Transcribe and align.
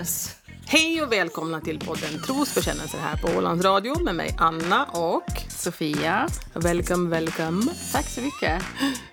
Yes! 0.00 0.36
Hej 0.66 1.02
och 1.02 1.12
välkomna 1.12 1.60
till 1.60 1.78
podden 1.78 2.22
Trosbekännelser 2.22 2.98
här 2.98 3.16
på 3.16 3.28
Ålands 3.38 3.64
Radio 3.64 4.02
med 4.02 4.14
mig 4.14 4.34
Anna 4.38 4.84
och 4.84 5.24
Sofia. 5.48 6.28
Welcome, 6.54 7.10
welcome. 7.10 7.62
Tack 7.92 8.04
så 8.06 8.20
mycket. 8.20 8.62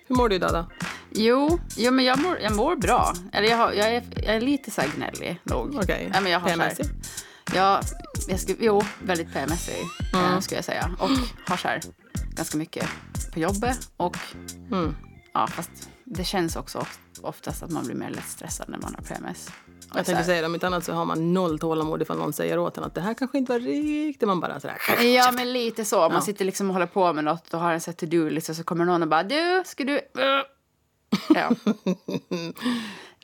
Hur 0.08 0.16
mår 0.16 0.30
du 0.30 0.36
idag 0.36 0.52
då? 0.54 0.66
Jo, 1.12 1.60
jo 1.76 1.92
men 1.92 2.06
jag 2.06 2.20
mår, 2.20 2.40
jag 2.40 2.56
mår 2.56 2.76
bra. 2.76 3.14
Eller 3.34 3.50
jag, 3.50 3.58
har, 3.58 3.72
jag, 3.74 3.96
är, 3.96 4.04
jag 4.16 4.36
är 4.36 4.42
lite 4.42 4.72
så 4.72 4.82
här 4.82 4.90
gnällig 4.96 5.40
nog. 5.44 5.68
Okej. 5.70 5.82
Okay. 5.84 6.10
Ja, 6.14 6.22
men 6.22 6.32
jag 6.32 6.40
har 6.40 6.50
så 6.50 6.62
här, 6.62 6.70
PMSig? 6.76 6.96
ja, 7.56 7.82
jag 8.28 8.40
skulle, 8.40 8.58
jo, 8.62 8.82
väldigt 9.04 9.34
PMSig 9.34 9.86
Mm. 10.14 10.34
eh, 10.34 10.40
skulle 10.40 10.58
jag 10.58 10.66
säga. 10.66 10.92
Och 11.00 11.10
har 11.46 11.58
så 11.58 11.68
här, 11.68 11.82
ganska 12.36 12.58
mycket 12.58 12.88
på 13.34 13.40
jobbet. 13.40 13.92
Och 13.98 14.18
Mm. 14.72 14.96
ja, 15.34 15.48
fast 15.48 15.72
det 16.04 16.24
känns 16.24 16.56
också 16.56 16.86
oftast 17.22 17.64
att 17.64 17.72
man 17.72 17.86
blir 17.86 17.96
mer 17.96 18.10
lätt 18.10 18.28
stressad 18.28 18.70
när 18.70 18.78
man 18.78 18.96
har 18.96 19.04
PMS. 19.04 19.50
Jag 19.88 20.06
tänkte 20.06 20.14
här- 20.16 20.24
säga 20.24 20.42
det, 20.42 20.48
om 20.48 20.54
inte 20.54 20.68
annat 20.68 20.84
så 20.86 20.94
har 20.94 21.06
man 21.06 21.34
noll 21.34 21.60
tålamod 21.60 22.02
ifall 22.02 22.18
någon 22.18 22.34
säger 22.34 22.60
åt 22.60 22.78
en 22.78 22.84
att 22.84 22.96
det 22.96 23.02
här 23.02 23.14
kanske 23.14 23.38
inte 23.38 23.52
var 23.52 23.60
riktigt. 23.60 24.28
Man 24.28 24.40
bara 24.40 24.60
sådär... 24.60 24.78
Ja, 25.04 25.32
men 25.32 25.54
lite 25.54 25.86
så. 25.86 26.00
Man 26.00 26.12
Ja. 26.12 26.22
sitter 26.22 26.46
liksom 26.46 26.68
och 26.70 26.74
håller 26.74 26.86
på 26.88 27.14
med 27.14 27.24
något 27.24 27.54
och 27.54 27.60
har 27.60 27.74
en 27.74 27.80
to-do-list 27.80 28.50
och 28.50 28.56
så 28.56 28.64
kommer 28.64 28.86
någon 28.86 29.02
och 29.02 29.08
bara 29.08 29.24
du, 29.24 29.64
ska 29.66 29.84
du... 29.84 30.02
Ja. 31.36 31.50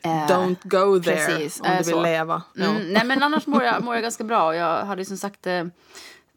Eh, 0.04 0.26
Don't 0.26 0.56
go 0.62 1.02
there 1.02 1.16
precis, 1.16 1.60
om 1.60 1.66
eh, 1.66 1.72
du 1.78 1.84
vill 1.84 1.94
så. 1.94 2.02
leva. 2.02 2.42
Mm, 2.58 2.92
nej, 2.92 3.04
men 3.06 3.22
annars 3.22 3.46
mår 3.46 3.62
jag, 3.62 3.82
mår 3.84 3.94
jag 3.94 4.02
ganska 4.02 4.24
bra. 4.24 4.56
Jag 4.56 4.84
hade 4.84 5.04
som 5.04 5.16
sagt 5.16 5.46
eh, 5.46 5.64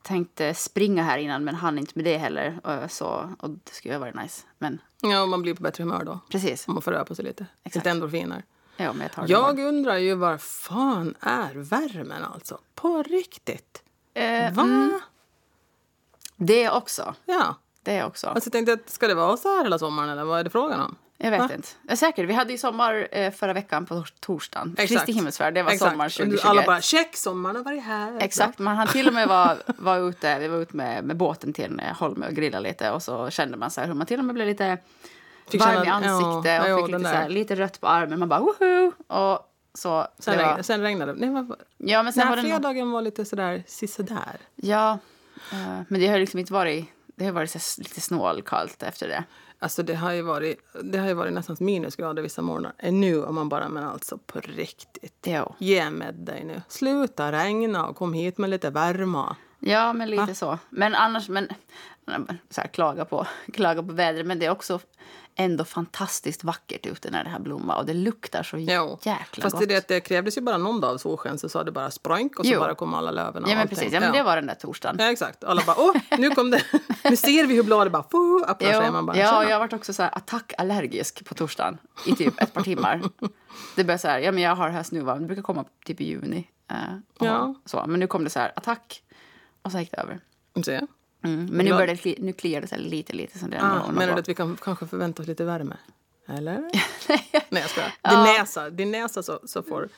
tänkt 0.02 0.42
eh, 0.42 0.54
springa 0.54 1.04
här 1.04 1.18
innan 1.18 1.44
men 1.44 1.56
hann 1.56 1.80
inte 1.80 1.92
med 1.96 2.06
det 2.06 2.18
heller. 2.18 2.60
Och, 2.64 2.92
så, 2.92 3.30
och 3.40 3.50
det 3.50 3.72
skulle 3.72 3.94
ju 3.94 4.00
varit 4.00 4.16
nice. 4.16 4.44
Men 4.60 4.82
ja, 5.02 5.26
man 5.26 5.42
blir 5.42 5.54
på 5.54 5.64
bättre 5.64 5.84
humör 5.84 6.04
då. 6.06 6.20
precis. 6.32 6.68
Om 6.68 6.74
man 6.74 6.82
får 6.84 6.92
röra 6.92 7.06
på 7.06 7.16
sig 7.16 7.26
lite. 7.26 7.46
Exakt. 7.64 7.76
Lite 7.76 7.90
endorfiner. 7.90 8.44
Ja, 8.78 8.94
men 8.94 9.02
jag 9.02 9.12
tar 9.12 9.26
Jag 9.28 9.60
undrar 9.60 9.98
ju 9.98 10.16
var 10.16 10.38
fan 10.38 11.16
är 11.20 11.54
värmen 11.54 12.24
alltså? 12.24 12.60
På 12.76 13.04
riktigt? 13.04 13.84
Eh, 14.14 14.54
Va? 14.54 14.64
mm, 14.64 15.00
det 16.36 16.70
också. 16.70 17.16
Ja. 17.26 17.56
Det 17.84 18.04
också. 18.04 18.28
Alltså 18.28 18.48
jag 18.48 18.52
tänkte 18.54 18.74
att 18.74 18.90
ska 18.90 19.08
det 19.08 19.16
vara 19.16 19.38
så 19.38 19.56
här 19.56 19.64
hela 19.64 19.80
sommaren 19.80 20.10
eller 20.10 20.24
vad 20.24 20.40
är 20.40 20.44
det 20.44 20.50
frågan 20.50 20.80
om? 20.82 20.96
Jag 21.18 21.32
vet 21.32 21.40
Va? 21.40 21.50
inte. 21.56 21.68
Jag 21.84 21.92
är 21.92 21.96
säker. 21.96 22.26
Vi 22.26 22.34
hade 22.34 22.52
ju 22.52 22.58
sommar 22.58 23.08
eh, 23.12 23.32
förra 23.32 23.54
veckan 23.54 23.86
på 23.86 23.96
tors- 23.96 24.14
torsdagen. 24.20 24.76
Exakt. 24.78 24.90
Kristi 24.90 25.12
himmelsfärd, 25.12 25.54
det 25.54 25.64
var 25.64 25.72
Exakt. 25.72 25.92
sommar 25.92 26.10
2021. 26.10 26.46
Alla 26.46 26.64
bara 26.66 26.82
check, 26.82 27.16
sommaren 27.16 27.56
har 27.56 27.64
varit 27.64 27.84
här. 27.84 28.18
Exakt, 28.22 28.60
man 28.60 28.76
hann 28.76 28.88
till 28.88 29.08
och 29.08 29.14
med 29.14 29.28
vara 29.28 29.58
var 29.78 30.10
ute, 30.10 30.40
vi 30.40 30.48
var 30.48 30.58
ute 30.58 30.76
med, 30.76 31.04
med 31.04 31.18
båten 31.18 31.54
till 31.54 31.80
eh, 31.80 31.98
Holme 32.00 32.28
och 32.28 32.34
grilla 32.34 32.60
lite 32.60 32.92
och 32.92 33.04
så 33.04 33.30
kände 33.30 33.58
man 33.58 33.72
så 33.72 33.82
här 33.82 33.88
hur 33.88 33.94
man 33.94 34.08
till 34.08 34.20
och 34.20 34.26
med 34.26 34.36
blev 34.36 34.48
lite 34.48 34.78
Fick 35.52 35.62
varm 35.62 35.84
i 35.84 35.88
ansiktet 35.88 36.52
ja, 36.52 36.68
ja, 36.68 36.76
och 36.76 36.86
fick 36.86 36.92
den 36.92 37.02
lite, 37.02 37.12
där. 37.12 37.16
så 37.16 37.22
här, 37.22 37.30
lite 37.30 37.56
rött 37.56 37.82
på 37.82 37.88
armen. 37.88 38.20
Man 38.20 38.30
bara 38.30 38.40
woho! 38.40 38.92
Och 39.08 39.54
så, 39.74 40.08
Sen, 40.20 40.32
det 40.32 40.38
var, 40.38 40.44
regnade, 40.44 40.64
sen 40.64 40.82
regnade 40.82 41.14
det. 41.14 41.20
Nej, 41.20 41.44
vad, 41.44 41.62
ja, 41.78 42.04
men 42.04 42.14
sen 42.14 42.28
den 42.28 42.30
var 42.30 42.44
fredagen 42.44 42.92
var 42.92 43.02
lite 43.02 43.26
sådär 43.26 43.64
sisådär. 43.68 44.38
Ja, 44.56 45.00
eh, 45.52 45.82
men 45.88 46.02
det 46.02 46.08
har 46.08 46.20
liksom 46.20 46.40
inte 46.40 46.54
varit, 46.54 46.86
det 47.16 47.26
har 47.26 47.32
varit 47.32 47.52
så 47.52 47.82
lite 47.82 48.02
snålkallt 48.02 48.84
efter 48.84 49.08
det. 49.08 49.24
Alltså 49.60 49.84
det 49.84 49.96
har 49.96 50.12
ju 50.12 50.22
varit, 50.22 50.60
det 50.84 50.98
har 50.98 51.08
ju 51.08 51.14
varit 51.14 51.34
nästan 51.34 51.58
minusgrader 51.60 52.22
vissa 52.22 52.42
morgnar. 52.42 52.74
Än 52.78 53.02
nu 53.02 53.24
om 53.24 53.36
man 53.36 53.50
bara, 53.50 53.70
men 53.70 53.84
alltså 53.84 54.18
på 54.18 54.40
riktigt. 54.40 55.24
Jo. 55.24 55.56
Ge 55.58 55.90
med 55.90 56.16
dig 56.16 56.44
nu. 56.44 56.62
Sluta 56.68 57.32
regna 57.32 57.88
och 57.88 57.96
kom 57.96 58.14
hit 58.14 58.38
med 58.38 58.50
lite 58.50 58.70
värme. 58.70 59.36
Ja, 59.60 59.94
men 59.94 60.10
lite 60.10 60.26
Va? 60.26 60.34
så. 60.34 60.60
Men 60.70 60.96
annars, 60.96 61.30
men, 61.30 61.48
så 62.50 62.62
här, 62.62 62.68
klaga, 62.68 63.06
på, 63.06 63.28
klaga 63.54 63.84
på 63.84 63.94
vädret. 63.94 64.26
Men 64.26 64.40
det 64.40 64.46
är 64.46 64.52
också 64.52 64.80
ändå 65.38 65.64
fantastiskt 65.66 66.44
vackert 66.44 66.86
ute 66.86 67.12
när 67.12 67.24
det 67.24 67.30
här 67.30 67.40
blommar. 67.40 67.76
Och 67.78 67.86
det 67.86 67.94
luktar 67.94 68.44
så 68.44 68.58
Jo. 68.58 69.00
jäkla 69.04 69.42
Fast 69.42 69.56
gott. 69.60 69.68
det, 69.70 69.76
det, 69.76 69.88
det 69.88 70.00
krävdes 70.00 70.38
ju 70.38 70.42
bara 70.42 70.58
någon 70.58 70.82
dag 70.82 70.92
av 70.94 70.98
solsken 70.98 71.38
så 71.40 71.50
sa 71.50 71.64
det 71.64 71.72
bara 71.72 71.92
sprank 71.92 72.40
och 72.40 72.46
så 72.46 72.52
Jo. 72.52 72.60
bara 72.60 72.76
kom 72.76 72.94
alla 72.94 73.12
löven 73.12 73.44
och 73.44 73.50
Ja, 73.50 73.54
men 73.56 73.62
allting. 73.62 73.78
precis. 73.78 73.94
Ja, 73.94 74.00
men 74.00 74.12
det 74.12 74.24
var 74.24 74.36
den 74.36 74.48
där 74.48 74.56
torsdagen. 74.56 74.96
Ja, 75.00 75.12
exakt. 75.12 75.44
Alla 75.44 75.62
bara, 75.66 75.76
åh, 75.80 75.96
nu 76.18 76.30
kom 76.30 76.52
det. 76.52 76.64
nu 77.10 77.16
ser 77.16 77.46
vi 77.46 77.56
hur 77.56 77.64
bladet 77.64 77.94
bara, 77.94 78.04
fu, 78.12 78.44
öppnar 78.48 78.72
sig. 78.82 78.92
Man 78.92 79.06
bara, 79.06 79.18
ja, 79.18 79.30
tjena. 79.30 79.50
jag 79.50 79.60
varit 79.60 79.74
också 79.74 79.94
så 79.94 80.04
här 80.04 80.18
attackallergisk 80.18 81.26
på 81.26 81.34
torsdagen 81.34 81.78
i 82.06 82.16
typ 82.16 82.42
ett 82.42 82.54
par 82.54 82.62
timmar. 82.62 83.02
Det 83.76 83.84
började 83.84 84.02
så 84.02 84.08
här, 84.08 84.20
ja 84.20 84.32
men 84.32 84.44
jag 84.44 84.56
har 84.56 84.70
höstnuva, 84.70 85.16
det 85.16 85.26
brukar 85.26 85.42
komma 85.42 85.66
typ 85.86 86.02
i 86.02 86.04
juni. 86.04 86.48
och 87.20 87.26
Ja. 87.26 87.56
så. 87.66 87.84
Men 87.88 88.00
nu 88.00 88.08
kom 88.08 88.24
det 88.24 88.30
så 88.30 88.40
här, 88.40 88.52
attack, 88.56 89.04
och 89.62 89.72
så 89.72 89.80
gick 89.80 89.92
det 89.92 89.98
över. 89.98 90.20
Se. 90.66 90.82
Mm. 91.24 91.46
Men 91.46 91.66
nu, 91.66 91.72
börjar 91.72 92.00
det, 92.04 92.16
nu 92.20 92.34
kliar 92.34 92.62
det 92.62 92.72
här 92.72 92.78
lite, 92.78 93.14
lite. 93.14 93.40
Som 93.40 93.50
det 93.50 93.58
är 93.58 93.62
Ah, 93.62 93.92
menar 93.92 94.14
du 94.14 94.20
att 94.20 94.30
vi 94.30 94.36
kan 94.36 94.58
kanske 94.62 94.88
förvänta 94.88 95.22
oss 95.22 95.28
lite 95.28 95.44
värme? 95.44 95.78
Eller? 96.28 96.58
Nej, 97.50 97.62
jag 97.62 97.70
skojar. 97.70 97.90
Din 97.90 97.94
Ja. 98.02 98.24
näsa, 98.24 98.70
din 98.70 98.92
näsa 98.92 99.24
så, 99.24 99.40
så 99.44 99.64
får 99.64 99.90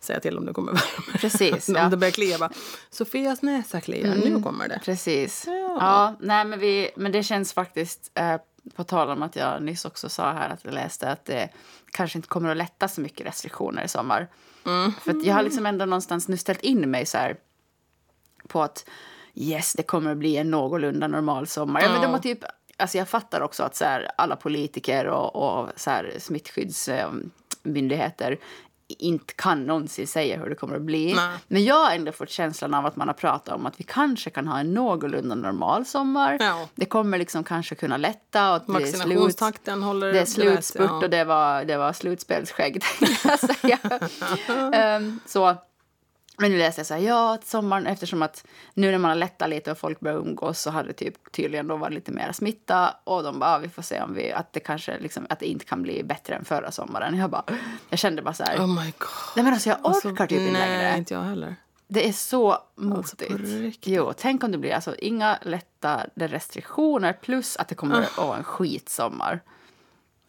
säga 0.00 0.20
till 0.20 0.38
om 0.38 0.46
det 0.46 0.52
kommer 0.52 0.72
värme. 0.72 1.18
Precis, 1.18 1.68
om 1.68 1.74
ja. 1.74 1.88
det 1.88 1.96
börjar 1.96 2.12
klia. 2.12 2.38
Bara, 2.38 2.50
Sofias 2.90 3.42
näsa 3.42 3.80
kliar, 3.80 4.14
nu 4.14 4.42
kommer 4.42 4.68
det. 4.68 4.80
Precis. 4.84 5.44
Ja. 5.46 5.76
Ja. 5.80 6.16
nej, 6.20 6.44
men, 6.44 6.58
vi, 6.58 6.90
men 6.96 7.12
det 7.12 7.22
känns 7.22 7.52
faktiskt, 7.52 8.10
eh, 8.14 8.36
på 8.74 8.84
tal 8.84 9.08
om 9.10 9.22
att 9.22 9.36
jag 9.36 9.62
nyss 9.62 9.84
också 9.84 10.08
sa 10.08 10.32
här 10.32 10.50
att 10.50 10.64
jag 10.64 10.74
läste 10.74 11.10
att 11.10 11.24
det 11.24 11.48
kanske 11.90 12.18
inte 12.18 12.28
kommer 12.28 12.50
att 12.50 12.56
lätta 12.56 12.88
så 12.88 13.00
mycket 13.00 13.26
restriktioner 13.26 13.84
i 13.84 13.88
sommar. 13.88 14.28
För 15.00 15.10
att 15.10 15.24
jag 15.24 15.34
har 15.34 15.42
liksom 15.42 15.66
ändå 15.66 15.84
någonstans 15.84 16.28
nu 16.28 16.36
ställt 16.36 16.60
in 16.60 16.90
mig 16.90 17.06
så 17.06 17.18
här 17.18 17.36
på 18.48 18.62
att 18.62 18.88
yes, 19.36 19.72
det 19.72 19.82
kommer 19.82 20.10
att 20.10 20.18
bli 20.18 20.36
en 20.36 20.50
någorlunda 20.50 21.08
normal 21.08 21.46
sommar. 21.46 21.80
Ja, 21.80 21.92
men 21.92 22.02
de 22.02 22.06
har 22.06 22.18
typ, 22.18 22.38
alltså 22.76 22.98
jag 22.98 23.08
fattar 23.08 23.40
också 23.40 23.62
att 23.62 23.76
så 23.76 23.84
här, 23.84 24.10
alla 24.16 24.36
politiker 24.36 25.06
och, 25.06 25.36
och 25.36 25.68
så 25.76 25.90
här, 25.90 26.14
smittskyddsmyndigheter 26.18 28.38
inte 28.88 29.34
kan 29.34 29.64
någonsin 29.64 30.06
säga 30.06 30.38
hur 30.38 30.48
det 30.48 30.54
kommer 30.54 30.76
att 30.76 30.82
bli. 30.82 31.14
Nej. 31.14 31.38
Men 31.48 31.64
jag 31.64 31.84
har 31.84 31.90
ändå 31.90 32.12
fått 32.12 32.30
känslan 32.30 32.74
av 32.74 32.86
att 32.86 32.96
man 32.96 33.08
har 33.08 33.14
pratat 33.14 33.54
om 33.54 33.66
att 33.66 33.80
vi 33.80 33.84
kanske 33.84 34.30
kan 34.30 34.48
ha 34.48 34.58
en 34.58 34.74
någorlunda 34.74 35.34
normal 35.34 35.86
sommar. 35.86 36.36
Ja. 36.40 36.68
Det 36.74 36.84
kommer 36.84 37.18
liksom 37.18 37.44
kanske 37.44 37.74
kunna 37.74 37.96
lätta. 37.96 38.54
Och 38.54 38.62
det 38.66 38.82
är 38.82 38.86
slut, 38.86 39.40
håller... 39.82 40.12
det 40.12 40.20
är 40.20 40.24
slutspurt 40.24 40.90
ja. 40.90 41.04
och 41.04 41.10
det 41.10 41.24
var, 41.24 41.64
det 41.64 41.76
var 41.76 41.92
slutspelsskägg. 41.92 42.82
Ehm, 44.72 45.20
så, 45.26 45.56
men 46.38 46.50
nu 46.50 46.58
läste 46.58 46.78
jag 46.80 46.86
så 46.86 46.94
här, 46.94 47.00
ja, 47.00 47.34
att 47.34 47.46
sommaren, 47.46 47.86
eftersom 47.86 48.22
att 48.22 48.46
nu 48.74 48.90
när 48.90 48.98
man 48.98 49.08
har 49.08 49.16
lättat 49.16 49.48
lite 49.48 49.70
och 49.70 49.78
folk 49.78 50.00
börjar 50.00 50.16
umgås 50.18 50.60
så 50.60 50.70
hade 50.70 50.88
det 50.88 50.92
typ 50.94 51.32
tydligen 51.32 51.66
då 51.68 51.76
varit 51.76 51.94
lite 51.94 52.12
mer 52.12 52.32
smitta 52.32 52.94
och 53.04 53.22
de 53.22 53.38
bara, 53.38 53.54
ah, 53.54 53.58
vi 53.58 53.68
får 53.68 53.82
se 53.82 54.00
om 54.02 54.14
vi, 54.14 54.32
att 54.32 54.52
det 54.52 54.60
kanske 54.60 54.98
liksom, 54.98 55.26
att 55.30 55.38
det 55.38 55.46
inte 55.46 55.64
kan 55.64 55.82
bli 55.82 56.02
bättre 56.04 56.34
än 56.34 56.44
förra 56.44 56.70
sommaren. 56.70 57.18
Jag 57.18 57.30
bara, 57.30 57.44
jag 57.90 57.98
kände 57.98 58.22
bara 58.22 58.34
så 58.34 58.44
här, 58.44 58.58
Oh 58.58 58.66
my 58.66 58.92
god. 58.98 59.08
nej 59.36 59.44
men 59.44 59.52
alltså 59.52 59.68
jag 59.68 59.78
orkar 59.78 59.88
Alltså, 59.90 60.26
typ 60.26 60.32
inte 60.40 60.52
nej, 60.52 60.68
längre. 60.78 60.98
inte 60.98 61.14
jag 61.14 61.22
heller. 61.22 61.56
Det 61.88 62.08
är 62.08 62.12
så 62.12 62.52
Alltså, 62.52 62.66
motigt. 62.76 63.30
riktigt. 63.40 63.94
jo, 63.94 64.12
tänk 64.16 64.44
om 64.44 64.52
det 64.52 64.58
blir 64.58 64.72
alltså 64.74 64.94
inga 64.96 65.38
lättade 65.42 66.26
restriktioner 66.28 67.12
plus 67.12 67.56
att 67.56 67.68
det 67.68 67.74
kommer 67.74 68.02
att 68.02 68.16
vara 68.18 68.36
en 68.36 68.44
skitsommar. 68.44 69.40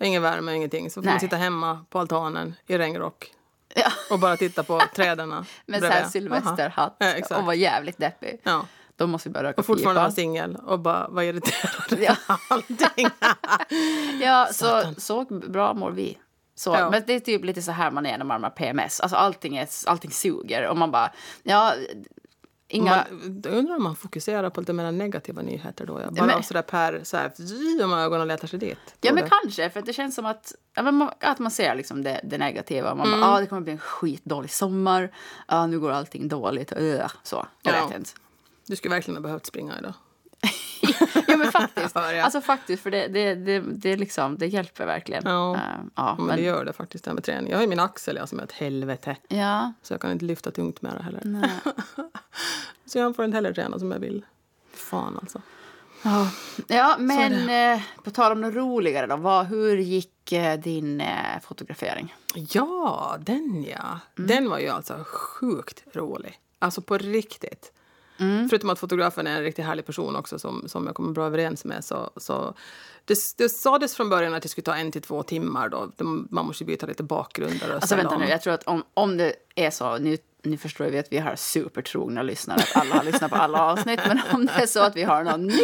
Ingen 0.04 0.22
värme, 0.22 0.54
ingenting. 0.56 0.90
Så 0.90 0.94
får 0.94 1.06
man 1.06 1.14
Nej. 1.14 1.20
sitta 1.20 1.36
hemma 1.36 1.86
på 1.90 2.00
altanen 2.00 2.56
i 2.68 2.78
regnrock 2.78 3.32
Ja. 3.78 3.92
och 4.10 4.20
bara 4.20 4.38
titta 4.38 4.64
på 4.64 4.82
träden 4.96 5.46
Med 5.66 5.80
så 5.82 5.88
här 5.88 6.06
silvesterhatt. 6.06 6.96
Ja, 7.00 7.38
och 7.38 7.46
vara 7.46 7.56
jävligt 7.56 7.98
deppig. 7.98 8.42
Ja. 8.44 8.66
Då 8.96 9.08
måste 9.08 9.30
vi 9.30 9.34
börja 9.34 9.50
röka 9.50 9.62
Och 9.62 9.66
fortfarande 9.66 10.02
vara 10.02 10.12
singel 10.12 10.56
och 10.56 10.80
bara 10.80 11.08
vara 11.08 11.26
irriterad 11.26 12.00
Ja. 12.28 12.38
allting. 12.50 13.08
Ja, 14.22 14.48
så, 14.52 14.84
så 14.98 15.24
bra 15.30 15.74
mår 15.74 15.92
vi. 15.92 16.18
Så, 16.56 16.74
Ja. 16.74 16.90
Men 16.90 17.04
det 17.08 17.14
är 17.14 17.20
typ 17.20 17.46
lite 17.46 17.62
så 17.62 17.72
här 17.72 17.92
man 17.92 18.06
är 18.06 18.18
när 18.18 18.26
man 18.26 18.44
har 18.44 18.50
PMS. 18.50 19.00
Alltså 19.00 19.18
allting, 19.18 19.58
är, 19.58 19.68
allting 19.86 20.12
suger 20.12 20.68
och 20.68 20.78
man 20.78 20.92
bara, 20.92 21.12
ja, 21.44 21.74
inga... 22.68 23.06
Man, 23.12 23.42
jag 23.44 23.54
undrar 23.54 23.76
om 23.76 23.84
man 23.84 23.96
fokuserar 23.96 24.50
på 24.50 24.62
lite 24.62 24.74
mer 24.74 24.92
negativa 24.92 25.42
nyheter 25.42 25.86
då. 25.86 26.02
Ja. 26.02 26.12
Bara 26.12 26.26
men- 26.26 26.44
sådär 26.44 26.62
per, 26.62 27.02
så 27.04 27.18
här, 27.18 27.32
zzz, 27.36 27.84
om 27.84 27.94
ögonen 27.94 28.28
letar 28.28 28.48
sig 28.48 28.60
dit. 28.60 28.78
Ja, 29.02 29.14
men 29.14 29.24
du? 29.24 29.30
kanske. 29.30 29.70
För 29.70 29.82
det 29.82 29.94
känns 29.94 30.16
som 30.16 30.26
att, 30.26 30.56
att 31.20 31.40
man 31.40 31.52
ser 31.52 31.76
liksom 31.76 32.04
det, 32.04 32.22
det 32.24 32.38
negativa. 32.38 32.96
Man 32.96 33.08
Mm. 33.08 33.20
bara, 33.22 33.32
ah, 33.32 33.40
det 33.40 33.48
kommer 33.48 33.62
bli 33.62 33.72
en 33.74 33.80
skitdålig 33.80 34.52
sommar. 34.52 35.12
Ah, 35.46 35.68
nu 35.68 35.80
går 35.80 35.92
allting 35.92 36.28
dåligt. 36.28 36.74
Uh, 36.78 37.08
så, 37.24 37.48
jag 37.62 37.76
Ja. 37.76 37.88
vet 37.88 37.98
inte. 37.98 38.10
Du 38.68 38.76
skulle 38.76 38.96
verkligen 38.96 39.16
ha 39.18 39.22
behövt 39.24 39.46
springa 39.46 39.80
idag. 39.80 39.94
Ja, 41.28 41.38
men 41.38 41.52
faktiskt. 41.52 41.98
Alltså 41.98 42.42
faktiskt, 42.42 42.84
för 42.84 42.92
det, 42.92 43.08
det, 43.08 43.36
det, 43.36 43.60
det, 43.60 43.96
liksom, 43.96 44.38
det 44.38 44.48
hjälper 44.48 44.86
verkligen. 44.86 45.24
Ja. 45.26 45.56
Eh, 45.56 45.62
ja, 45.96 46.16
Men, 46.18 46.28
men, 46.28 46.36
det 46.36 46.42
gör 46.42 46.66
det 46.66 46.74
faktiskt 46.74 47.06
det 47.06 47.14
med 47.14 47.24
träning. 47.24 47.50
Jag 47.50 47.58
har 47.58 47.62
ju 47.62 47.70
min 47.70 47.80
axel 47.80 48.28
som 48.28 48.40
är 48.40 48.44
ett 48.44 48.52
helvete. 48.52 49.16
ja, 49.28 49.74
Så 49.82 49.94
jag 49.94 50.02
kan 50.02 50.12
inte 50.12 50.26
lyfta 50.26 50.52
tungt 50.52 50.82
med 50.82 50.94
det 50.98 51.04
heller. 51.04 51.22
Så 52.86 52.98
jag 52.98 53.16
får 53.16 53.26
inte 53.26 53.38
heller 53.38 53.54
träna 53.54 53.80
som 53.80 53.92
jag 53.92 54.00
vill. 54.00 54.26
Fan 54.74 55.18
alltså. 55.22 55.42
Ja, 56.04 56.32
ja 56.68 56.96
men 57.00 57.50
eh, 57.50 57.82
på 58.04 58.12
tal 58.12 58.32
om 58.32 58.42
något 58.42 58.56
roligare 58.56 59.08
då. 59.08 59.16
Vad, 59.16 59.46
hur 59.46 59.78
gick 59.78 60.32
eh, 60.32 60.60
din 60.60 61.02
eh, 61.02 61.40
fotografering? 61.44 62.16
Ja, 62.36 63.18
den 63.20 63.66
ja. 63.70 64.00
Mm. 64.18 64.28
Den 64.28 64.50
var 64.50 64.60
ju 64.60 64.68
alltså 64.68 65.04
sjukt 65.06 65.84
rolig. 65.94 66.40
Alltså 66.60 66.82
på 66.82 66.98
riktigt. 66.98 67.72
Förutom 68.50 68.70
att 68.70 68.80
fotografen 68.80 69.28
är 69.28 69.38
en 69.38 69.44
riktigt 69.44 69.66
härlig 69.66 69.86
person 69.86 70.16
också 70.16 70.40
som, 70.40 70.64
som 70.68 70.86
jag 70.86 70.96
kommer 70.96 71.12
bra 71.12 71.26
överens 71.26 71.66
med. 71.66 71.86
Så, 71.86 72.10
så 72.18 72.54
det, 73.06 73.18
det 73.38 73.50
sades 73.50 73.96
från 73.96 74.10
början 74.10 74.34
att 74.34 74.44
det 74.44 74.50
skulle 74.50 74.66
ta 74.66 74.76
en 74.76 74.92
till 74.92 75.02
två 75.02 75.24
timmar. 75.24 75.70
Då. 75.70 75.92
Man 76.30 76.46
måste 76.46 76.66
byta 76.66 76.86
lite 76.86 77.04
bakgrunder. 77.04 77.70
Och 77.70 77.76
Alltså 77.76 77.96
vänta 77.96 78.16
om. 78.16 78.22
nu, 78.22 78.28
jag 78.28 78.42
tror 78.42 78.54
att 78.54 78.64
om, 78.64 78.84
om 78.94 79.18
det 79.18 79.34
är 79.56 79.70
så, 79.72 79.98
nu, 79.98 80.18
nu 80.44 80.58
förstår 80.58 80.86
vi 80.86 81.00
att 81.00 81.12
vi 81.12 81.18
har 81.18 81.36
supertrogna 81.36 82.22
lyssnare, 82.22 82.60
att 82.60 82.76
alla 82.78 82.96
har 82.96 83.04
lyssnat 83.04 83.32
på 83.32 83.38
alla 83.38 83.62
avsnitt, 83.64 84.00
men 84.08 84.20
om 84.34 84.46
det 84.46 84.52
är 84.54 84.68
så 84.68 84.80
att 84.80 84.96
vi 84.96 85.04
har 85.04 85.24
någon 85.24 85.48
ny 85.48 85.60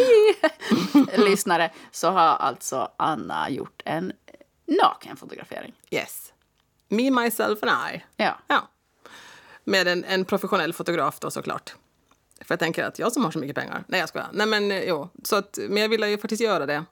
lyssnare 1.26 1.70
så 1.90 2.10
har 2.10 2.36
alltså 2.36 2.88
Anna 2.96 3.50
gjort 3.50 3.82
en 3.84 4.12
nakenfotografering. 4.82 5.72
Yes. 5.90 6.32
Me, 6.88 7.10
myself 7.10 7.62
and 7.62 7.94
I. 7.94 8.04
Ja. 8.16 8.38
Ja. 8.46 8.68
Med 9.64 9.88
en, 9.88 10.04
en 10.04 10.24
professionell 10.24 10.72
fotograf 10.72 11.18
då 11.20 11.30
såklart. 11.30 11.74
För 12.40 12.52
jag 12.52 12.58
tänker 12.58 12.84
att 12.84 12.98
jag 12.98 13.12
som 13.12 13.24
har 13.24 13.30
så 13.30 13.38
mycket 13.38 13.56
pengar. 13.56 13.84
Nej 13.88 14.00
jag 14.00 14.08
skojar. 14.08 14.28
Nej 14.32 14.46
men 14.46 14.70
eh, 14.70 14.88
jo. 14.88 15.08
Så 15.22 15.36
att, 15.36 15.58
men 15.68 15.82
jag 15.82 15.88
ville 15.88 16.08
ju 16.08 16.18
faktiskt 16.18 16.42
göra 16.42 16.66
det. 16.66 16.84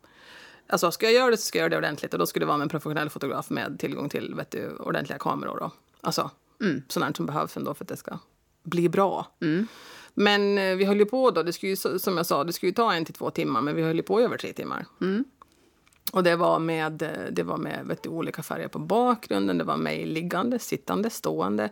Alltså 0.67 0.91
ska 0.91 1.07
jag 1.07 1.15
göra 1.15 1.31
det 1.31 1.37
så 1.37 1.43
ska 1.43 1.59
jag 1.59 1.63
göra 1.63 1.71
det 1.71 1.77
ordentligt 1.77 2.13
och 2.13 2.19
då 2.19 2.27
skulle 2.27 2.43
det 2.43 2.49
vara 2.49 2.59
med 2.59 2.65
en 2.65 2.69
professionell 2.69 3.11
fotograf 3.11 3.51
med 3.51 3.79
tillgång 3.79 4.09
till 4.09 4.35
vet 4.35 4.51
du, 4.51 4.77
ordentliga 4.77 5.19
kameror 5.19 5.57
då. 5.61 5.71
Alltså 6.01 6.31
mm. 6.61 6.83
sådant 6.89 7.17
som 7.17 7.27
behövs 7.27 7.57
ändå 7.57 7.75
för 7.75 7.85
att 7.85 7.89
det 7.89 7.97
ska 7.97 8.19
bli 8.63 8.89
bra. 8.89 9.27
Men 10.15 10.59
eh, 10.59 10.77
vi 10.77 10.85
höll 10.85 10.99
ju 10.99 11.05
på 11.05 11.31
då, 11.31 11.43
det 11.43 11.53
skulle 11.53 11.71
ju, 11.71 11.77
som 11.99 12.17
jag 12.17 12.27
sa, 12.27 12.45
det 12.45 12.53
skulle 12.53 12.71
ju 12.71 12.75
ta 12.75 12.95
en 12.95 13.05
till 13.05 13.15
två 13.15 13.31
timmar 13.31 13.61
men 13.61 13.77
vi 13.77 13.83
höll 13.83 13.97
ju 13.97 14.03
på 14.03 14.21
över 14.21 14.37
tre 14.37 14.53
timmar. 14.53 14.87
Och 16.13 16.23
det 16.23 16.37
var 16.37 16.59
med, 16.59 17.03
eh, 17.03 17.09
det 17.31 17.43
var 17.43 17.57
med 17.57 17.87
vet 17.87 18.03
du, 18.03 18.09
olika 18.09 18.43
färger 18.43 18.69
på 18.69 18.79
bakgrunden. 18.79 19.59
Det 19.59 19.65
var 19.65 19.77
mig 19.77 20.07
liggande, 20.07 20.59
sittande, 20.59 21.11
stående, 21.11 21.71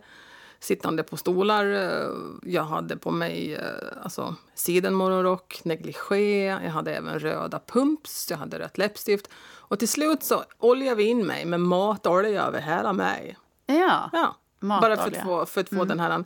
sittande 0.60 1.02
på 1.02 1.16
stolar. 1.16 1.64
Eh, 1.66 2.10
Jag 2.42 2.62
hade 2.64 2.96
på 2.96 3.10
mig 3.10 3.54
eh, 3.54 3.64
alltså, 4.02 4.34
sidenmorgonrock, 4.54 5.60
negligé, 5.64 6.44
jag 6.44 6.70
hade 6.70 6.94
även 6.94 7.18
röda 7.18 7.60
pumps, 7.66 8.30
jag 8.30 8.38
hade 8.38 8.58
rött 8.58 8.78
läppstift. 8.78 9.28
Och 9.58 9.78
till 9.78 9.88
slut 9.88 10.22
så 10.22 10.44
oljade 10.58 10.96
vi 10.96 11.04
in 11.04 11.26
mig 11.26 11.44
med 11.44 11.60
matolja 11.60 12.42
över 12.42 12.60
hela 12.60 12.92
mig. 12.92 13.36
Ja. 13.66 14.10
Ja. 14.12 14.36
Bara 14.60 14.96
för 14.96 15.06
att 15.06 15.16
få, 15.16 15.46
för 15.46 15.60
att 15.60 15.68
få 15.68 15.84
den 15.84 16.00
här... 16.00 16.24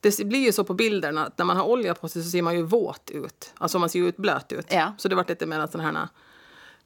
Det 0.00 0.24
blir 0.24 0.38
ju 0.44 0.52
så 0.52 0.64
på 0.64 0.74
bilderna 0.74 1.26
att 1.26 1.38
när 1.38 1.44
man 1.44 1.56
har 1.56 1.64
olja 1.64 1.94
på 1.94 2.08
sig 2.08 2.22
så 2.22 2.30
ser 2.30 2.42
man 2.42 2.56
ju 2.56 2.62
våt 2.62 3.10
ut. 3.10 3.52
Alltså 3.58 3.78
man 3.78 3.88
ser 3.88 3.98
ju 3.98 4.08
ut 4.08 4.16
blöt 4.16 4.52
ut. 4.52 4.66
Ja. 4.72 4.92
Så 4.98 5.08
det 5.08 5.14
var 5.14 5.24
lite 5.28 5.46
mer 5.46 5.66
sådana 5.66 5.90
här... 5.90 6.08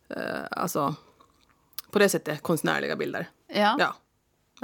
Eh, 0.08 0.46
alltså, 0.50 0.94
på 1.90 1.98
det 1.98 2.08
sättet 2.08 2.42
konstnärliga 2.42 2.96
bilder. 2.96 3.28
ja. 3.46 3.76
Ja. 3.78 3.94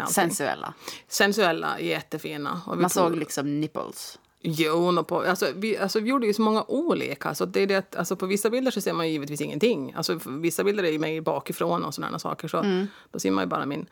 Sensuella. 0.08 0.74
Sensuella, 1.08 1.80
jättefina. 1.80 2.60
Och 2.66 2.78
Man 2.78 2.90
såg 2.90 3.16
liksom 3.16 3.60
nipples. 3.60 4.18
Jo, 4.46 5.04
på, 5.04 5.20
alltså, 5.20 5.46
vi, 5.54 5.78
alltså, 5.78 6.00
vi 6.00 6.10
gjorde 6.10 6.26
ju 6.26 6.34
så 6.34 6.42
många 6.42 6.64
olika. 6.68 7.34
Så 7.34 7.44
det 7.44 7.60
är 7.60 7.66
det 7.66 7.76
att, 7.76 7.96
alltså, 7.96 8.16
på 8.16 8.26
vissa 8.26 8.50
bilder 8.50 8.70
så 8.70 8.80
ser 8.80 8.92
man 8.92 9.06
ju 9.06 9.12
givetvis 9.12 9.40
ingenting. 9.40 9.92
Alltså, 9.96 10.20
vissa 10.26 10.64
bilder 10.64 10.84
är 10.84 10.90
ju 10.90 10.98
mig 10.98 11.20
bakifrån 11.20 11.84
och 11.84 11.94
sådana 11.94 12.18
saker. 12.18 12.48
Så 12.48 12.58
Mm. 12.58 12.86
Då 13.10 13.18
ser 13.18 13.30
man 13.30 13.44
ju 13.44 13.48
bara 13.48 13.66
min 13.66 13.86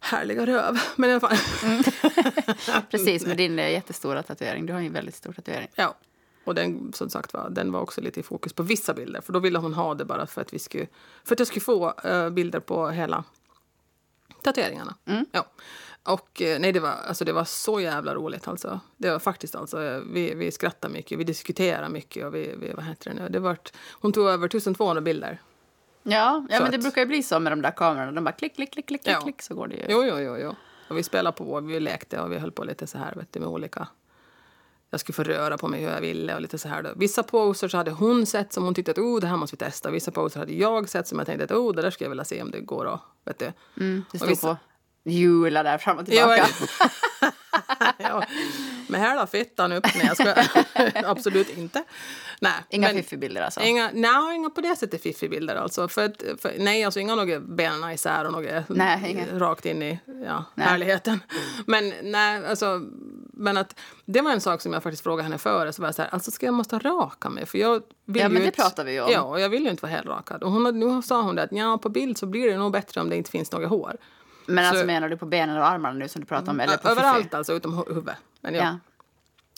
härliga 0.00 0.46
röv. 0.46 0.80
Men 0.96 1.10
i 1.10 1.12
alla 1.12 1.20
fall. 1.20 1.36
Precis, 2.90 3.26
med 3.26 3.36
din 3.44 3.58
eh, 3.58 3.70
jättestora 3.72 4.22
tatuering. 4.22 4.66
Du 4.66 4.72
har 4.72 4.80
ju 4.80 4.86
en 4.86 4.92
väldigt 4.92 5.14
stor 5.14 5.32
tatuering. 5.32 5.68
Ja. 5.74 5.94
Och 6.44 6.54
den, 6.54 6.92
som 6.92 7.10
sagt 7.10 7.32
var, 7.34 7.50
den 7.50 7.72
var 7.72 7.80
också 7.80 8.00
lite 8.00 8.20
i 8.20 8.22
fokus 8.22 8.52
på 8.52 8.62
vissa 8.62 8.94
bilder. 8.94 9.20
För 9.20 9.32
då 9.32 9.38
ville 9.38 9.58
hon 9.58 9.74
ha 9.74 9.94
det 9.94 10.04
bara 10.04 10.26
för 10.26 10.40
att, 10.40 10.52
vi 10.52 10.58
skulle, 10.58 10.86
för 11.24 11.34
att 11.34 11.38
jag 11.38 11.48
skulle 11.48 11.60
få 11.60 11.94
eh, 12.04 12.30
bilder 12.30 12.60
på 12.60 12.88
hela 12.88 13.24
tatueringarna. 14.42 14.94
Ja. 15.32 15.46
Och 16.04 16.42
eh, 16.42 16.58
nej, 16.60 16.72
det 16.72 16.80
var, 16.80 16.88
alltså, 16.90 17.24
det 17.24 17.32
var 17.32 17.44
så 17.44 17.80
jävla 17.80 18.14
roligt. 18.14 18.48
Alltså. 18.48 18.80
Det 18.96 19.10
var 19.10 19.18
faktiskt 19.18 19.54
alltså, 19.54 20.02
vi, 20.12 20.34
vi 20.34 20.50
skrattade 20.50 20.94
mycket, 20.94 21.18
vi 21.18 21.24
diskuterade 21.24 21.88
mycket. 21.88 22.26
Och 22.26 22.34
vi, 22.34 22.54
vi, 22.60 22.72
vad 22.72 22.84
heter 22.84 23.10
det 23.10 23.22
nu? 23.22 23.28
Det 23.28 23.38
var, 23.38 23.56
hon 23.92 24.12
tog 24.12 24.28
över 24.28 24.46
1200 24.46 25.00
bilder. 25.00 25.40
Ja, 26.02 26.46
ja 26.50 26.56
Så 26.56 26.62
men 26.62 26.70
det 26.72 26.76
att- 26.76 26.82
brukar 26.82 27.00
ju 27.00 27.06
bli 27.06 27.22
så 27.22 27.40
med 27.40 27.52
de 27.52 27.62
där 27.62 27.70
kamerorna. 27.70 28.12
De 28.12 28.24
bara 28.24 28.32
klick, 28.32 28.54
klick, 28.54 28.72
klick, 28.72 28.86
klick, 28.86 29.00
Ja. 29.04 29.20
klick 29.20 29.42
så 29.42 29.54
går 29.54 29.66
det 29.68 29.74
ju. 29.76 29.84
Jo, 29.88 30.04
jo, 30.04 30.18
jo. 30.18 30.36
jo. 30.38 30.54
Och 30.88 30.98
vi 30.98 31.02
spelade 31.02 31.36
på, 31.36 31.60
vi 31.60 31.80
lekte 31.80 32.20
och 32.20 32.32
vi 32.32 32.38
höll 32.38 32.52
på 32.52 32.64
lite 32.64 32.86
så 32.86 32.98
här 32.98 33.14
vet 33.14 33.32
du, 33.32 33.40
med 33.40 33.48
olika... 33.48 33.88
Jag 34.94 35.00
skulle 35.00 35.14
få 35.14 35.22
röra 35.22 35.58
på 35.58 35.68
mig 35.68 35.80
hur 35.80 35.90
jag 35.90 36.00
ville 36.00 36.34
och 36.34 36.40
lite 36.40 36.58
så 36.58 36.68
här. 36.68 36.82
Då. 36.82 36.90
Vissa 36.96 37.22
poser 37.22 37.68
så 37.68 37.76
hade 37.76 37.90
hon 37.90 38.26
sett 38.26 38.52
som 38.52 38.64
hon 38.64 38.74
tyckte 38.74 38.90
att 38.92 38.98
oh, 38.98 39.20
det 39.20 39.26
här 39.26 39.36
måste 39.36 39.56
vi 39.56 39.58
testa. 39.58 39.90
Vissa 39.90 40.10
poser 40.10 40.40
hade 40.40 40.52
jag 40.52 40.88
sett 40.88 41.08
som 41.08 41.18
jag 41.18 41.26
tänkte 41.26 41.44
att 41.44 41.50
oh, 41.50 41.74
det 41.74 41.82
där 41.82 41.90
skulle 41.90 42.06
jag 42.06 42.10
vilja 42.10 42.24
se 42.24 42.42
om 42.42 42.50
det 42.50 42.60
går 42.60 42.84
och, 42.84 42.98
vet 43.24 43.38
du. 43.38 43.52
Mm, 43.80 44.04
det 44.12 44.12
Och 44.12 44.16
stod 44.18 44.28
vissa- 44.28 44.48
på 44.48 44.56
hjula 45.10 45.62
där 45.62 45.78
fram 45.78 45.98
och 45.98 46.04
Ja, 46.08 46.36
tillbaka. 46.36 46.46
ja. 47.98 48.24
Med 48.92 49.00
hela 49.00 49.26
fittan 49.26 49.72
upp. 49.72 49.86
Nej, 49.94 50.06
jag 50.06 50.16
ska 50.16 50.34
Absolut 51.10 51.58
inte. 51.58 51.84
Nej, 52.40 52.52
Inga 52.70 52.88
men- 52.88 52.96
fiffibilder 52.96 53.42
alltså. 53.42 53.60
Inga, 53.60 53.90
nej, 53.94 54.36
inga 54.36 54.50
på 54.50 54.60
det 54.60 54.76
sättet 54.76 55.02
fiffibilder 55.02 55.56
alltså. 55.56 55.88
För, 55.88 56.04
att- 56.04 56.22
för, 56.38 56.52
nej, 56.58 56.84
alltså 56.84 57.00
inga 57.00 57.14
några 57.14 57.40
benen 57.40 57.90
isär 57.90 58.24
och 58.26 58.32
några 58.32 58.64
Nej, 58.68 59.10
inga. 59.10 59.38
rakt 59.38 59.66
in 59.66 59.82
i 59.82 59.98
ja, 60.26 60.44
Nej. 60.54 60.66
härligheten. 60.66 61.20
Men 61.66 61.92
nej, 62.02 62.46
alltså, 62.46 62.82
men 63.32 63.56
att 63.56 63.78
det 64.04 64.20
var 64.20 64.30
en 64.30 64.40
sak 64.40 64.60
som 64.60 64.72
jag 64.72 64.82
faktiskt 64.82 65.02
frågade 65.02 65.22
henne 65.22 65.38
före. 65.38 65.72
Så 65.72 65.82
var 65.82 65.88
jag 65.88 65.94
så 65.94 66.02
här, 66.02 66.08
alltså 66.12 66.30
ska 66.30 66.46
jag 66.46 66.54
måste 66.54 66.78
raka 66.78 67.28
mig? 67.30 67.46
För 67.46 67.58
jag 67.58 67.72
vill 68.04 68.22
Ja, 68.22 68.22
ju 68.22 68.28
men 68.32 68.42
det 68.42 68.46
inte, 68.46 68.62
pratar 68.62 68.84
vi 68.84 69.00
om. 69.00 69.10
Ja, 69.12 69.20
och 69.22 69.40
jag 69.40 69.48
vill 69.48 69.62
ju 69.64 69.70
inte 69.70 69.82
vara 69.82 69.92
helrakad. 69.92 70.42
Och 70.42 70.50
hon, 70.52 70.78
nu 70.80 71.02
sa 71.02 71.22
hon 71.22 71.34
det 71.36 71.42
att 71.42 71.52
ja, 71.52 71.78
på 71.82 71.88
bild 71.88 72.18
så 72.18 72.26
blir 72.26 72.48
det 72.50 72.56
nog 72.56 72.72
bättre 72.72 73.00
om 73.00 73.08
det 73.10 73.16
inte 73.16 73.30
finns 73.30 73.52
några 73.52 73.66
hår. 73.66 73.96
Men 74.46 74.64
alltså 74.64 74.80
Så- 74.80 74.86
menar 74.86 75.08
du 75.08 75.16
på 75.16 75.26
benen 75.26 75.56
och 75.58 75.66
armarna 75.66 75.98
nu 75.98 76.08
som 76.08 76.20
du 76.20 76.26
pratar 76.26 76.52
om? 76.52 76.60
Eller 76.60 76.76
på 76.76 76.88
Överallt 76.88 77.22
fiffi? 77.24 77.36
alltså, 77.36 77.52
utom 77.52 77.74
hu- 77.78 77.88
huvudet. 77.88 78.16
Men 78.42 78.54
ja. 78.54 78.62
Ja. 78.62 78.78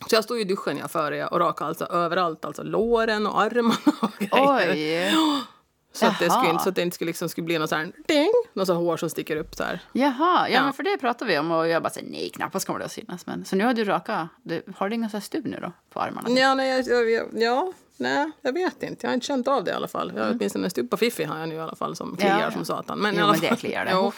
Så 0.09 0.15
jag 0.17 0.25
stod 0.25 0.41
i 0.41 0.45
duschen 0.45 0.77
jag 0.79 0.91
före 0.91 1.17
jag 1.17 1.33
och 1.33 1.41
rakade 1.41 1.69
alltså 1.69 1.85
överallt, 1.85 2.45
alltså 2.45 2.63
låren 2.63 3.27
och 3.27 3.41
armarna 3.41 3.75
och 4.03 4.13
grejer. 4.19 5.13
Oj! 5.15 5.15
Så 5.93 6.07
att, 6.07 6.19
det 6.19 6.31
skulle, 6.31 6.51
inte- 6.51 6.63
så 6.63 6.69
att 6.69 6.75
det 6.75 6.83
inte 6.83 6.95
skulle, 6.95 7.07
liksom, 7.09 7.29
skulle 7.29 7.45
bli 7.45 7.59
någon 7.59 7.69
sån 7.69 7.79
här 7.79 7.93
ding, 8.09 8.33
någon 8.53 8.67
sån 8.67 8.77
här 8.77 8.83
hår 8.85 8.97
som 8.97 9.11
sticker 9.11 9.37
upp 9.37 9.55
så 9.55 9.65
här. 9.65 9.81
Jaha, 9.93 10.13
ja, 10.19 10.49
Ja. 10.49 10.63
men 10.65 10.73
för 10.73 10.83
det 10.83 10.99
pratar 10.99 11.27
vi 11.27 11.39
om 11.39 11.51
och 11.51 11.69
jag 11.69 11.83
bara 11.83 11.91
säger 11.91 12.11
nej, 12.11 12.31
knappast 12.35 12.67
kommer 12.67 12.79
det 12.79 12.85
att 12.85 12.93
synas. 12.93 13.27
Men, 13.27 13.45
så 13.45 13.57
nu 13.57 13.65
har 13.65 13.75
du 13.75 13.85
raka, 13.85 14.29
du, 14.43 14.63
har 14.77 14.89
du 14.89 14.95
inga 14.95 15.09
så 15.09 15.17
här 15.17 15.23
stubb 15.23 15.47
nu 15.47 15.59
då 15.63 15.73
på 15.93 16.01
armarna? 16.01 16.31
Ja, 16.41 16.55
nej, 16.55 16.87
jag, 16.89 17.11
jag, 17.11 17.29
ja, 17.33 17.73
nej, 17.97 18.31
jag 18.43 18.53
vet 18.53 18.83
inte. 18.83 18.97
Jag 19.07 19.09
har 19.11 19.15
inte 19.15 19.27
känt 19.27 19.49
av 19.49 19.65
det 19.65 19.71
i 19.71 19.75
alla 19.75 19.89
fall. 19.89 20.13
Jag 20.17 20.25
har 20.25 20.31
åtminstone 20.31 20.65
en 20.67 20.71
stubb 20.71 20.91
på 20.91 20.97
fiffi 20.97 21.25
har 21.25 21.39
jag 21.39 21.49
nu 21.49 21.55
i 21.55 21.61
alla 21.61 21.77
fall 21.77 21.97
som 21.97 22.17
kliar 22.17 22.31
Mm. 22.31 22.41
Ja, 22.41 22.47
ja. 22.47 22.53
som 22.53 22.65
satan. 22.65 22.99
Men, 22.99 23.15
Jo, 23.15 23.23
alla 23.23 23.33
men 23.33 23.41
det 23.41 23.49
fall- 23.49 23.57
kliar 23.59 23.85
det. 23.85 23.91
Jo. 23.93 24.13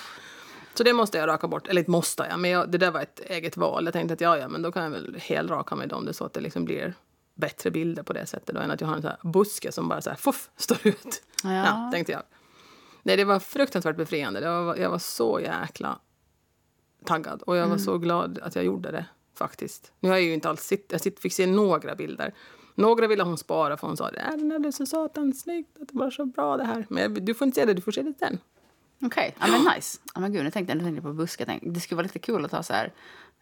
Så 0.76 0.82
det 0.82 0.92
måste 0.92 1.18
jag 1.18 1.28
raka 1.28 1.48
bort. 1.48 1.68
Eller 1.68 1.80
inte 1.80 1.90
måste 1.90 2.26
jag, 2.30 2.38
men 2.40 2.50
jag, 2.50 2.70
det 2.70 2.78
där 2.78 2.90
var 2.90 3.00
ett 3.00 3.20
eget 3.20 3.56
val. 3.56 3.84
Jag 3.84 3.92
tänkte 3.92 4.14
att 4.14 4.20
ja, 4.20 4.38
ja, 4.38 4.48
men 4.48 4.62
då 4.62 4.72
kan 4.72 4.82
jag 4.82 4.90
väl 4.90 5.16
helraka 5.20 5.74
mig 5.76 5.92
om 5.92 6.04
det 6.06 6.12
så 6.14 6.24
att 6.24 6.32
det 6.32 6.40
liksom 6.40 6.64
blir 6.64 6.94
bättre 7.34 7.70
bilder 7.70 8.02
på 8.02 8.12
det 8.12 8.26
sättet 8.26 8.54
då, 8.54 8.60
än 8.60 8.70
att 8.70 8.80
jag 8.80 8.88
har 8.88 8.96
en 8.96 9.02
sån 9.02 9.32
buske 9.32 9.72
som 9.72 9.88
bara 9.88 10.00
så 10.00 10.10
här, 10.10 10.16
fuff, 10.16 10.50
står 10.56 10.78
ut. 10.86 11.22
Ja. 11.42 11.52
Ja, 11.52 11.90
tänkte 11.92 12.12
jag. 12.12 12.22
Nej, 13.02 13.16
det 13.16 13.24
var 13.24 13.38
fruktansvärt 13.38 13.96
befriande. 13.96 14.40
Det 14.40 14.48
var, 14.48 14.76
jag 14.76 14.90
var 14.90 14.98
så 14.98 15.40
jäkla 15.40 15.98
taggad 17.04 17.42
och 17.42 17.56
jag 17.56 17.60
var 17.62 17.66
Mm. 17.66 17.78
så 17.78 17.98
glad 17.98 18.38
att 18.42 18.54
jag 18.56 18.64
gjorde 18.64 18.90
det 18.90 19.06
faktiskt. 19.38 19.92
Nu 20.00 20.08
har 20.08 20.16
jag 20.16 20.24
ju 20.24 20.34
inte 20.34 20.48
alls 20.48 20.62
sitt, 20.62 20.86
jag 20.92 21.00
sitt, 21.00 21.20
fick 21.20 21.32
se 21.32 21.46
några 21.46 21.94
bilder. 21.94 22.34
Några 22.74 23.06
ville 23.06 23.22
hon 23.22 23.38
spara 23.38 23.76
för 23.76 23.86
hon 23.86 23.96
sa 23.96 24.08
att 24.08 24.38
den 24.38 24.60
blev 24.62 24.70
så 24.70 24.86
satans 24.86 25.40
snyggt, 25.40 25.76
att 25.82 25.88
det 25.88 25.98
var 25.98 26.10
så 26.10 26.24
bra 26.26 26.56
det 26.56 26.64
här. 26.64 26.86
Men 26.90 27.02
jag- 27.02 27.22
du 27.24 27.34
får 27.34 27.46
inte 27.46 27.60
se 27.60 27.64
det, 27.66 27.74
du 27.74 27.82
får 27.82 27.92
se 27.92 28.02
det 28.02 28.14
sen. 28.18 28.38
Okej, 29.02 29.34
ja, 29.40 29.46
men 29.46 29.74
nice. 29.74 29.98
Ja, 30.14 30.20
men 30.20 30.32
gud, 30.32 30.44
nu 30.44 30.50
tänkte 30.50 30.70
jag, 30.70 30.78
nu 30.78 30.84
tänkte 30.84 30.96
jag 30.96 31.04
på 31.04 31.12
buskar. 31.12 31.44
Tänkte, 31.44 31.68
Det 31.70 31.80
skulle 31.80 31.96
vara 31.96 32.02
lite 32.06 32.18
kul 32.18 32.44
att 32.44 32.50
ta 32.50 32.62
så 32.62 32.72
här... 32.72 32.92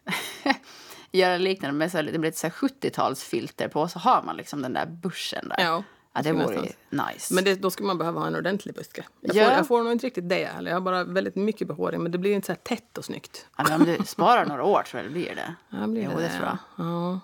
göra 1.11 1.37
liknande 1.37 1.77
med 1.77 1.91
så 1.91 1.97
här, 1.97 2.03
det 2.03 2.19
blir 2.19 2.43
här 2.43 2.49
70-talsfilter 2.49 3.67
på 3.67 3.87
så 3.87 3.99
har 3.99 4.23
man 4.23 4.37
liksom 4.37 4.61
den 4.61 4.73
där 4.73 4.85
buschen 4.85 5.49
där. 5.49 5.63
Ja, 5.63 5.83
ja 6.13 6.21
det 6.21 6.31
vore 6.33 6.61
nice. 6.89 7.33
Men 7.33 7.43
det, 7.43 7.55
då 7.55 7.71
skulle 7.71 7.87
man 7.87 7.97
behöva 7.97 8.19
ha 8.19 8.27
en 8.27 8.35
ordentlig 8.35 8.75
buske. 8.75 9.05
Jag, 9.21 9.35
Ja. 9.35 9.45
får, 9.45 9.53
jag 9.57 9.67
får 9.67 9.83
nog 9.83 9.91
inte 9.91 10.05
riktigt 10.05 10.29
det 10.29 10.45
heller. 10.45 10.71
Jag 10.71 10.75
har 10.75 10.81
bara 10.81 11.03
väldigt 11.03 11.35
mycket 11.35 11.67
behåring, 11.67 12.03
men 12.03 12.11
det 12.11 12.17
blir 12.17 12.33
inte 12.33 12.45
så 12.45 12.51
här 12.51 12.59
tätt 12.59 12.97
och 12.97 13.05
snyggt. 13.05 13.47
ja, 13.57 13.63
men 13.69 13.81
om 13.81 13.87
du 13.87 14.05
sparar 14.05 14.45
några 14.45 14.63
år 14.63 14.83
tror 14.83 15.03
jag 15.03 15.11
det 15.11 15.13
blir 15.13 15.35
det. 15.35 15.55
Ja, 15.69 15.87
blir 15.87 16.03
Jo, 16.03 16.09
det, 16.09 16.23
det 16.23 16.29
tror 16.29 16.45
jag. 16.45 16.57
Ja. 16.75 17.19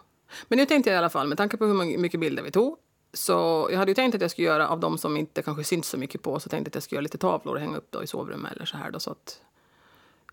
Men 0.48 0.58
nu 0.58 0.66
tänkte 0.66 0.90
jag 0.90 0.96
i 0.96 0.98
alla 0.98 1.10
fall, 1.10 1.28
med 1.28 1.38
tanke 1.38 1.58
på 1.58 1.66
hur 1.66 1.98
mycket 1.98 2.20
bilder 2.20 2.44
vi 2.44 2.52
tog, 2.52 2.78
så 3.14 3.68
jag 3.72 3.78
hade 3.78 3.92
ju 3.92 3.96
tänkt 3.96 4.16
att 4.16 4.22
jag 4.22 4.32
skulle 4.32 4.48
göra 4.48 4.68
av 4.70 4.80
de 4.80 4.98
som 4.98 5.18
inte 5.18 5.42
kanske 5.42 5.64
syns 5.64 5.88
så 5.88 5.98
mycket 5.98 6.22
på, 6.22 6.40
så 6.40 6.50
tänkte 6.50 6.68
jag 6.68 6.72
att 6.72 6.76
jag 6.76 6.84
skulle 6.84 6.98
göra 6.98 7.04
lite 7.04 7.18
tavlor 7.18 7.54
och 7.56 7.60
hänga 7.62 7.78
upp 7.78 7.88
då 7.90 8.04
i 8.04 8.08
sovrummet 8.08 8.52
eller 8.54 8.66
så 8.66 8.78
här 8.78 8.92
då, 8.92 9.00
så 9.00 9.12
att 9.12 9.42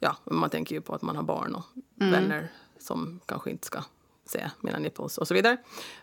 ja, 0.01 0.17
man 0.25 0.51
tänker 0.51 0.75
ju 0.75 0.81
på 0.81 0.95
att 0.95 1.03
man 1.03 1.17
har 1.17 1.23
barn 1.23 1.55
och 1.55 1.65
Mm. 2.01 2.13
vänner 2.13 2.49
som 2.79 3.21
kanske 3.27 3.51
inte 3.51 3.67
ska 3.67 3.83
se 4.27 4.51
mina 4.61 4.79
nipples 4.79 5.19
och 5.19 5.29
så 5.29 5.35
vidare. 5.35 5.57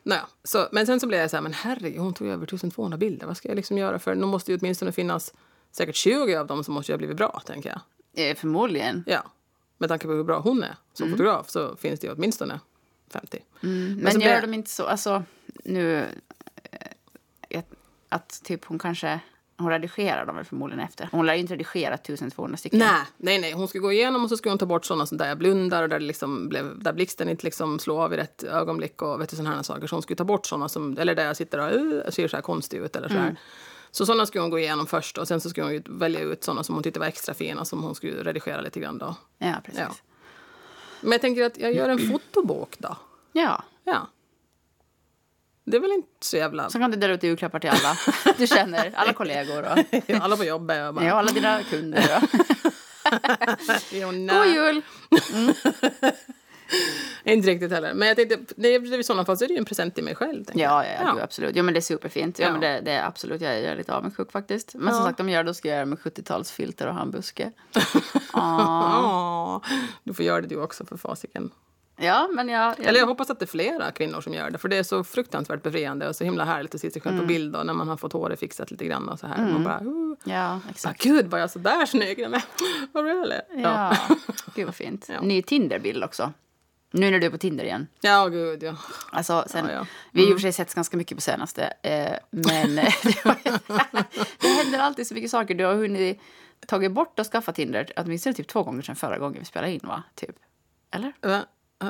Naja, 0.04 0.28
så, 0.44 0.68
men 0.72 0.86
sen 0.86 1.00
så 1.00 1.08
blev 1.08 1.20
jag 1.20 1.30
så 1.30 1.36
här, 1.38 1.42
men 1.42 1.54
herregud, 1.54 2.00
hon 2.02 2.14
tog 2.14 2.28
över 2.28 2.44
1200 2.44 2.98
bilder, 2.98 3.28
vad 3.28 3.38
ska 3.38 3.48
jag 3.48 3.56
liksom 3.56 3.78
göra? 3.78 4.00
För 4.00 4.16
nu 4.16 4.26
måste 4.26 4.52
ju 4.52 4.58
åtminstone 4.58 4.92
finnas 4.92 5.34
säkert 5.72 5.96
20 5.96 6.36
av 6.36 6.48
dem 6.48 6.64
som 6.64 6.74
måste 6.74 6.92
ju 6.92 6.94
ha 6.94 6.98
blivit 6.98 7.18
bra, 7.18 7.42
tänker 7.46 7.70
jag. 7.70 8.30
Eh, 8.30 8.36
förmodligen. 8.36 9.04
Ja, 9.08 9.24
med 9.78 9.90
tanke 9.90 10.08
på 10.08 10.14
hur 10.14 10.24
bra 10.24 10.40
hon 10.40 10.64
är 10.64 10.76
som 10.94 11.12
fotograf 11.12 11.50
så 11.50 11.76
finns 11.76 12.00
det 12.00 12.08
ju 12.08 12.14
åtminstone 12.14 12.60
50. 13.10 13.44
Men, 13.62 14.12
så 14.14 14.20
gör 14.20 14.20
blir- 14.20 14.42
de 14.42 14.54
inte 14.54 14.70
så, 14.70 14.86
alltså 14.86 15.24
nu... 15.64 16.06
Att, 18.16 18.42
typ 18.44 18.66
hon 18.66 18.80
kanske 18.80 19.20
hon 19.58 19.70
redigerar 19.70 20.26
dem 20.26 20.36
väl 20.36 20.46
förmodligen 20.46 20.86
efter. 20.86 21.10
Hon 21.12 21.26
lär 21.26 21.34
ju 21.34 21.40
inte 21.40 21.54
redigera 21.54 21.94
1200 21.94 22.58
stycken. 22.58 22.80
Nej, 22.80 23.02
nej, 23.18 23.40
nej. 23.40 23.52
Hon 23.52 23.68
ska 23.68 23.80
gå 23.80 23.92
igenom 23.92 24.24
och 24.24 24.30
så 24.30 24.38
ska 24.38 24.50
hon 24.50 24.58
ta 24.58 24.66
bort 24.66 24.86
sådana 24.86 25.06
som 25.06 25.18
där 25.18 25.28
jag 25.28 25.38
blundar 25.38 25.84
och 25.84 25.90
där, 25.90 26.00
det 26.00 26.06
liksom 26.06 26.50
blev, 26.50 26.84
där 26.84 26.94
blixten 26.94 27.30
inte 27.30 27.46
liksom 27.46 27.80
slår 27.80 28.04
av 28.04 28.14
i 28.14 28.18
rätt 28.18 28.44
ögonblick 28.44 29.02
och 29.02 29.22
vet 29.22 29.30
du, 29.30 29.36
sådana 29.36 29.56
här 29.56 29.64
saker. 29.64 29.88
Så 29.88 29.96
hon 29.96 30.04
ska 30.04 30.16
ta 30.16 30.24
bort 30.24 30.46
sådana 30.46 30.70
som, 30.70 30.98
eller 30.98 31.16
där 31.16 31.26
jag 31.26 31.38
sitter 31.38 31.60
och 31.60 31.82
uh, 31.82 32.10
ser 32.10 32.28
så 32.28 32.38
här 32.38 32.42
konstig 32.42 32.78
ut 32.78 32.96
eller 32.96 33.08
så 33.08 33.14
här. 33.14 33.22
Mm. 33.22 33.36
Så 33.92 34.06
sådana 34.06 34.26
ska 34.26 34.42
hon 34.42 34.50
gå 34.50 34.60
igenom 34.60 34.88
först 34.88 35.18
och 35.18 35.28
sen 35.28 35.42
så 35.42 35.50
ska 35.50 35.64
hon 35.64 35.84
välja 35.86 36.20
ut 36.20 36.44
sådana 36.44 36.64
som 36.64 36.76
hon 36.76 36.84
tyckte 36.84 37.00
var 37.00 37.08
extra 37.08 37.34
fina 37.34 37.66
som 37.66 37.84
hon 37.84 37.96
skulle 37.96 38.24
redigera 38.24 38.62
lite 38.62 38.80
grann 38.80 38.98
då. 38.98 39.16
Ja, 39.38 39.54
precis. 39.66 39.80
Ja. 39.80 39.96
Men 41.02 41.12
jag 41.12 41.22
tänker 41.22 41.44
att 41.44 41.58
jag 41.58 41.74
gör 41.74 41.90
en 41.90 42.00
fotobok 42.00 42.76
då. 42.78 42.98
Ja. 43.32 43.64
Ja. 43.84 44.08
Det 45.66 45.78
är 45.78 45.82
väl 45.82 45.92
inte 45.92 46.26
så 46.26 46.38
jävla... 46.38 46.70
Så 46.70 46.80
kan 46.80 46.92
du 46.92 46.98
dela 46.98 47.14
ut 47.14 47.24
julklappar 47.24 47.60
till 47.60 47.70
alla 47.70 47.98
du 48.38 48.48
känner, 48.48 48.92
alla 48.96 49.14
kollegor 49.22 49.64
och 49.64 49.78
Alla 50.22 50.38
på 50.38 50.44
jobbet 50.44 50.88
och 50.88 50.94
bara... 50.94 51.06
ja, 51.06 51.14
alla 51.14 51.32
dina 51.32 51.64
kunder. 51.64 52.10
Och. 52.22 52.40
Jo, 53.92 54.08
God 54.12 54.48
jul! 54.54 54.82
Inte 57.24 57.48
riktigt 57.50 57.72
heller. 57.72 57.94
Men 57.94 58.08
jag 58.08 58.18
tänkte, 58.18 58.38
det 58.56 58.68
är, 58.76 59.00
i 59.00 59.04
sådana 59.04 59.26
fall 59.26 59.38
så 59.38 59.44
är 59.44 59.48
det 59.48 59.54
ju 59.54 59.58
en 59.58 59.66
present 59.66 59.96
till 59.96 60.04
mig 60.04 60.16
själv. 60.16 60.46
Ja, 60.54 60.86
ja, 60.86 60.92
ja. 61.04 61.12
Gud, 61.14 61.22
absolut. 61.24 61.56
Ja, 61.56 61.64
men 61.64 61.74
det 61.74 61.80
är 61.80 61.82
superfint. 61.82 62.40
Ja, 62.40 62.46
Ja. 62.46 62.52
Men 62.52 62.62
det, 62.62 62.82
det 62.86 62.92
är 62.92 63.06
absolut, 63.08 63.42
jag 63.42 63.54
är, 63.56 63.76
lite 63.76 63.94
avundsjuk 63.96 64.32
faktiskt. 64.32 64.74
Men 64.76 64.94
som 64.94 65.04
Ja. 65.04 65.10
sagt, 65.10 65.20
om 65.20 65.30
jag 65.30 65.34
gör 65.36 65.44
det, 65.44 65.50
då 65.50 65.54
ska 65.54 65.68
jag 65.68 65.76
göra 65.76 65.86
med 65.86 65.98
70-talsfilter 65.98 66.88
och 66.88 66.94
ha 66.94 67.02
en 67.02 67.12
buske. 67.12 67.52
Ah. 67.74 67.82
Ja, 68.34 69.62
du 70.04 70.14
får 70.14 70.26
göra 70.26 70.42
det 70.42 70.48
du 70.48 70.56
också 70.62 70.86
för 70.86 70.98
fasiken. 70.98 71.52
Ja, 71.98 72.30
men 72.34 72.50
jag... 72.50 72.76
jag 72.78 72.86
Eller 72.86 73.00
jag 73.00 73.08
hoppas 73.08 73.30
att 73.30 73.40
det 73.40 73.46
är 73.46 73.48
flera 73.48 73.92
kvinnor 73.92 74.22
som 74.22 74.34
gör 74.34 74.50
det. 74.50 74.58
För 74.58 74.70
det 74.70 74.78
är 74.78 74.84
så 74.84 75.04
fruktansvärt 75.04 75.64
befriande 75.64 76.10
och 76.10 76.16
så 76.16 76.24
himla 76.24 76.46
härligt 76.46 76.76
att 76.76 76.82
se 76.82 76.92
sig 76.92 77.02
själv 77.02 77.20
på 77.20 77.26
bild 77.26 77.56
och 77.56 77.66
när 77.66 77.74
man 77.74 77.88
har 77.88 77.98
fått 77.98 78.14
håret 78.14 78.40
fixat 78.40 78.72
lite 78.72 78.86
grann 78.86 79.10
och 79.10 79.20
så 79.20 79.28
här. 79.28 79.52
Man 79.52 79.64
bara, 79.64 79.80
uh, 79.80 80.16
Ja, 80.24 80.60
bara, 80.64 80.72
exakt. 80.72 81.04
gud 81.04 81.28
var 81.28 81.40
jag 81.40 81.52
så 81.52 81.60
där 81.60 81.86
snygg? 81.86 82.20
Men, 82.30 82.42
Vad 82.92 83.06
really? 83.06 83.40
Ja, 83.64 83.98
gud 84.56 84.66
vad 84.66 84.76
fint. 84.76 85.10
Ja. 85.14 85.22
Ny 85.22 85.42
Tinderbild 85.42 86.04
också. 86.04 86.34
Nu 86.92 87.12
när 87.12 87.20
du 87.20 87.26
är 87.26 87.32
på 87.32 87.38
Tinder 87.38 87.64
igen. 87.64 87.88
ja, 88.02 88.28
gud 88.28 88.64
ja. 88.64 88.76
Alltså, 89.12 89.46
sen, 89.48 89.66
Ja, 89.66 89.72
ja. 89.72 89.86
Vi 90.12 90.22
har 90.22 90.30
i 90.32 90.34
och 90.34 90.38
för 90.38 90.42
sig 90.42 90.54
sett 90.54 90.74
ganska 90.74 90.98
mycket 90.98 91.18
på 91.18 91.22
senaste. 91.22 91.74
Eh, 91.82 92.14
men 92.30 92.76
det 94.40 94.48
händer 94.48 94.80
alltid 94.80 95.08
så 95.08 95.14
mycket 95.14 95.32
saker. 95.32 95.56
Du 95.56 95.66
har 95.66 95.76
hunnit 95.76 96.20
tagit 96.68 96.92
bort 96.92 97.20
och 97.20 97.26
skaffa 97.26 97.52
Tinder 97.52 97.92
åtminstone 97.96 98.34
typ 98.34 98.48
två 98.48 98.64
gånger 98.64 98.82
sedan 98.82 98.96
förra 98.96 99.18
gången 99.18 99.40
vi 99.40 99.46
spelade 99.46 99.74
in, 99.74 99.80
va? 99.84 100.04
Typ. 100.16 100.36
Eller? 100.92 101.14
Va? 101.22 101.46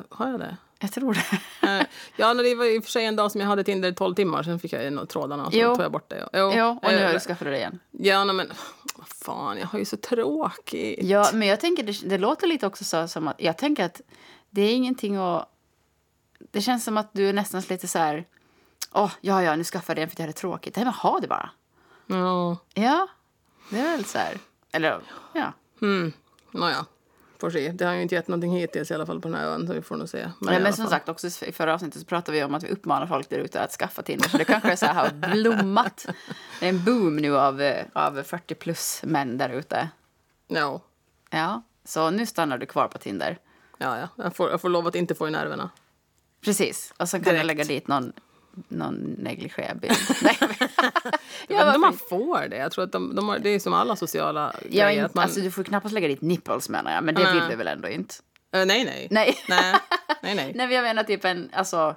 Har 0.09 0.29
jag 0.31 0.39
det? 0.39 0.57
Jag 0.79 0.91
tror 0.91 1.13
det. 1.13 1.25
Eh, 1.67 1.85
Ja, 2.15 2.33
det 2.33 2.55
var 2.55 2.65
i 2.65 2.79
och 2.79 2.83
för 2.83 2.91
sig 2.91 3.05
en 3.05 3.15
dag 3.15 3.31
som 3.31 3.41
jag 3.41 3.47
hade 3.47 3.63
Tinder 3.63 3.89
i 3.91 3.95
12 3.95 4.15
timmar, 4.15 4.43
sen 4.43 4.59
fick 4.59 4.73
jag 4.73 4.87
in 4.87 5.07
trådarna 5.07 5.45
och 5.45 5.51
så 5.53 5.57
Jo. 5.59 5.75
tog 5.75 5.83
jag 5.85 5.91
bort 5.91 6.09
det. 6.09 6.29
Jo, 6.33 6.51
Ja, 6.51 6.79
och 6.83 6.91
nu 6.91 6.97
har 6.97 7.03
Eh, 7.05 7.13
du 7.13 7.19
skaffat 7.19 7.45
det 7.47 7.57
igen. 7.57 7.79
Ja, 7.91 8.25
men 8.25 8.51
vad 8.95 9.07
fan, 9.07 9.57
jag 9.57 9.67
har 9.67 9.79
ju 9.79 9.85
så 9.85 9.97
tråkigt. 9.97 10.99
Ja, 11.03 11.29
men 11.33 11.47
jag 11.47 11.59
tänker, 11.59 11.83
det, 11.83 12.09
det 12.09 12.17
låter 12.17 12.47
lite 12.47 12.67
också 12.67 12.83
så 12.83 13.07
som 13.07 13.27
att, 13.27 13.35
jag 13.41 13.57
tänker 13.57 13.85
att 13.85 14.01
det 14.49 14.61
är 14.61 14.75
ingenting 14.75 15.15
att, 15.15 15.49
det 16.51 16.61
känns 16.61 16.83
som 16.83 16.97
att 16.97 17.09
du 17.13 17.29
är 17.29 17.33
nästan 17.33 17.61
lite 17.69 17.87
så 17.87 17.99
här, 17.99 18.25
åh, 18.91 19.11
ja, 19.21 19.43
ja, 19.43 19.55
nu 19.55 19.63
skaffade 19.63 20.01
jag 20.01 20.07
den 20.07 20.09
för 20.09 20.15
att 20.15 20.19
jag 20.19 20.23
hade 20.23 20.33
tråkigt. 20.37 20.75
Nej, 20.75 20.85
men 20.85 20.93
ha 20.93 21.19
det 21.19 21.27
bara. 21.27 21.49
Ja, 22.07 22.57
Ja, 22.73 23.07
det 23.69 23.79
är 23.79 23.91
väl 23.91 24.05
så 24.05 24.17
här, 24.17 24.37
eller 24.71 25.01
ja. 25.33 25.53
mm. 25.81 26.13
Nåja, 26.51 26.85
får 27.45 27.51
se. 27.51 27.71
Det 27.71 27.85
har 27.85 27.93
ju 27.93 28.01
inte 28.01 28.15
gett 28.15 28.27
någonting 28.27 28.51
hittills 28.51 28.91
i 28.91 28.93
alla 28.93 29.05
fall 29.05 29.21
på 29.21 29.27
den 29.27 29.37
här 29.37 29.45
ön, 29.47 29.67
så 29.67 29.73
vi 29.73 29.81
får 29.81 29.95
nog 29.95 30.09
se. 30.09 30.29
Men, 30.39 30.53
i 30.53 30.59
men 30.59 30.73
som 30.73 30.83
fall. 30.83 30.91
sagt, 30.91 31.09
också 31.09 31.45
i 31.45 31.51
förra 31.51 31.73
avsnittet 31.73 31.99
så 32.01 32.05
pratade 32.07 32.37
vi 32.37 32.43
om 32.43 32.55
att 32.55 32.63
vi 32.63 32.69
uppmanar 32.69 33.07
folk 33.07 33.29
där 33.29 33.37
ute 33.37 33.61
att 33.61 33.71
skaffa 33.71 34.01
Tinder. 34.01 34.29
Så 34.29 34.37
det 34.37 34.45
kanske 34.45 34.71
är 34.71 34.75
så 34.75 34.85
här 34.85 34.93
har 34.93 35.09
blommat. 35.33 36.05
Det 36.59 36.65
är 36.65 36.69
en 36.69 36.83
boom 36.83 37.15
nu 37.17 37.37
av, 37.37 37.61
eh, 37.61 37.85
av 37.93 38.23
40 38.23 38.55
plus 38.55 39.01
män 39.03 39.37
där 39.37 39.49
ute. 39.49 39.89
Ja, 40.47 40.81
Ja, 41.29 41.61
så 41.85 42.09
nu 42.09 42.25
stannar 42.25 42.57
du 42.57 42.65
kvar 42.65 42.87
på 42.87 42.97
Tinder. 42.97 43.37
ja, 43.77 43.97
ja. 43.99 44.07
Jag, 44.23 44.35
får, 44.35 44.49
jag 44.49 44.61
får 44.61 44.69
lov 44.69 44.87
att 44.87 44.95
inte 44.95 45.15
få 45.15 45.27
i 45.27 45.31
nerverna. 45.31 45.69
Precis, 46.41 46.93
och 46.97 47.09
sen 47.09 47.19
kan 47.19 47.33
Direkt. 47.33 47.37
jag 47.39 47.47
lägga 47.47 47.63
dit 47.63 47.87
någon, 47.87 48.13
någon 48.67 48.95
negligebild. 48.95 49.93
Nej, 50.21 50.37
Jag 51.47 51.57
vet 51.57 51.65
inte 51.65 51.75
om 51.75 51.81
man 51.81 51.93
får 51.97 52.47
det. 52.47 52.57
Jag 52.57 52.71
tror 52.71 52.83
att 52.83 52.91
de, 52.91 53.15
de 53.15 53.29
har, 53.29 53.39
det 53.39 53.49
är 53.49 53.59
som 53.59 53.73
alla 53.73 53.95
sociala 53.95 54.55
Ja, 54.61 54.69
grejer. 54.69 54.91
inte, 54.91 55.05
Att 55.05 55.13
man, 55.13 55.23
alltså, 55.23 55.39
du 55.39 55.51
får 55.51 55.63
knappast 55.63 55.93
lägga 55.93 56.07
dit 56.07 56.21
nipples 56.21 56.69
menar 56.69 56.93
jag, 56.93 57.03
men 57.03 57.15
det 57.15 57.23
Nej. 57.23 57.33
vill 57.33 57.49
du 57.49 57.55
väl 57.55 57.67
ändå 57.67 57.87
inte? 57.89 58.15
Eh, 58.55 58.65
nej, 58.65 58.85
nej. 58.85 59.07
Nej. 59.11 59.35
nej, 59.49 59.73
nej, 60.23 60.35
nej. 60.35 60.51
Nej, 60.55 60.73
jag 60.73 60.83
menar 60.83 61.03
typ 61.03 61.25
en, 61.25 61.49
alltså... 61.53 61.95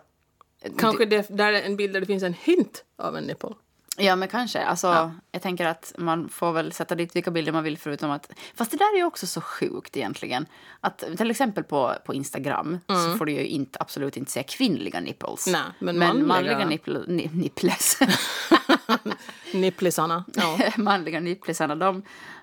Kanske 0.78 1.04
det, 1.04 1.26
där 1.36 1.52
är 1.52 1.62
en 1.62 1.76
bild 1.76 1.92
där 1.92 2.00
det 2.00 2.06
finns 2.06 2.22
en 2.22 2.34
hint 2.34 2.84
av 2.98 3.16
en 3.16 3.24
nipple. 3.24 3.50
Ja, 3.98 4.16
men 4.16 4.28
kanske. 4.28 4.64
Alltså, 4.64 4.86
Ja. 4.86 5.12
Jag 5.32 5.42
tänker 5.42 5.66
att 5.66 5.92
man 5.98 6.28
får 6.28 6.52
väl 6.52 6.72
sätta 6.72 6.94
dit 6.94 7.16
vilka 7.16 7.30
bilder 7.30 7.52
man 7.52 7.64
vill 7.64 7.78
förutom 7.78 8.10
att... 8.10 8.30
Fast 8.54 8.70
det 8.70 8.76
där 8.76 8.94
är 8.94 8.98
ju 8.98 9.04
också 9.04 9.26
så 9.26 9.40
sjukt 9.40 9.96
egentligen. 9.96 10.46
Att 10.80 10.98
till 11.16 11.30
exempel 11.30 11.64
på, 11.64 11.94
på 12.06 12.14
Instagram 12.14 12.78
så 12.86 13.18
får 13.18 13.26
du 13.26 13.32
ju 13.32 13.46
inte, 13.46 13.78
absolut 13.80 14.16
inte 14.16 14.30
se 14.30 14.42
kvinnliga 14.42 15.00
nipples. 15.00 15.46
Nej, 15.46 15.60
men 15.78 15.98
men 15.98 16.08
manliga- 16.08 16.26
manliga 16.26 16.66
nipple, 16.66 17.00
ni, 17.06 17.30
nipples. 17.32 17.98
Nipplisarna. 19.54 20.24
Ja. 20.34 20.58
manliga 20.76 21.20
nipplesarna, 21.20 21.74
de... 21.74 22.02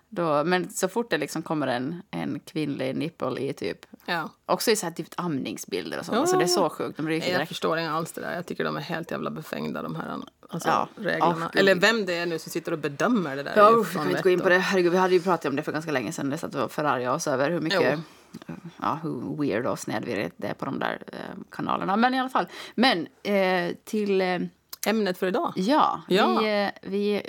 Då, 0.10 0.44
men 0.44 0.70
så 0.70 0.88
fort 0.88 1.10
det 1.10 1.18
liksom 1.18 1.42
kommer 1.42 1.68
en, 1.68 2.02
en 2.12 2.40
kvinnlig 2.40 2.96
nipple 2.96 3.40
i 3.42 3.54
typ... 3.54 3.86
ja. 4.06 4.30
Också 4.46 4.72
i 4.72 4.76
så 4.76 4.86
här 4.86 4.94
typ 4.94 5.08
amningsbilder 5.18 6.00
och 6.00 6.06
sånt. 6.06 6.16
Ja, 6.16 6.22
alltså 6.22 6.38
det 6.38 6.44
är 6.44 6.48
så 6.48 6.70
sjukt. 6.70 6.98
De 6.98 7.08
ryker 7.08 7.28
jag 7.28 7.36
direkt. 7.36 7.50
förstår 7.50 7.78
inte 7.80 7.92
alls 7.92 8.12
det 8.12 8.22
där. 8.22 8.36
Jag 8.36 8.46
tycker 8.46 8.64
de 8.64 8.78
är 8.78 8.82
helt 8.82 9.12
jävla 9.12 9.32
befängda 9.32 9.82
de 9.82 9.96
här 9.96 10.18
alltså, 10.50 10.70
Ja. 10.70 10.88
reglerna. 10.96 11.50
Gud. 11.54 11.60
Eller 11.60 11.76
vem 11.76 12.06
det 12.06 12.18
är 12.18 12.26
nu 12.26 12.40
som 12.40 12.52
sitter 12.52 12.72
och 12.72 12.80
bedömer 12.80 13.36
det 13.36 13.44
där. 13.44 13.54
Ja, 13.56 13.72
usch, 13.72 13.94
kan 13.94 14.10
inte 14.10 14.22
gå 14.22 14.30
in 14.30 14.40
på 14.40 14.50
det. 14.50 14.58
Herregud, 14.58 14.92
vi 14.92 14.98
hade 14.98 15.14
ju 15.14 15.22
pratat 15.22 15.46
om 15.46 15.56
det 15.56 15.64
för 15.64 15.72
ganska 15.72 15.92
länge 15.92 16.12
sedan. 16.12 16.30
Det 16.30 16.38
satt 16.38 16.56
och 16.56 16.72
förargade 16.72 17.16
oss 17.16 17.28
över 17.28 17.52
hur 17.52 17.62
mycket... 17.62 18.00
Jo. 18.48 18.54
Ja, 18.82 19.00
hur 19.04 19.38
weird 19.42 19.66
och 19.66 19.80
snedvridet 19.80 20.34
det 20.38 20.48
är 20.48 20.54
på 20.54 20.66
de 20.66 20.80
där 20.80 21.04
eh, 21.08 21.20
kanalerna. 21.50 21.96
Men 21.96 22.14
i 22.14 22.20
alla 22.20 22.30
fall. 22.30 22.48
Men 22.76 23.08
eh, 23.24 23.76
till... 23.84 24.22
Eh, 24.22 24.40
Ämnet 24.88 25.18
för 25.18 25.28
idag. 25.28 25.54
ja, 25.56 26.02
Ja. 26.08 26.40
Vi, 26.40 26.64
eh, 26.64 26.90
vi 26.90 27.22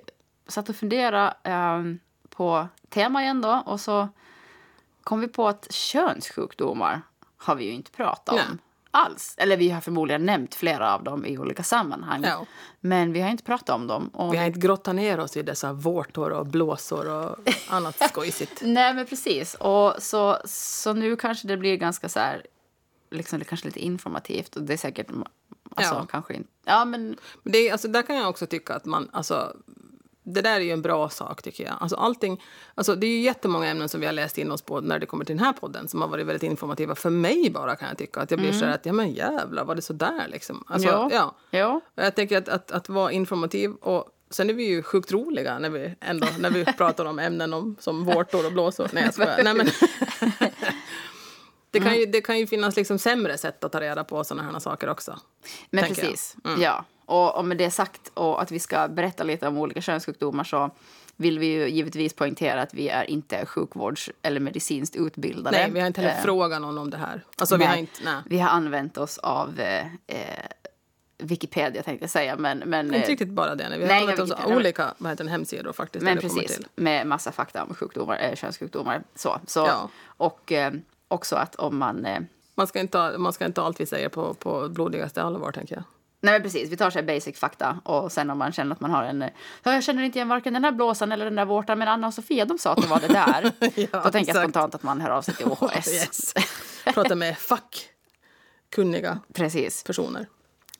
satt 0.49 0.69
och 0.69 0.77
funderade 0.77 1.35
eh, 1.45 1.83
på 2.37 2.69
tema 2.89 3.23
igen 3.23 3.41
då. 3.41 3.63
Och 3.67 3.81
så 3.81 4.09
kom 5.05 5.21
vi 5.21 5.29
på 5.29 5.49
att 5.49 5.73
könssjukdomar 5.73 7.03
har 7.37 7.55
vi 7.55 7.65
ju 7.65 7.71
inte 7.73 7.91
pratat 7.91 8.29
om. 8.35 8.41
Nej. 8.49 8.59
Alls. 8.91 9.35
Eller 9.39 9.57
vi 9.57 9.71
har 9.71 9.81
förmodligen 9.81 10.27
nämnt 10.27 10.55
flera 10.55 10.95
av 10.95 11.05
dem 11.05 11.27
i 11.27 11.39
olika 11.39 11.63
sammanhang. 11.63 12.25
Ja. 12.25 12.47
Men 12.81 13.13
vi 13.13 13.21
har 13.21 13.31
inte 13.31 13.45
pratat 13.45 13.71
om 13.71 13.87
dem. 13.87 14.09
Och 14.09 14.35
Vi 14.35 14.39
har 14.39 14.45
inte 14.47 14.61
grottat 14.61 14.95
ner 14.95 15.21
oss 15.21 15.37
i 15.37 15.43
dessa 15.43 15.73
vårtor 15.73 16.31
och 16.31 16.47
blåsor 16.47 17.09
och 17.09 17.37
annat 17.69 17.99
skojsigt. 18.11 18.63
Nej, 18.65 18.95
men 18.95 19.07
precis. 19.07 19.55
Och 19.55 19.95
så, 19.99 20.39
så 20.45 20.93
nu 20.93 21.17
kanske 21.17 21.49
det 21.49 21.57
blir 21.57 21.77
ganska 21.77 22.09
så 22.09 22.21
här, 22.21 22.47
liksom 23.11 23.39
det 23.39 23.45
kanske 23.45 23.67
lite 23.67 23.81
informativt 23.81 24.57
och 24.57 24.63
det 24.63 24.73
är 24.73 24.77
säkert, 24.77 25.07
alltså 25.77 25.95
Ja. 25.95 26.07
kanske 26.11 26.35
inte, 26.35 26.51
ja 26.65 26.85
men 26.85 27.17
det, 27.43 27.71
alltså, 27.71 27.89
där 27.89 28.03
kan 28.03 28.17
jag 28.17 28.29
också 28.29 28.47
tycka 28.47 28.75
att 28.75 28.85
man... 28.85 29.09
Alltså, 29.13 29.57
det 30.27 30.43
där 30.43 30.57
är 30.57 30.61
ju 30.61 30.71
en 30.71 30.83
bra 30.83 31.09
sak, 31.09 31.43
tycker 31.43 31.65
jag. 31.65 31.75
Alltså, 31.81 31.97
allting, 31.97 32.43
alltså, 32.75 32.95
det 32.95 33.07
är 33.07 33.11
ju 33.11 33.21
jättemånga 33.21 33.67
ämnen 33.67 33.89
som 33.89 34.01
vi 34.01 34.07
har 34.07 34.13
läst 34.13 34.39
in 34.39 34.51
oss 34.53 34.63
på 34.63 34.81
när 34.81 34.99
det 34.99 35.07
kommer 35.07 35.25
till 35.25 35.37
den 35.37 35.45
här 35.45 35.53
podden 35.53 35.89
som 35.89 36.01
har 36.01 36.09
varit 36.09 36.27
väldigt 36.27 36.43
informativa 36.43 36.95
för 36.95 37.11
mig 37.11 37.51
bara, 37.51 37.77
kan 37.77 37.89
jag 37.89 37.99
tycka. 37.99 38.21
Att 38.21 38.31
jag 38.31 38.41
blir 38.41 38.53
så 38.53 38.65
här 38.65 38.73
att, 38.73 38.87
ja 38.87 38.93
men 38.93 39.13
jävlar, 39.13 39.65
var 39.65 39.75
det 39.75 39.83
så 39.83 39.93
där 39.93 40.29
liksom? 40.29 40.65
Alltså, 40.67 40.89
Ja. 40.89 41.09
ja. 41.13 41.35
ja. 41.51 41.81
Jag 41.95 42.15
tänker 42.15 42.39
att, 42.39 42.49
att, 42.49 42.71
att 42.71 42.89
vara 42.89 43.13
informativ 43.13 43.73
och 43.73 44.05
sen 44.31 44.51
är 44.51 44.55
vi 44.55 44.65
ju 44.65 44.83
sjukt 44.83 45.13
roliga 45.13 45.59
när 45.59 45.71
vi, 45.71 45.95
ändå, 46.01 46.27
när 46.39 46.51
vi 46.51 46.65
pratar 46.79 47.05
om 47.05 47.19
ämnen 47.19 47.53
om, 47.55 47.77
som 47.81 48.05
vårtor 48.05 48.47
och 48.47 48.53
blåsor. 48.53 48.91
Nej, 48.93 49.05
jag 49.05 49.15
skojar. 49.15 49.41
Nej, 49.45 49.55
men 49.55 49.67
det, 51.71 51.81
kan 51.81 51.97
ju, 51.99 52.07
det 52.07 52.21
kan 52.21 52.39
ju 52.39 52.47
finnas 52.47 52.77
liksom 52.77 52.99
sämre 52.99 53.39
sätt 53.39 53.65
att 53.65 53.73
ta 53.73 53.81
reda 53.81 54.05
på 54.05 54.25
sådana 54.25 54.53
här 54.53 54.59
saker 54.59 54.89
också. 54.89 55.19
Men 55.71 55.85
precis, 55.85 56.37
ja. 56.59 56.85
Och, 57.07 57.37
och 57.37 57.45
med 57.45 57.57
det 57.57 57.71
sagt 57.71 58.11
och 58.15 58.43
att 58.43 58.51
vi 58.51 58.59
ska 58.59 58.89
berätta 58.89 59.25
lite 59.25 59.49
om 59.49 59.59
olika 59.59 59.81
könssjukdomar 59.81 60.45
så 60.45 60.71
vill 61.17 61.39
vi 61.39 61.47
ju 61.47 61.69
givetvis 61.69 62.15
poängtera 62.15 62.63
att 62.63 62.75
vi 62.75 62.89
är 62.89 63.11
inte 63.11 63.47
sjukvårds 63.47 64.11
eller 64.23 64.41
medicinskt 64.41 64.97
utbildade. 64.97 65.57
Nej, 65.57 65.71
vi 65.71 65.81
har 65.81 65.87
inte 65.87 66.01
heller 66.01 66.15
Eh, 66.17 66.23
frågat 66.23 66.61
någon 66.61 66.79
om 66.79 66.91
det 66.91 66.97
här. 66.97 67.25
Alltså, 67.37 67.57
vi 67.57 67.59
nej. 67.59 67.69
har 67.69 67.77
inte, 67.77 68.01
nej. 68.05 68.23
Vi 68.27 68.39
har 68.39 68.49
använt 68.51 68.99
oss 68.99 69.19
av 69.19 69.61
eh, 69.61 69.87
eh, 70.07 70.47
Wikipedia 71.19 71.83
tänkte 71.83 72.03
jag 72.03 72.11
säga, 72.11 72.37
men... 72.37 72.59
men 72.59 72.87
Inte 72.87 72.99
eh, 72.99 73.09
riktigt 73.09 73.29
bara 73.29 73.55
det. 73.55 73.69
Nej. 73.69 73.79
Vi 73.79 73.85
har 73.85 73.93
Nej, 73.93 74.01
använt 74.01 74.21
oss 74.21 74.31
av 74.31 74.53
olika 74.53 74.95
vad 74.99 75.13
heter 75.13 75.25
hemsidor 75.25 75.73
faktiskt. 75.73 76.05
Men 76.05 76.19
precis, 76.19 76.61
med 76.77 77.07
massa 77.07 77.33
fakta 77.33 77.65
om 77.65 77.75
sjukdomar, 77.75 78.19
eh, 78.21 78.35
könssjukdomar. 78.35 79.03
Så, 79.15 79.41
så, 79.47 79.61
Ja. 79.61 79.89
Och 80.07 80.53
eh, 80.53 80.73
också 81.09 81.37
att 81.37 81.55
om 81.55 81.79
man... 81.79 82.07
Eh, 82.07 82.21
Man 82.55 82.67
ska, 82.67 82.81
inte 82.81 82.93
ta, 82.93 83.19
man 83.19 83.33
ska 83.33 83.45
inte 83.45 83.55
ta 83.61 83.67
allt 83.67 83.81
vi 83.81 83.87
säger 83.87 84.09
på, 84.09 84.35
på 84.35 84.69
blodigaste 84.69 85.23
allvar, 85.23 85.53
tänker 85.53 85.75
jag. 85.75 85.85
Nej 86.27 86.35
men 86.35 86.43
precis, 86.43 86.71
vi 86.71 86.77
tar 86.77 86.91
så 86.91 87.03
basic 87.03 87.39
fakta 87.39 87.81
och 87.85 88.13
sen 88.13 88.31
om 88.31 88.39
man 88.39 88.53
känner 88.53 88.73
att 88.73 88.81
man 88.81 88.91
har 88.91 89.03
en... 89.05 89.21
"Ja, 89.63 89.73
Jag 89.75 89.85
känner 89.85 90.03
inte 90.03 90.19
igen 90.19 90.29
varken 90.29 90.53
den 90.55 90.65
här 90.65 90.73
blåsan 90.73 91.13
eller 91.13 91.25
den 91.25 91.35
där 91.35 91.45
vårtan 91.45 91.79
men 91.79 91.89
Anna 91.89 92.07
och 92.07 92.15
Sofia 92.15 92.45
de 92.45 92.59
sa 92.59 92.73
att 92.73 92.83
det 92.83 92.89
var 92.89 93.01
det 93.01 93.09
där. 93.09 93.53
Ja, 93.93 94.01
Då 94.05 94.11
tänker 94.11 94.35
jag 94.35 94.43
spontant 94.43 94.75
att 94.75 94.83
man 94.83 95.01
hör 95.01 95.11
av 95.11 95.23
sig 95.23 95.35
till 95.35 95.47
OHS. 95.51 95.89
Yes. 95.93 96.35
Prata 96.95 97.15
med 97.15 97.39
fackkunniga 97.39 99.19
Precis. 99.35 99.85
personer. 99.85 100.27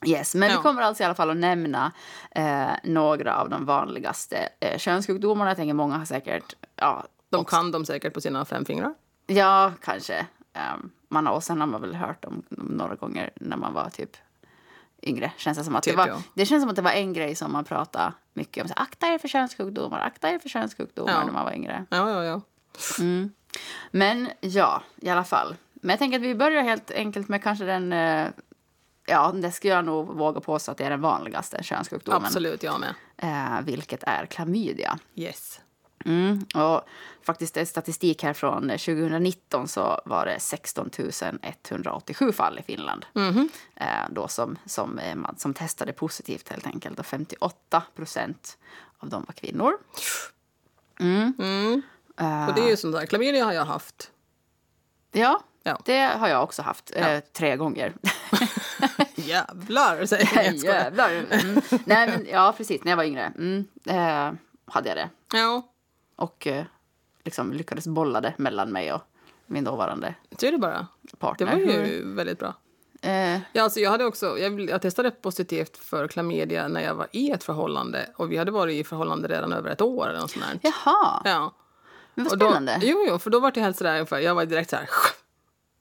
Yes, 0.05 0.35
men 0.35 0.49
Ja. 0.49 0.57
vi 0.57 0.61
kommer 0.63 0.81
alltså 0.81 1.03
i 1.03 1.05
alla 1.05 1.15
fall 1.15 1.29
att 1.29 1.37
nämna 1.37 1.91
eh, 2.31 2.67
några 2.83 3.35
av 3.37 3.49
de 3.49 3.65
vanligaste 3.65 4.49
eh, 4.59 4.77
könssjukdomarna. 4.77 5.49
Jag 5.49 5.57
tänker 5.57 5.73
många 5.73 5.97
har 5.97 6.05
säkert, 6.05 6.55
ja, 6.75 7.03
De 7.29 7.45
kan 7.45 7.71
de 7.71 7.85
säkert 7.85 8.13
på 8.13 8.21
sina 8.21 8.45
fem 8.45 8.65
fingrar. 8.65 8.93
ja 9.27 9.71
kanske. 9.81 10.25
Um, 10.75 10.91
man 11.09 11.27
har, 11.27 11.33
och 11.33 11.43
sen 11.43 11.59
har 11.59 11.67
man 11.67 11.81
väl 11.81 11.95
hört 11.95 12.21
dem 12.23 12.43
några 12.49 12.95
gånger 12.95 13.29
när 13.35 13.57
man 13.57 13.73
var 13.73 13.89
typ 13.89 14.17
yngre. 15.07 15.31
Känns 15.37 15.57
det, 15.57 15.63
som 15.63 15.75
att 15.75 15.83
Typ, 15.83 15.93
det, 15.93 15.97
var, 15.97 16.07
ja. 16.07 16.21
det 16.33 16.45
känns 16.45 16.63
som 16.63 16.69
att 16.69 16.75
det 16.75 16.81
var 16.81 16.91
en 16.91 17.13
grej 17.13 17.35
som 17.35 17.51
man 17.51 17.63
pratade 17.63 18.13
mycket 18.33 18.61
om. 18.63 18.67
Så, 18.67 18.73
akta 18.77 19.07
er 19.07 19.17
för 19.17 19.27
könssjukdomar, 19.27 19.99
akta 19.99 20.29
er 20.29 20.39
för 20.39 20.49
könssjukdomar 20.49 21.11
Ja. 21.11 21.25
när 21.25 21.31
man 21.31 21.45
var 21.45 21.53
yngre. 21.53 21.85
Ja, 21.89 22.09
ja, 22.09 22.23
ja. 22.23 22.41
Men 23.91 24.29
ja, 24.41 24.83
i 24.95 25.09
alla 25.09 25.23
fall. 25.23 25.55
Men 25.73 25.89
jag 25.89 25.99
tänker 25.99 26.17
att 26.17 26.23
vi 26.23 26.35
börjar 26.35 26.63
helt 26.63 26.91
enkelt 26.91 27.27
med 27.27 27.43
kanske 27.43 27.65
den... 27.65 27.93
Eh, 27.93 28.27
ja, 29.07 29.31
det 29.31 29.51
skulle 29.51 29.73
jag 29.73 29.85
nog 29.85 30.07
våga 30.17 30.39
påstå 30.39 30.71
att 30.71 30.77
det 30.77 30.85
är 30.85 30.89
den 30.89 31.01
vanligaste 31.01 31.63
könssjukdomen. 31.63 32.23
Absolut, 32.25 32.63
jag 32.63 32.79
med. 32.79 32.93
Eh, 33.17 33.61
vilket 33.65 34.03
är 34.03 34.25
klamydia. 34.25 34.99
Yes. 35.15 35.59
Mm. 36.05 36.45
Och 36.55 36.81
faktiskt 37.21 37.57
är 37.57 37.65
statistik 37.65 38.23
här 38.23 38.33
från 38.33 38.61
2019 38.69 39.67
så 39.67 40.01
var 40.05 40.25
det 40.25 40.39
16 40.39 40.89
187 41.41 42.31
fall 42.31 42.59
i 42.59 42.63
Finland. 42.63 43.05
Eh, 43.75 43.87
då 44.09 44.27
som, 44.27 44.57
som, 44.65 44.99
eh, 44.99 45.15
som 45.37 45.53
testade 45.53 45.93
positivt 45.93 46.49
helt 46.49 46.67
enkelt. 46.67 46.99
Och 46.99 47.05
58 47.05 47.83
procent 47.95 48.57
av 48.99 49.09
dem 49.09 49.23
var 49.27 49.33
kvinnor. 49.33 49.73
Och 52.47 52.53
det 52.55 52.61
är 52.61 52.69
ju 52.69 52.77
sånt 52.77 52.95
där, 52.95 53.05
klamydia 53.05 53.45
har 53.45 53.53
jag 53.53 53.65
haft. 53.65 54.11
Ja, 55.11 55.43
Ja. 55.63 55.79
det 55.85 55.99
har 56.01 56.27
jag 56.27 56.43
också 56.43 56.61
haft. 56.61 56.91
Eh, 56.95 57.19
tre 57.19 57.55
gånger. 57.55 57.93
Jävlar, 59.15 60.05
säger 60.05 60.29
jag. 60.43 60.55
Jävlar. 60.55 61.09
Mm. 61.11 61.61
Nej, 61.85 62.07
men, 62.07 62.25
ja, 62.31 62.53
precis. 62.57 62.83
När 62.83 62.91
jag 62.91 62.97
var 62.97 63.03
yngre 63.03 63.31
mm, 63.37 63.65
eh, 63.85 64.31
hade 64.65 64.89
jag 64.89 64.97
det. 64.97 65.09
Ja, 65.37 65.61
Och 66.17 66.47
eh, 66.47 66.65
liksom 67.23 67.53
lyckades 67.53 67.87
bolla 67.87 68.21
det 68.21 68.33
mellan 68.37 68.71
mig 68.71 68.93
och 68.93 69.01
min 69.45 69.63
dåvarande 69.63 70.15
ser 70.39 70.51
du 70.51 70.57
bara. 70.57 70.87
Det 71.01 71.15
partner. 71.17 71.51
var 71.51 71.59
ju 71.61 72.13
väldigt 72.15 72.39
bra. 72.39 72.53
Eh, 73.01 73.39
Ja, 73.53 73.63
alltså 73.63 73.79
jag, 73.79 73.91
hade 73.91 74.05
också, 74.05 74.37
jag, 74.39 74.61
jag 74.69 74.81
testade 74.81 75.11
positivt 75.11 75.77
för 75.77 76.07
klamydia 76.07 76.67
när 76.67 76.81
jag 76.81 76.95
var 76.95 77.07
i 77.11 77.31
ett 77.31 77.43
förhållande. 77.43 78.09
Och 78.15 78.31
vi 78.31 78.37
hade 78.37 78.51
varit 78.51 78.75
i 78.75 78.83
förhållande 78.83 79.27
redan 79.27 79.53
över 79.53 79.69
ett 79.69 79.81
år 79.81 80.09
eller 80.09 80.19
något 80.19 80.31
sånt 80.31 80.45
där. 80.45 80.59
jaha, 80.85 81.21
Ja. 81.25 81.53
men 82.13 82.23
vad 82.25 82.31
Och 82.33 82.37
då, 82.39 82.45
spännande. 82.51 82.79
jo, 82.83 83.05
jo, 83.09 83.19
för 83.19 83.29
då 83.29 83.39
var 83.39 83.51
det 83.51 83.61
helt 83.61 83.77
sådär 83.77 83.91
ungefär, 83.93 84.19
jag 84.19 84.35
var 84.35 84.45
direkt 84.45 84.69
så 84.69 84.75
här, 84.75 84.89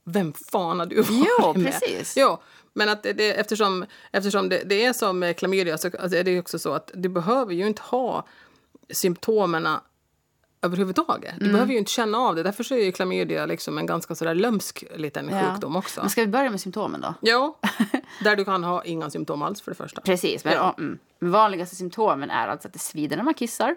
vem 0.04 0.32
fan 0.32 0.78
har 0.78 0.86
du 0.86 0.96
varit 0.96 1.08
Jo, 1.40 1.52
med? 1.52 1.64
precis. 1.80 2.14
Jo, 2.16 2.38
men 2.72 2.88
att 2.88 3.02
det, 3.02 3.12
det, 3.12 3.32
eftersom, 3.40 3.84
eftersom 4.12 4.48
det, 4.48 4.62
det 4.66 4.84
är 4.84 4.92
som 4.92 5.18
med 5.18 5.36
klamydia 5.38 5.78
så 5.78 5.90
alltså 5.98 6.16
är 6.18 6.24
det 6.24 6.30
ju 6.30 6.38
också 6.40 6.58
så 6.58 6.72
att 6.72 6.90
du 6.94 7.08
behöver 7.08 7.54
ju 7.54 7.66
inte 7.66 7.82
ha 7.82 8.26
symptomen 8.90 9.66
överhuvudtaget. 10.66 11.34
Du 11.38 11.44
Mm. 11.44 11.52
behöver 11.52 11.72
ju 11.72 11.78
inte 11.78 11.90
känna 11.90 12.18
av 12.18 12.34
det. 12.34 12.42
Därför 12.42 12.64
så 12.64 12.74
är 12.74 12.84
ju 12.84 12.92
klamydia 12.92 13.46
liksom 13.46 13.78
en 13.78 13.86
ganska 13.86 14.14
sådär 14.14 14.34
lömsk 14.34 14.84
liten 14.96 15.28
Ja. 15.28 15.40
sjukdom 15.52 15.76
också. 15.76 16.00
Men 16.00 16.10
ska 16.10 16.20
vi 16.20 16.26
börja 16.26 16.50
med 16.50 16.60
symptomen 16.60 17.00
då? 17.00 17.14
Jo, 17.22 17.56
där 18.24 18.36
du 18.36 18.44
kan 18.44 18.64
ha 18.64 18.84
inga 18.84 19.10
symptom 19.10 19.42
alls 19.42 19.60
för 19.60 19.70
det 19.70 19.74
första. 19.76 20.00
Precis. 20.00 20.44
Men, 20.44 20.54
Ja. 20.54 20.74
mm. 20.78 20.98
Vanligaste 21.18 21.76
symptomen 21.76 22.30
är 22.30 22.48
alltså 22.48 22.68
att 22.68 22.72
det 22.72 22.78
svider 22.78 23.16
när 23.16 23.24
man 23.24 23.34
kissar, 23.34 23.76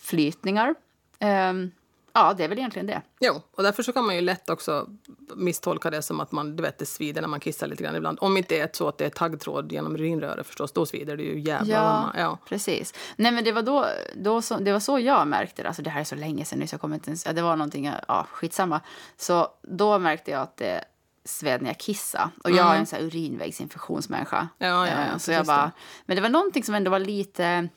flytningar. 0.00 0.74
Ehm, 1.18 1.70
ja, 2.18 2.34
det 2.34 2.44
är 2.44 2.48
väl 2.48 2.58
egentligen 2.58 2.86
det. 2.86 3.02
Jo, 3.20 3.42
och 3.56 3.62
därför 3.62 3.82
så 3.82 3.92
kan 3.92 4.06
man 4.06 4.14
ju 4.14 4.20
lätt 4.20 4.50
också 4.50 4.88
misstolka 5.36 5.90
det 5.90 6.02
som 6.02 6.20
att 6.20 6.32
man, 6.32 6.56
du 6.56 6.62
vet, 6.62 6.78
det 6.78 6.86
svider 6.86 7.20
när 7.20 7.28
man 7.28 7.40
kissar 7.40 7.66
lite 7.66 7.82
grann 7.82 7.96
ibland. 7.96 8.18
Om 8.20 8.36
inte 8.36 8.58
är 8.58 8.70
så 8.72 8.88
att 8.88 8.98
det 8.98 9.04
är 9.06 9.10
taggtråd 9.10 9.72
genom 9.72 9.94
urinröret 9.94 10.46
förstås, 10.46 10.72
då 10.72 10.86
svider 10.86 11.16
det 11.16 11.22
ju 11.22 11.40
jävla 11.40 11.74
Ja. 11.74 12.12
Ja. 12.20 12.38
precis. 12.48 12.94
Nej, 13.16 13.32
men 13.32 13.44
det 13.44 13.52
var 13.52 13.62
då, 13.62 13.86
då 14.16 14.42
så, 14.42 14.58
det 14.58 14.72
var 14.72 14.80
så 14.80 14.98
jag 14.98 15.26
märkte 15.28 15.62
det. 15.62 15.68
Alltså 15.68 15.82
det 15.82 15.90
här 15.90 16.00
är 16.00 16.04
så 16.04 16.14
länge 16.14 16.44
sedan 16.44 16.58
nu 16.58 16.66
så 16.66 16.74
jag 16.74 16.80
kommer 16.80 16.94
inte 16.94 17.10
ens, 17.10 17.26
ja, 17.26 17.32
det 17.32 17.42
var 17.42 17.56
någonting, 17.56 17.92
ja 18.08 18.26
skitsamma. 18.30 18.80
Så 19.16 19.48
då 19.62 19.98
märkte 19.98 20.30
jag 20.30 20.42
att 20.42 20.56
det 20.56 20.84
sved 21.24 21.62
när 21.62 21.70
jag 21.70 21.78
kissade. 21.78 22.30
Och 22.44 22.50
jag 22.50 22.74
är 22.74 22.78
en 22.78 22.86
sån 22.86 22.98
här 22.98 23.06
urinvägsinfektionsmänniska. 23.06 24.48
Ja, 24.58 24.66
ja, 24.66 24.86
ja, 24.86 25.12
Eh, 25.12 25.18
så 25.18 25.32
jag 25.32 25.46
bara, 25.46 25.72
men 26.06 26.16
det 26.16 26.22
var 26.22 26.28
någonting 26.28 26.64
som 26.64 26.74
ändå 26.74 26.90
var 26.90 26.98
lite, 26.98 27.68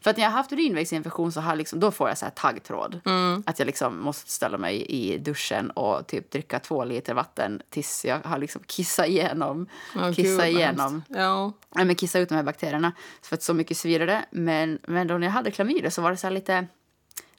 för 0.00 0.10
att 0.10 0.16
när 0.16 0.24
jag 0.24 0.30
har 0.30 0.36
haft 0.36 0.52
urinvägsinfektion 0.52 1.32
så 1.32 1.40
har 1.40 1.56
liksom, 1.56 1.80
då 1.80 1.90
får 1.90 2.08
jag 2.08 2.18
så 2.18 2.24
här 2.24 2.32
taggtråd. 2.32 3.00
Mm. 3.04 3.42
Att 3.46 3.58
jag 3.58 3.66
liksom 3.66 4.00
måste 4.00 4.30
ställa 4.30 4.58
mig 4.58 4.82
i 4.82 5.18
duschen 5.18 5.70
och 5.70 6.06
typ 6.06 6.30
dricka 6.30 6.58
två 6.58 6.84
liter 6.84 7.14
vatten 7.14 7.62
tills 7.70 8.04
jag 8.04 8.18
har 8.24 8.38
liksom 8.38 8.62
kissat 8.66 9.06
igenom, 9.06 9.66
gud, 9.94 10.16
kissa 10.16 10.36
vad 10.36 10.46
igenom. 10.48 11.02
Ja, 11.08 11.52
Nej, 11.74 11.84
men 11.84 11.96
kissa 11.96 12.18
ut 12.18 12.28
de 12.28 12.34
här 12.34 12.42
bakterierna. 12.42 12.92
För 13.22 13.34
att 13.36 13.42
så 13.42 13.54
mycket 13.54 13.76
svider 13.76 14.06
det. 14.06 14.24
Men, 14.30 14.78
men 14.86 15.06
då 15.06 15.18
när 15.18 15.26
jag 15.26 15.32
hade 15.34 15.50
klamydia 15.50 15.90
så 15.90 16.02
var 16.02 16.10
det 16.10 16.16
så 16.16 16.30
lite, 16.30 16.66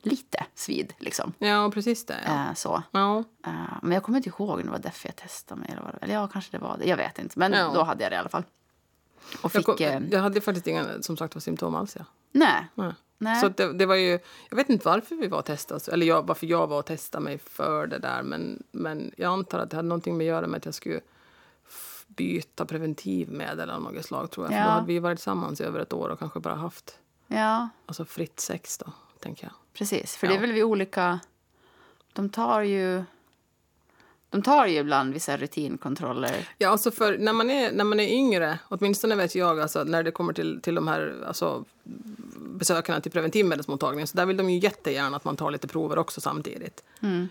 lite 0.01 0.45
svid 0.55 0.93
liksom. 0.99 1.33
ja 1.39 1.71
precis 1.73 2.05
det. 2.05 2.17
Ja. 2.25 2.31
Eh, 2.31 2.53
så. 2.55 2.83
Ja. 2.91 3.23
Eh, 3.45 3.53
men 3.81 3.91
jag 3.91 4.03
kommer 4.03 4.17
inte 4.17 4.29
ihåg 4.29 4.49
om 4.49 4.63
det 4.65 4.71
var 4.71 4.79
därför 4.79 5.07
jag 5.07 5.15
testade 5.15 5.61
mig. 5.61 5.69
Eller, 5.71 5.81
vad 5.81 5.93
det, 5.93 5.97
eller 6.01 6.13
ja, 6.13 6.27
kanske 6.27 6.51
det 6.57 6.63
var 6.63 6.77
det. 6.77 6.85
Jag 6.85 6.97
vet 6.97 7.19
inte. 7.19 7.39
Men 7.39 7.53
Ja. 7.53 7.71
då 7.73 7.83
hade 7.83 8.03
jag 8.03 8.11
det 8.11 8.15
i 8.15 8.19
alla 8.19 8.29
fall. 8.29 8.43
Och 9.41 9.43
Jag, 9.43 9.51
fick... 9.51 9.65
kom, 9.65 9.75
eh, 9.79 9.99
jag 10.11 10.19
hade 10.19 10.41
faktiskt 10.41 10.67
inga 10.67 10.85
som 11.01 11.17
sagt 11.17 11.35
var 11.35 11.39
symptom 11.39 11.75
alls. 11.75 11.95
Ja. 11.99 12.05
Nej. 12.31 12.67
Nej. 12.75 12.93
nej. 13.17 13.41
Så 13.41 13.49
det, 13.49 13.73
det 13.73 13.85
var 13.85 13.95
ju, 13.95 14.19
jag 14.49 14.55
vet 14.57 14.69
inte 14.69 14.85
varför 14.87 15.15
vi 15.15 15.27
var 15.27 15.37
och 15.39 15.45
testade, 15.45 15.91
eller 15.91 16.05
jag, 16.05 16.27
varför 16.27 16.47
jag 16.47 16.67
var 16.67 16.79
och 16.79 16.85
testade 16.85 17.23
mig 17.23 17.37
för 17.37 17.87
det 17.87 17.97
där, 17.97 18.23
men, 18.23 18.63
men 18.71 19.11
jag 19.17 19.33
antar 19.33 19.59
att 19.59 19.69
det 19.69 19.75
hade 19.75 19.87
någonting 19.87 20.17
med 20.17 20.25
att 20.25 20.27
göra 20.27 20.47
med 20.47 20.57
att 20.57 20.65
jag 20.65 20.73
skulle 20.73 21.01
byta 22.07 22.65
preventivmedel 22.65 23.69
av 23.69 23.81
något 23.81 24.05
slag 24.05 24.31
tror 24.31 24.45
jag. 24.45 24.51
För 24.53 24.59
Ja. 24.59 24.65
då 24.65 24.69
hade 24.71 24.87
vi 24.87 24.99
varit 24.99 25.17
tillsammans 25.17 25.61
i 25.61 25.63
över 25.63 25.79
ett 25.79 25.93
år 25.93 26.09
och 26.09 26.19
kanske 26.19 26.39
bara 26.39 26.55
haft 26.55 26.97
Ja, 27.27 27.69
alltså 27.85 28.05
fritt 28.05 28.39
sex 28.39 28.77
då, 28.77 28.91
tänker 29.19 29.43
jag. 29.43 29.53
precis. 29.73 30.15
För 30.15 30.27
Ja. 30.27 30.31
det 30.33 30.37
är 30.37 30.41
väl 30.41 30.51
vi 30.51 30.63
olika... 30.63 31.19
De 32.13 32.29
tar 32.29 32.61
ju... 32.61 33.03
De 34.31 34.41
tar 34.41 34.67
ju 34.67 34.77
ibland 34.77 35.13
vissa 35.13 35.37
rutinkontroller. 35.37 36.49
Ja, 36.57 36.69
alltså 36.69 36.91
för 36.91 37.17
när 37.17 37.33
man 37.33 37.49
är, 37.49 37.71
när 37.71 37.83
man 37.83 37.99
är 37.99 38.07
yngre, 38.07 38.59
åtminstone 38.67 39.15
vet 39.15 39.35
jag, 39.35 39.59
alltså 39.59 39.83
när 39.83 40.03
det 40.03 40.11
kommer 40.11 40.33
till, 40.33 40.61
till 40.61 40.75
de 40.75 40.87
här 40.87 41.23
alltså, 41.27 41.65
besökarna 42.37 43.01
till 43.01 43.11
preventivmedelsmottagningen, 43.11 44.07
så 44.07 44.17
där 44.17 44.25
vill 44.25 44.37
de 44.37 44.49
ju 44.49 44.59
jättegärna 44.59 45.17
att 45.17 45.23
man 45.23 45.35
tar 45.37 45.51
lite 45.51 45.67
prover 45.67 45.97
också 45.97 46.21
samtidigt. 46.21 46.83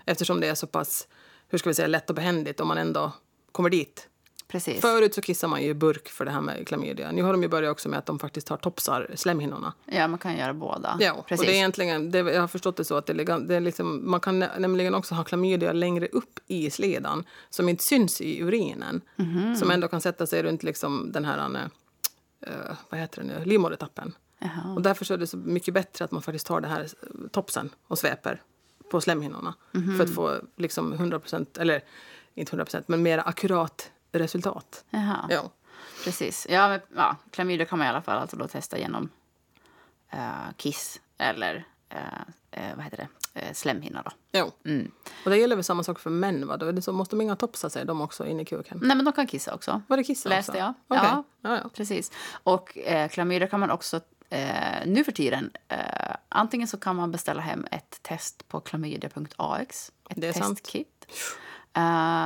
Eftersom 0.05 0.41
det 0.41 0.49
är 0.49 0.55
så 0.55 0.67
pass, 0.67 1.09
hur 1.49 1.59
ska 1.59 1.71
vi 1.71 1.75
säga, 1.75 1.89
lätt 1.89 2.11
och 2.11 2.17
behändigt 2.17 2.61
om 2.61 2.69
man 2.69 2.79
ändå 2.79 3.13
kommer 3.53 3.71
dit. 3.71 4.09
Precis. 4.51 4.81
Förut 4.81 5.15
så 5.15 5.21
kissar 5.21 5.49
man 5.49 5.63
ju 5.63 5.69
i 5.69 5.75
burk 5.75 6.09
för 6.09 6.25
det 6.25 6.31
här 6.31 6.41
med 6.41 6.69
klamydia. 6.69 7.13
Nu 7.13 7.23
har 7.23 7.33
de 7.33 7.43
ju 7.43 7.49
börjat 7.49 7.73
också 7.73 7.89
med 7.89 7.99
att 7.99 8.07
de 8.07 8.19
faktiskt 8.19 8.47
tar 8.47 8.57
topsar 8.57 9.11
slemhinnorna. 9.15 9.73
Ja, 9.87 10.09
man 10.09 10.19
kan 10.19 10.37
göra 10.37 10.55
båda. 10.55 10.97
Ja, 11.01 11.25
precis. 11.29 11.41
och 11.41 11.47
det 11.47 11.53
är 11.53 11.57
egentligen, 11.57 12.11
det, 12.11 12.19
jag 12.19 12.41
har 12.41 12.49
förstått 12.49 12.77
det 12.77 12.85
så 12.85 12.97
att 12.97 13.07
det 13.07 13.13
det 13.39 13.55
är 13.57 13.61
liksom, 13.61 14.11
man 14.11 14.21
kan 14.21 14.39
nä- 14.39 14.59
nämligen 14.59 14.95
också 14.95 15.15
ha 15.15 15.25
klamydia 15.25 15.73
längre 15.73 16.07
upp 16.07 16.41
i 16.47 16.71
sledan 16.71 17.25
som 17.51 17.69
inte 17.69 17.85
syns 17.85 18.21
i 18.21 18.43
urinen. 18.43 19.01
Mhm. 19.17 19.57
Som 19.57 19.71
ändå 19.71 19.89
kan 19.89 20.01
sätta 20.01 20.27
sig 20.27 20.43
runt 20.43 20.63
liksom 20.63 21.13
den 21.13 21.25
här, 21.25 21.69
eh, 22.47 22.53
vad 22.91 23.01
heter 23.01 23.23
det 23.23 23.27
nu, 23.29 23.45
livmodertappen. 23.45 24.13
Och 24.77 24.83
därför 24.83 25.05
så 25.05 25.15
är 25.15 25.19
det 25.19 25.27
så 25.27 25.37
mycket 25.37 25.75
bättre 25.75 26.05
att 26.05 26.11
man 26.11 26.23
faktiskt 26.23 26.47
tar 26.47 26.61
det 26.61 26.69
här 26.69 26.87
topsen 27.31 27.71
och 27.87 27.99
sveper 27.99 28.43
på 28.91 29.01
slemhinnorna. 29.01 29.55
Mhm. 29.73 29.97
För 29.97 30.05
att 30.05 30.15
få 30.15 30.37
liksom 30.57 30.93
100%, 30.93 31.59
eller 31.59 31.83
inte 32.35 32.53
100% 32.57 32.85
men 32.87 33.03
mer 33.03 33.23
akkurat 33.27 33.91
resultat. 34.13 34.85
Jaha. 34.91 35.27
Ja. 35.29 35.51
Precis. 36.05 36.47
Ja, 36.51 36.69
men, 36.69 36.81
ja, 36.97 37.17
klamydia 37.31 37.67
kan 37.67 37.79
man 37.79 37.87
i 37.87 37.91
alla 37.91 38.03
fall 38.03 38.19
alltså 38.19 38.37
då 38.37 38.49
testa 38.49 38.79
genom 38.79 39.09
eh, 40.11 40.53
kiss 40.57 41.01
eller 41.19 41.65
eh, 41.89 41.99
eh, 42.51 42.77
vad 42.77 42.85
heter 42.85 42.97
det? 42.97 43.09
Slemhinna. 43.55 44.03
Då. 44.03 44.11
Jo. 44.33 44.53
Mm. 44.65 44.91
Och 45.25 45.31
det 45.31 45.37
gäller 45.37 45.57
väl 45.57 45.65
samma 45.65 45.83
sak 45.83 45.99
för 45.99 46.11
män? 46.11 46.47
Va? 46.47 46.57
Då 46.57 46.67
är 46.67 46.73
det 46.73 46.83
så, 46.83 46.93
måste 46.93 47.17
de 47.17 47.21
inga 47.21 47.37
topsa 47.37 47.71
sig 47.71 47.85
de 47.85 48.01
också 48.01 48.27
in 48.27 48.41
i 48.41 48.45
kuken? 48.45 48.79
Nej, 48.83 48.97
men 48.97 49.05
de 49.05 49.13
kan 49.13 49.27
kissa 49.27 49.55
också. 49.55 49.83
Var 49.87 49.97
det 49.97 50.05
kissa 50.05 50.29
Läste 50.29 50.53
också? 50.53 50.59
jag. 50.59 50.75
Okej. 50.89 51.11
Ja. 51.13 51.25
Ja, 51.41 51.61
ja. 51.63 51.69
Precis. 51.69 52.13
Och 52.31 52.79
eh, 52.79 53.09
klamydia 53.09 53.49
kan 53.49 53.61
man 53.61 53.71
också 53.71 54.01
eh, 54.31 54.87
nu 54.87 55.05
för 55.05 55.13
tiden 55.13 55.51
eh, 55.69 55.79
antingen 56.29 56.69
så 56.69 56.77
kan 56.77 56.97
man 56.97 57.11
beställa 57.11 57.41
hem 57.41 57.67
ett 57.71 58.03
test 58.03 58.49
på 58.49 58.61
klamydia.ax, 58.61 59.93
ett 60.11 60.35
testkit. 60.35 61.07
Eh, 61.77 62.25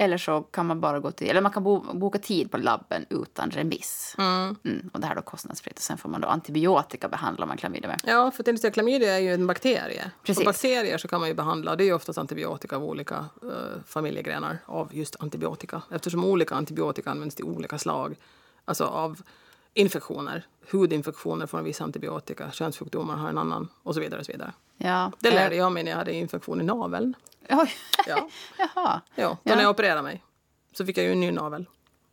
eller 0.00 0.18
så 0.18 0.40
kan 0.40 0.66
man 0.66 0.80
bara 0.80 1.00
gå 1.00 1.10
till, 1.10 1.30
eller 1.30 1.40
man 1.40 1.52
kan 1.52 1.64
bo, 1.64 1.80
boka 1.80 2.18
tid 2.18 2.50
på 2.50 2.56
labben 2.56 3.06
utan 3.10 3.50
remiss. 3.50 4.14
Mm. 4.18 4.56
Mm, 4.64 4.90
och 4.92 5.00
det 5.00 5.06
här 5.06 5.12
är 5.12 5.16
då 5.16 5.22
kostnadsfritt. 5.22 5.76
Och 5.76 5.82
sen 5.82 5.98
får 5.98 6.08
man 6.08 6.20
då 6.20 6.28
antibiotika 6.28 7.08
behandlar 7.08 7.46
man 7.46 7.56
klamydia 7.56 7.88
med. 7.88 8.00
Ja, 8.04 8.30
för 8.30 8.42
tänkte 8.42 8.70
klamydia 8.70 9.16
är 9.16 9.18
ju 9.18 9.34
en 9.34 9.46
bakterie. 9.46 10.10
Precis. 10.22 10.38
Och 10.38 10.44
bakterier 10.44 10.98
så 10.98 11.08
kan 11.08 11.20
man 11.20 11.28
ju 11.28 11.34
behandla, 11.34 11.76
det 11.76 11.84
är 11.84 11.86
ju 11.86 11.92
oftast 11.92 12.18
antibiotika 12.18 12.76
av 12.76 12.84
olika 12.84 13.26
eh, 13.42 13.82
familjegrenar 13.86 14.58
av 14.66 14.88
just 14.92 15.16
antibiotika. 15.20 15.82
Eftersom 15.90 16.24
olika 16.24 16.54
antibiotika 16.54 17.10
används 17.10 17.34
till 17.34 17.44
olika 17.44 17.78
slag, 17.78 18.16
alltså 18.64 18.84
av 18.84 19.22
infektioner. 19.74 20.46
Hudinfektioner 20.70 21.46
får 21.46 21.58
en 21.58 21.64
viss 21.64 21.80
antibiotika, 21.80 22.50
könssjukdomar 22.50 23.16
har 23.16 23.28
en 23.28 23.38
annan 23.38 23.68
och 23.82 23.94
så 23.94 24.00
vidare. 24.00 24.20
Och 24.20 24.26
så 24.26 24.32
vidare. 24.32 24.52
Ja. 24.82 25.12
Det 25.20 25.28
eh, 25.28 25.34
lärde 25.34 25.56
jag 25.56 25.72
mig 25.72 25.82
när 25.82 25.90
jag 25.90 25.98
hade 25.98 26.12
infektion 26.14 26.60
i 26.60 26.64
naveln. 26.64 27.14
Oj. 27.48 27.72
Ja, 28.06 28.28
Jaha. 28.58 29.00
ja. 29.14 29.28
Då 29.44 29.50
Ja. 29.50 29.54
när 29.54 29.62
jag 29.62 29.70
opererade 29.70 30.02
mig 30.02 30.24
så 30.72 30.86
fick 30.86 30.98
jag 30.98 31.04
ju 31.06 31.12
en 31.12 31.20
ny 31.20 31.30
navel. 31.30 31.66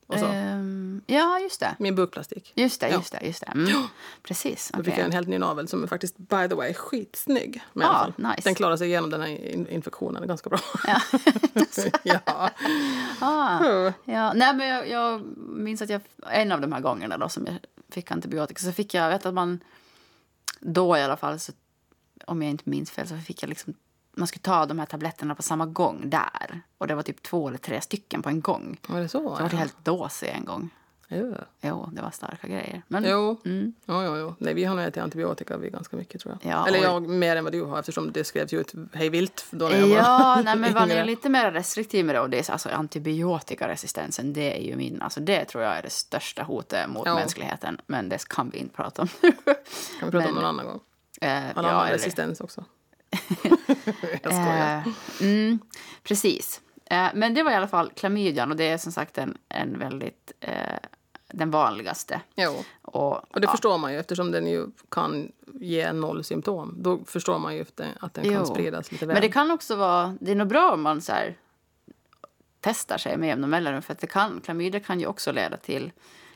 Och 0.08 0.20
så. 0.20 0.26
Ehm, 0.26 1.02
ja, 1.08 1.40
just 1.40 1.60
det. 1.60 1.76
Min 1.80 1.96
bukplastik. 1.96 2.52
Just 2.56 2.82
det, 2.82 2.90
Ja. 2.90 2.96
just 2.98 3.12
det. 3.12 3.26
Just 3.26 3.42
det. 3.42 3.48
Mm. 3.56 3.84
Precis. 4.24 4.72
Då 4.78 4.84
fick 4.84 4.98
jag 4.98 5.06
en 5.06 5.12
helt 5.12 5.28
ny 5.28 5.38
navel 5.38 5.68
som 5.68 5.84
är 5.84 5.88
faktiskt, 5.88 6.18
by 6.18 6.48
the 6.50 6.56
way, 6.56 6.74
skitsnygg. 6.74 7.64
Men 7.74 7.84
i 7.84 7.90
Ah, 7.90 8.08
nice. 8.18 8.42
Den 8.44 8.56
klarar 8.56 8.78
sig 8.78 8.88
igenom 8.88 9.10
den 9.10 9.22
här 9.22 9.28
in- 9.28 9.68
infektionen 9.68 10.28
ganska 10.28 10.50
bra. 10.50 10.60
Ja. 10.88 11.02
ja. 12.04 12.50
Ah. 13.20 13.60
Mm. 13.60 13.94
Ja, 14.06 14.34
nej, 14.34 14.54
men 14.56 14.68
jag, 14.68 14.90
jag 14.90 15.22
minns 15.38 15.82
att 15.82 15.90
jag, 15.90 16.02
en 16.30 16.52
av 16.52 16.62
de 16.62 16.72
här 16.72 16.80
gångerna 16.82 17.18
då 17.18 17.30
som 17.30 17.46
jag 17.46 17.56
fick 17.92 18.12
antibiotika 18.12 18.60
så 18.62 18.72
fick 18.72 18.94
jag, 18.94 19.04
jag 19.06 19.10
vet 19.10 19.26
att 19.26 19.34
man 19.34 19.60
då 20.60 20.98
i 20.98 21.02
alla 21.02 21.18
fall, 21.18 21.40
så, 21.40 21.52
om 22.26 22.42
jag 22.42 22.50
inte 22.52 22.70
minns 22.70 22.92
fel, 22.92 23.08
så 23.08 23.18
fick 23.18 23.44
jag 23.44 23.50
liksom 23.50 23.74
man 24.14 24.28
skulle 24.28 24.42
ta 24.42 24.66
de 24.66 24.80
här 24.80 24.86
tabletterna 24.86 25.36
på 25.36 25.44
samma 25.44 25.66
gång 25.66 26.10
där. 26.10 26.62
Och 26.78 26.88
det 26.88 26.96
var 26.96 27.04
typ 27.04 27.24
två 27.24 27.48
eller 27.48 27.58
tre 27.58 27.82
stycken 27.82 28.22
på 28.22 28.30
en 28.30 28.42
gång. 28.42 28.78
Var 28.88 29.00
det 29.00 29.10
så? 29.10 29.36
Så 29.36 29.44
var 29.44 29.50
helt 29.50 29.86
dåsig 29.86 30.28
en 30.30 30.46
gång. 30.46 30.70
Ja. 31.10 31.18
Jo, 31.62 31.90
det 31.94 32.02
var 32.02 32.12
starka 32.12 32.48
grejer. 32.48 32.82
Men, 32.88 33.04
Jo. 33.08 33.42
Mm. 33.46 33.74
Jo, 33.86 34.04
jo, 34.04 34.18
jo. 34.18 34.36
Nej, 34.40 34.54
vi 34.54 34.64
har 34.64 34.76
nog 34.76 34.86
ätit 34.86 35.04
antibiotika 35.04 35.58
vi 35.58 35.70
ganska 35.70 35.98
mycket 35.98 36.22
tror 36.22 36.38
jag. 36.42 36.52
Ja, 36.52 36.68
Eller 36.68 36.80
jag 36.80 37.10
mer 37.10 37.36
än 37.36 37.44
vad 37.44 37.54
du 37.54 37.62
har 37.64 37.80
eftersom 37.80 38.12
det 38.12 38.24
skrevs 38.24 38.54
ju 38.54 38.60
ut 38.60 38.74
hej 38.94 39.10
vilt 39.10 39.46
då 39.52 39.70
när 39.70 39.78
jag 39.80 39.88
var 39.88 39.96
Ja, 39.96 40.42
nej, 40.46 40.56
men 40.58 40.74
man 40.74 40.92
är 40.92 41.06
lite 41.06 41.30
mer 41.30 41.52
restriktiv 41.52 42.06
med 42.06 42.16
det. 42.16 42.20
Och 42.22 42.30
det 42.30 42.40
är, 42.40 42.44
så- 42.44 42.52
alltså, 42.52 42.70
antibiotikaresistensen, 42.70 44.34
det 44.34 44.58
är 44.58 44.62
ju 44.64 44.76
min... 44.76 45.02
Alltså, 45.02 45.20
det 45.20 45.46
tror 45.46 45.64
jag 45.64 45.78
är 45.78 45.82
det 45.82 45.90
största 45.90 46.44
hotet 46.44 46.90
mot 46.90 47.06
Ja. 47.06 47.16
mänskligheten. 47.16 47.82
Men 47.88 48.10
det 48.10 48.28
kan 48.28 48.50
vi 48.50 48.58
inte 48.58 48.76
prata 48.76 49.02
om. 49.02 49.08
kan 49.08 49.32
vi 50.02 50.12
prata 50.12 50.18
om 50.18 50.24
men- 50.24 50.34
någon 50.34 50.46
annan 50.46 50.66
gång. 50.66 50.80
Eh, 51.22 51.58
All 51.58 51.66
ja, 51.66 51.86
eller- 51.86 51.94
resistens 51.98 52.42
också. 52.42 52.66
jag 54.24 54.34
skojar. 54.34 54.78
Eh, 54.78 55.28
mm, 55.28 55.60
precis. 56.04 56.62
Eh, 56.86 57.08
men 57.14 57.34
det 57.34 57.44
var 57.44 57.52
i 57.52 57.56
alla 57.56 57.68
fall 57.68 57.92
klamydian 57.96 58.52
och 58.52 58.58
det 58.58 58.64
är 58.64 58.78
som 58.78 58.92
sagt 58.92 59.18
en, 59.18 59.38
en 59.50 59.80
väldigt... 59.80 60.32
Eh, 60.40 60.54
den 61.30 61.52
vanligaste. 61.52 62.22
Jo. 62.36 62.64
Och, 62.82 63.14
Och 63.14 63.42
det 63.42 63.46
ja, 63.48 63.52
förstår 63.52 63.78
man 63.78 63.94
ju 63.94 64.00
eftersom 64.00 64.32
den 64.32 64.48
ju 64.48 64.68
kan 64.90 65.32
ge 65.54 65.94
noll 65.94 66.24
symptom. 66.24 66.76
Då 66.78 67.00
förstår 67.06 67.40
man 67.40 67.56
ju 67.56 67.62
att 67.62 67.78
den, 67.78 67.88
att 68.00 68.14
den 68.14 68.26
Jo. 68.26 68.34
kan 68.34 68.46
spridas 68.48 68.92
lite 68.92 69.06
väl. 69.06 69.14
Men 69.14 69.22
det 69.22 69.30
kan 69.30 69.52
också 69.52 69.76
vara... 69.76 70.18
Det 70.22 70.32
är 70.32 70.36
nog 70.36 70.48
bra 70.48 70.72
om 70.74 70.82
man 70.82 71.02
så 71.02 71.12
här, 71.12 71.36
testar 72.62 72.98
sig 72.98 73.18
med 73.18 73.30
jämna 73.30 73.48
mellanrum. 73.48 73.82
För 73.82 73.94
att 73.94 74.00
det 74.00 74.08
kan, 74.08 74.42
klamydia 74.42 74.80
kan 74.80 75.00
ju 75.00 75.06
också 75.06 75.32
leda 75.32 75.58
till 75.58 75.92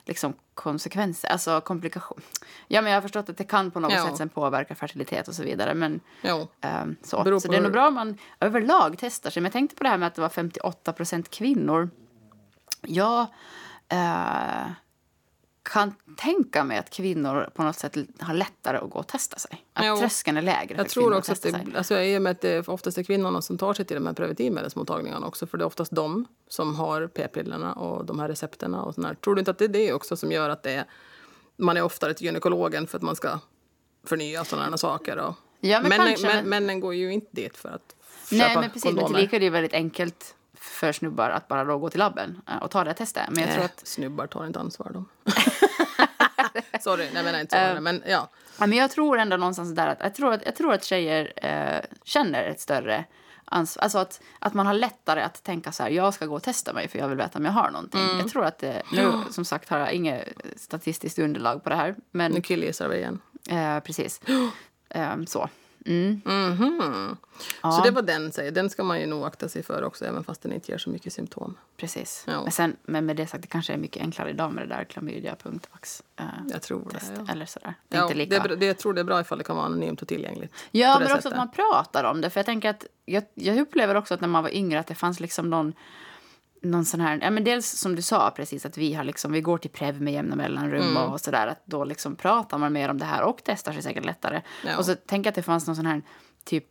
liksom, 0.06 0.34
konsekvenser, 0.54 1.28
alltså 1.30 1.62
komplikation. 1.62 2.22
Ja, 2.68 2.82
men 2.82 2.92
jag 2.92 2.98
har 2.98 3.02
förstått 3.02 3.30
att 3.30 3.38
det 3.38 3.44
kan 3.44 3.72
på 3.72 3.80
något 3.80 3.92
Ja. 3.94 4.06
sätt 4.08 4.18
sen 4.18 4.30
påverka 4.30 4.76
fertilitet 4.76 5.28
och 5.28 5.36
så 5.36 5.44
vidare. 5.44 5.74
Men 5.74 6.00
Jo. 6.22 6.48
Ehm, 6.62 6.96
så 7.04 7.24
Beror 7.24 7.40
så 7.40 7.48
det 7.48 7.58
är 7.58 7.62
nog 7.62 7.72
bra 7.72 7.88
om 7.88 7.94
man 7.94 8.18
överlag 8.40 8.96
testar 9.00 9.30
sig. 9.30 9.42
Men 9.42 9.46
jag 9.46 9.54
tänkte 9.54 9.76
på 9.76 9.84
det 9.84 9.90
här 9.90 9.98
med 9.98 10.08
att 10.08 10.16
det 10.16 10.22
var 10.22 10.30
58 10.30 10.94
procent 10.94 11.30
kvinnor. 11.30 11.90
Jag 12.82 13.22
eh, 13.90 14.72
kan 15.64 15.94
tänka 16.18 16.64
mig 16.64 16.78
att 16.78 16.90
kvinnor 16.90 17.50
på 17.56 17.64
något 17.64 17.76
sätt 17.76 17.98
har 18.20 18.34
lättare 18.34 18.78
att 18.78 18.90
gå 18.90 19.00
och 19.00 19.08
testa 19.08 19.40
sig. 19.40 19.66
Att 19.74 19.86
Jo. 19.86 19.98
tröskeln 19.98 20.38
är 20.38 20.42
lägre 20.42 20.76
för 20.76 20.84
Jag 20.84 20.90
tror 20.90 21.14
också 21.18 21.32
att 21.32 21.42
det, 21.42 21.52
sig. 21.52 21.66
alltså, 21.78 22.00
i 22.02 22.18
och 22.18 22.22
med 22.22 22.32
att 22.32 22.42
det 22.42 22.68
oftast 22.68 22.98
är 22.98 23.04
kvinnorna 23.04 23.42
som 23.42 23.58
tar 23.58 23.74
sig 23.74 23.86
till 23.86 23.96
de 23.96 24.06
här 24.08 24.14
preventivmedelsmottagningarna 24.14 25.28
också. 25.28 25.48
För 25.48 25.58
det 25.58 25.64
är 25.64 25.66
oftast 25.66 25.92
de 25.96 26.26
som 26.52 26.76
har 26.76 27.08
p-pillerna 27.08 27.74
och 27.74 28.06
de 28.06 28.20
här 28.20 28.28
recepterna 28.28 28.82
och 28.84 28.94
sånt 28.96 29.08
här. 29.08 29.14
Tror 29.16 29.36
du 29.36 29.40
inte 29.40 29.52
att 29.52 29.58
det 29.58 29.66
är 29.66 29.70
det 29.70 29.94
också 29.94 30.16
som 30.18 30.32
gör 30.32 30.50
att 30.50 30.64
det 30.64 30.72
är, 30.72 30.86
man 31.58 31.78
är 31.78 31.82
oftare 31.84 32.14
till 32.14 32.26
gynekologen 32.26 32.88
för 32.88 32.98
att 32.98 33.02
man 33.04 33.16
ska 33.16 33.40
förnya 34.08 34.44
sådana 34.46 34.78
saker? 34.78 35.18
Och, 35.18 35.36
Ja, 35.64 35.80
men 35.82 35.90
männen, 35.90 36.08
kanske, 36.08 36.28
men- 36.28 36.50
männen 36.50 36.80
går 36.80 36.94
ju 36.96 37.14
inte 37.14 37.28
dit 37.32 37.58
för 37.58 37.70
att 37.70 37.96
Nej, 38.32 38.42
köpa 38.42 38.62
men 38.62 38.70
precis. 38.70 38.86
Men 38.86 38.96
kondomer. 38.96 39.16
tillika 39.20 39.36
är 39.36 39.40
det 39.40 39.44
ju 39.46 39.50
väldigt 39.50 39.74
enkelt 39.74 40.36
för 40.56 40.92
snubbar 40.92 41.30
att 41.30 41.48
bara 41.48 41.64
då 41.64 41.78
gå 41.78 41.90
till 41.90 42.00
labben 42.00 42.42
eh, 42.50 42.64
och 42.64 42.72
ta 42.72 42.84
det 42.84 42.94
testet. 42.94 43.24
Men 43.30 43.40
jag 43.40 43.48
tror 43.50 43.58
Nej, 43.60 43.66
att 43.66 43.88
Snubbar 43.88 44.28
tar 44.28 44.46
inte 44.46 44.60
ansvar 44.60 44.92
de. 44.94 45.06
Sorry, 46.82 47.08
nej, 47.14 47.24
menar 47.24 47.40
inte 47.40 47.74
så. 47.76 47.82
men 47.82 48.04
ja. 48.08 48.30
Ja, 48.60 48.68
men 48.68 48.78
jag 48.78 48.92
tror 48.92 49.20
ändå 49.20 49.38
någonstans 49.38 49.76
där 49.76 49.88
att 49.88 49.98
jag 50.02 50.16
tror 50.16 50.34
att, 50.34 50.46
jag 50.46 50.56
tror 50.56 50.74
att 50.74 50.84
tjejer 50.84 51.34
eh, 51.36 51.82
känner 52.04 52.44
ett 52.44 52.60
större 52.60 53.06
ansvar. 53.52 53.84
Alltså 53.84 53.98
att, 53.98 54.22
att 54.40 54.54
man 54.54 54.66
har 54.68 54.74
lättare 54.74 55.22
att 55.22 55.44
tänka 55.44 55.72
så 55.72 55.84
här, 55.84 55.90
jag 55.90 56.14
ska 56.14 56.26
gå 56.26 56.36
och 56.36 56.44
testa 56.44 56.74
mig 56.74 56.88
för 56.88 57.00
jag 57.00 57.08
vill 57.08 57.18
veta 57.18 57.40
om 57.40 57.46
jag 57.46 57.52
har 57.52 57.72
någonting. 57.72 58.02
Mm. 58.02 58.18
Jag 58.20 58.30
tror 58.30 58.46
att 58.46 58.58
det, 58.60 58.82
nu 58.92 59.12
som 59.30 59.46
sagt 59.46 59.70
har 59.70 59.78
jag 59.78 59.94
inget 59.94 60.28
statistiskt 60.56 61.20
underlag 61.20 61.64
på 61.64 61.70
det 61.70 61.76
här. 61.76 61.96
Men 62.12 62.32
Nu 62.32 62.42
killgissar 62.42 62.88
vi 62.88 62.98
igen. 62.98 63.20
eh, 63.50 63.80
precis. 63.80 64.22
Eh, 64.94 65.16
så. 65.28 65.50
Mm. 65.86 66.22
Mhm. 66.26 67.18
Ja. 67.64 67.72
Så 67.72 67.84
det 67.84 67.92
var 67.92 68.02
den 68.02 68.32
säger. 68.32 68.52
Den 68.52 68.70
ska 68.70 68.84
man 68.84 69.00
ju 69.00 69.06
nog 69.06 69.26
akta 69.26 69.50
sig 69.50 69.64
för 69.64 69.84
också, 69.84 70.06
även 70.06 70.24
fast 70.24 70.42
den 70.42 70.54
inte 70.54 70.72
ger 70.72 70.78
så 70.78 70.90
mycket 70.90 71.14
symptom. 71.14 71.58
Precis. 71.78 72.24
Ja. 72.28 72.42
Men, 72.44 72.52
sen, 72.52 72.76
men 72.84 73.06
med 73.06 73.16
det 73.16 73.28
sagt, 73.28 73.42
det 73.42 73.48
kanske 73.48 73.74
är 73.74 73.78
mycket 73.78 74.02
enklare 74.02 74.30
idag 74.30 74.54
med 74.54 74.68
det 74.68 74.76
där 74.76 74.84
klamydia.vax. 74.84 76.04
Eh, 76.20 76.26
Jag 76.50 76.62
tror 76.62 76.90
det. 76.92 77.02
Ja. 77.26 77.32
Eller 77.32 77.46
sådär. 77.46 77.74
Det 77.88 77.98
är 77.98 78.04
inte 78.04 78.14
lika... 78.16 78.40
det, 78.40 78.56
det, 78.56 78.66
jag 78.66 78.78
tror 78.78 78.94
det 78.94 79.02
är 79.02 79.06
bra 79.06 79.22
ifall 79.22 79.38
det 79.38 79.44
kan 79.44 79.56
vara 79.56 79.66
anonymt 79.66 80.02
och 80.02 80.08
tillgängligt. 80.08 80.54
Ja, 80.72 80.94
men 81.00 81.04
också 81.04 81.16
sättet. 81.16 81.32
att 81.32 81.38
man 81.38 81.52
pratar 81.52 82.04
om 82.04 82.22
det. 82.22 82.30
För 82.30 82.40
jag 82.40 82.46
tänker 82.46 82.70
att 82.70 82.86
jag, 83.06 83.24
jag 83.34 83.58
upplever 83.60 83.96
också 83.96 84.14
att 84.14 84.22
när 84.22 84.28
man 84.28 84.44
var 84.44 84.50
yngre 84.56 84.80
att 84.80 84.88
det 84.88 84.96
fanns 84.96 85.20
liksom 85.20 85.50
någon, 85.50 85.74
någon 86.64 86.86
sån 86.86 87.00
här, 87.02 87.20
ja 87.22 87.30
men 87.32 87.44
dels 87.44 87.68
som 87.72 87.96
du 87.96 88.02
sa 88.02 88.32
precis 88.36 88.66
att 88.66 88.78
vi 88.78 88.94
har 88.94 89.04
liksom, 89.04 89.32
vi 89.32 89.42
går 89.42 89.58
till 89.58 89.70
Prev 89.70 90.02
med 90.02 90.14
jämna 90.14 90.36
mellanrum 90.36 90.82
Mm. 90.82 90.98
och 90.98 91.22
sådär 91.22 91.48
att 91.48 91.62
då 91.66 91.84
liksom 91.84 92.16
pratar 92.16 92.58
man 92.58 92.74
mer 92.74 92.90
om 92.90 92.98
det 92.98 93.06
här 93.06 93.22
och 93.24 93.42
testar 93.44 93.74
sig 93.74 93.82
säkert 93.82 94.06
lättare. 94.06 94.42
Ja. 94.66 94.78
Och 94.78 94.86
så 94.86 94.96
tänker 94.96 95.28
jag 95.28 95.32
att 95.32 95.36
det 95.36 95.44
fanns 95.44 95.68
någon 95.68 95.76
sån 95.76 95.86
här 95.86 96.02
typ 96.44 96.66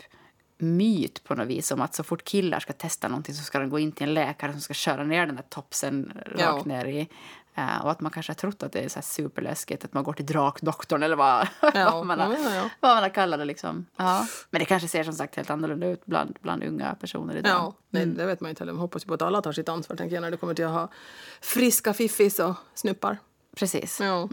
myt 0.59 1.24
på 1.24 1.35
något 1.35 1.46
vis 1.48 1.70
om 1.70 1.81
att 1.81 1.94
så 1.94 2.03
fort 2.03 2.24
killar 2.24 2.61
ska 2.61 2.72
testa 2.72 3.09
någonting 3.09 3.35
så 3.35 3.42
ska 3.42 3.59
de 3.59 3.70
gå 3.70 3.79
in 3.79 3.92
till 3.92 4.09
en 4.09 4.14
läkare 4.14 4.53
som 4.53 4.61
ska 4.61 4.74
köra 4.74 5.05
ner 5.05 5.26
den 5.26 5.37
där 5.37 5.44
topsen 5.48 6.12
rakt 6.26 6.40
Ja. 6.40 6.62
ner 6.64 6.85
i. 6.85 7.09
Eh, 7.61 7.85
och 7.85 7.90
att 7.90 8.01
man 8.01 8.12
kanske 8.12 8.31
har 8.31 8.35
trott 8.35 8.62
att 8.62 8.73
det 8.73 8.81
är 8.81 8.88
så 8.88 9.03
superläskigt 9.03 9.85
att 9.85 9.94
man 9.94 10.05
går 10.05 10.12
till 10.12 10.27
drakdoktorn 10.27 11.03
eller 11.03 11.16
vad, 11.16 11.49
Ja, 11.75 11.90
vad, 11.90 12.07
man 12.07 12.20
har, 12.20 12.33
ja, 12.33 12.55
ja, 12.55 12.70
vad 12.81 12.96
man 12.96 13.03
har 13.03 13.11
kallat 13.11 13.40
det. 13.40 13.44
Liksom. 13.44 13.87
Ja. 13.96 14.27
Men 14.51 14.59
det 14.59 14.64
kanske 14.64 14.88
ser 14.88 15.05
som 15.05 15.12
sagt 15.12 15.37
helt 15.37 15.51
annorlunda 15.51 15.87
ut 15.87 16.07
bland, 16.07 16.38
bland 16.40 16.64
unga 16.64 16.94
personer 16.94 17.37
idag. 17.37 17.51
Ja, 17.51 17.75
nej, 17.90 18.07
det 18.07 18.27
vet 18.27 18.40
man 18.40 18.51
inte 18.51 18.62
heller. 18.62 18.73
Man 18.73 18.81
hoppas 18.81 19.05
ju 19.05 19.07
på 19.07 19.14
att 19.14 19.23
alla 19.23 19.42
tar 19.42 19.53
sitt 19.53 19.68
ansvar 19.68 19.96
tänker 19.96 20.16
jag, 20.16 20.23
när 20.23 20.31
det 20.31 20.37
kommer 20.37 20.55
till 20.55 20.64
att 20.64 20.73
ha 20.73 20.88
friska 21.40 21.94
fiffis 21.94 22.38
och 22.38 22.55
snuppar. 22.75 23.18
Precis. 23.57 24.01
Ja. 24.01 24.29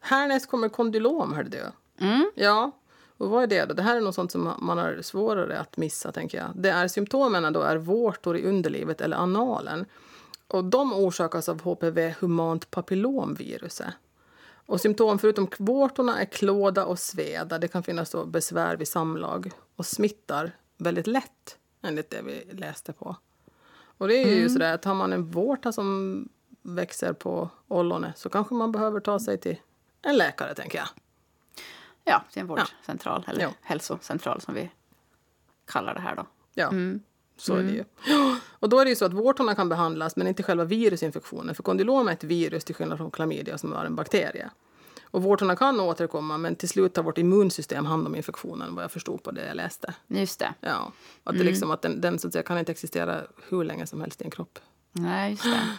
Härnäst 0.00 0.50
kommer 0.50 0.68
kondylom, 0.68 1.32
hörde 1.32 1.50
du. 1.50 1.62
Mm. 2.06 2.30
Ja, 2.34 2.70
och 3.16 3.30
vad 3.30 3.42
är 3.42 3.46
det 3.46 3.64
då? 3.64 3.74
Det 3.74 3.82
här 3.82 3.96
är 3.96 4.00
något 4.00 4.14
sånt 4.14 4.32
som 4.32 4.52
man 4.58 4.78
har 4.78 5.02
svårare 5.02 5.58
att 5.60 5.76
missa, 5.76 6.12
tänker 6.12 6.38
jag. 6.38 6.50
Det 6.54 6.70
är 6.70 6.88
symptomen 6.88 7.52
då 7.52 7.62
är 7.62 7.76
vårtor 7.76 8.36
i 8.36 8.44
underlivet 8.44 9.00
eller 9.00 9.16
analen. 9.16 9.86
Och 10.54 10.64
de 10.64 10.92
orsakas 10.92 11.48
av 11.48 11.60
HPV 11.62 12.14
humant 12.20 12.70
papillomviruset. 12.70 13.94
Och 14.66 14.80
symptom 14.80 15.18
förutom 15.18 15.48
vårtorna 15.58 16.20
är 16.20 16.24
klåda 16.24 16.84
och 16.86 16.98
sveda. 16.98 17.58
Det 17.58 17.68
kan 17.68 17.82
finnas 17.82 18.10
då 18.10 18.24
besvär 18.24 18.76
vid 18.76 18.88
samlag 18.88 19.50
och 19.76 19.86
smittar 19.86 20.52
väldigt 20.76 21.06
lätt, 21.06 21.58
enligt 21.82 22.10
det 22.10 22.22
vi 22.22 22.44
läste 22.52 22.92
på. 22.92 23.16
Och 23.98 24.08
det 24.08 24.14
är 24.14 24.34
ju 24.34 24.48
sådär 24.48 24.74
att 24.74 24.84
har 24.84 24.94
man 24.94 25.12
en 25.12 25.30
vårta 25.30 25.72
som 25.72 26.28
växer 26.62 27.12
på 27.12 27.48
ollonet 27.68 28.18
så 28.18 28.28
kanske 28.28 28.54
man 28.54 28.72
behöver 28.72 29.00
ta 29.00 29.18
sig 29.20 29.38
till 29.38 29.56
en 30.02 30.16
läkare, 30.16 30.54
tänker 30.54 30.78
jag. 30.78 30.88
Ja, 32.04 32.24
till 32.32 32.40
en 32.40 32.46
vårdcentral, 32.46 33.24
eller 33.28 33.40
Ja. 33.42 33.50
hälsocentral 33.60 34.40
som 34.40 34.54
vi 34.54 34.70
kallar 35.64 35.94
det 35.94 36.00
här 36.00 36.16
då. 36.16 36.26
Ja, 36.54 36.70
så 37.36 37.54
är 37.54 37.62
det 37.62 37.70
ju. 37.70 37.84
Och 38.48 38.68
då 38.68 38.80
är 38.80 38.84
det 38.84 38.88
ju 38.88 38.96
så 38.96 39.04
att 39.04 39.12
vårtorna 39.12 39.54
kan 39.54 39.68
behandlas, 39.68 40.16
men 40.16 40.26
inte 40.26 40.42
själva 40.42 40.64
virusinfektionen. 40.64 41.54
För 41.54 41.62
kondylom 41.62 42.08
är 42.08 42.12
ett 42.12 42.24
virus 42.24 42.64
till 42.64 42.74
skillnad 42.74 42.98
från 42.98 43.10
klamydia 43.10 43.58
som 43.58 43.72
är 43.72 43.84
en 43.84 43.94
bakterie. 43.94 44.50
Och 45.14 45.22
vårtorna 45.22 45.56
kan 45.56 45.80
återkomma, 45.80 46.38
men 46.38 46.56
till 46.56 46.68
slut 46.68 46.94
tar 46.94 47.02
vårt 47.02 47.18
immunsystem 47.18 47.86
hand 47.86 48.06
om 48.06 48.16
infektionen, 48.16 48.74
vad 48.74 48.84
jag 48.84 48.90
förstod 48.90 49.22
på 49.22 49.30
det 49.30 49.46
jag 49.46 49.56
läste. 49.56 49.94
Just 50.06 50.38
det. 50.38 50.54
Ja, 50.60 50.92
att, 51.24 51.38
det 51.38 51.44
liksom, 51.44 51.70
att 51.70 51.82
den, 51.82 52.00
den 52.00 52.18
så 52.18 52.26
att 52.26 52.32
säga, 52.32 52.42
kan 52.42 52.58
inte 52.58 52.72
existera 52.72 53.20
hur 53.48 53.64
länge 53.64 53.86
som 53.86 54.00
helst 54.00 54.20
i 54.20 54.24
en 54.24 54.30
kropp. 54.30 54.58
Nej, 54.92 55.30
just 55.30 55.44
det. 55.44 55.76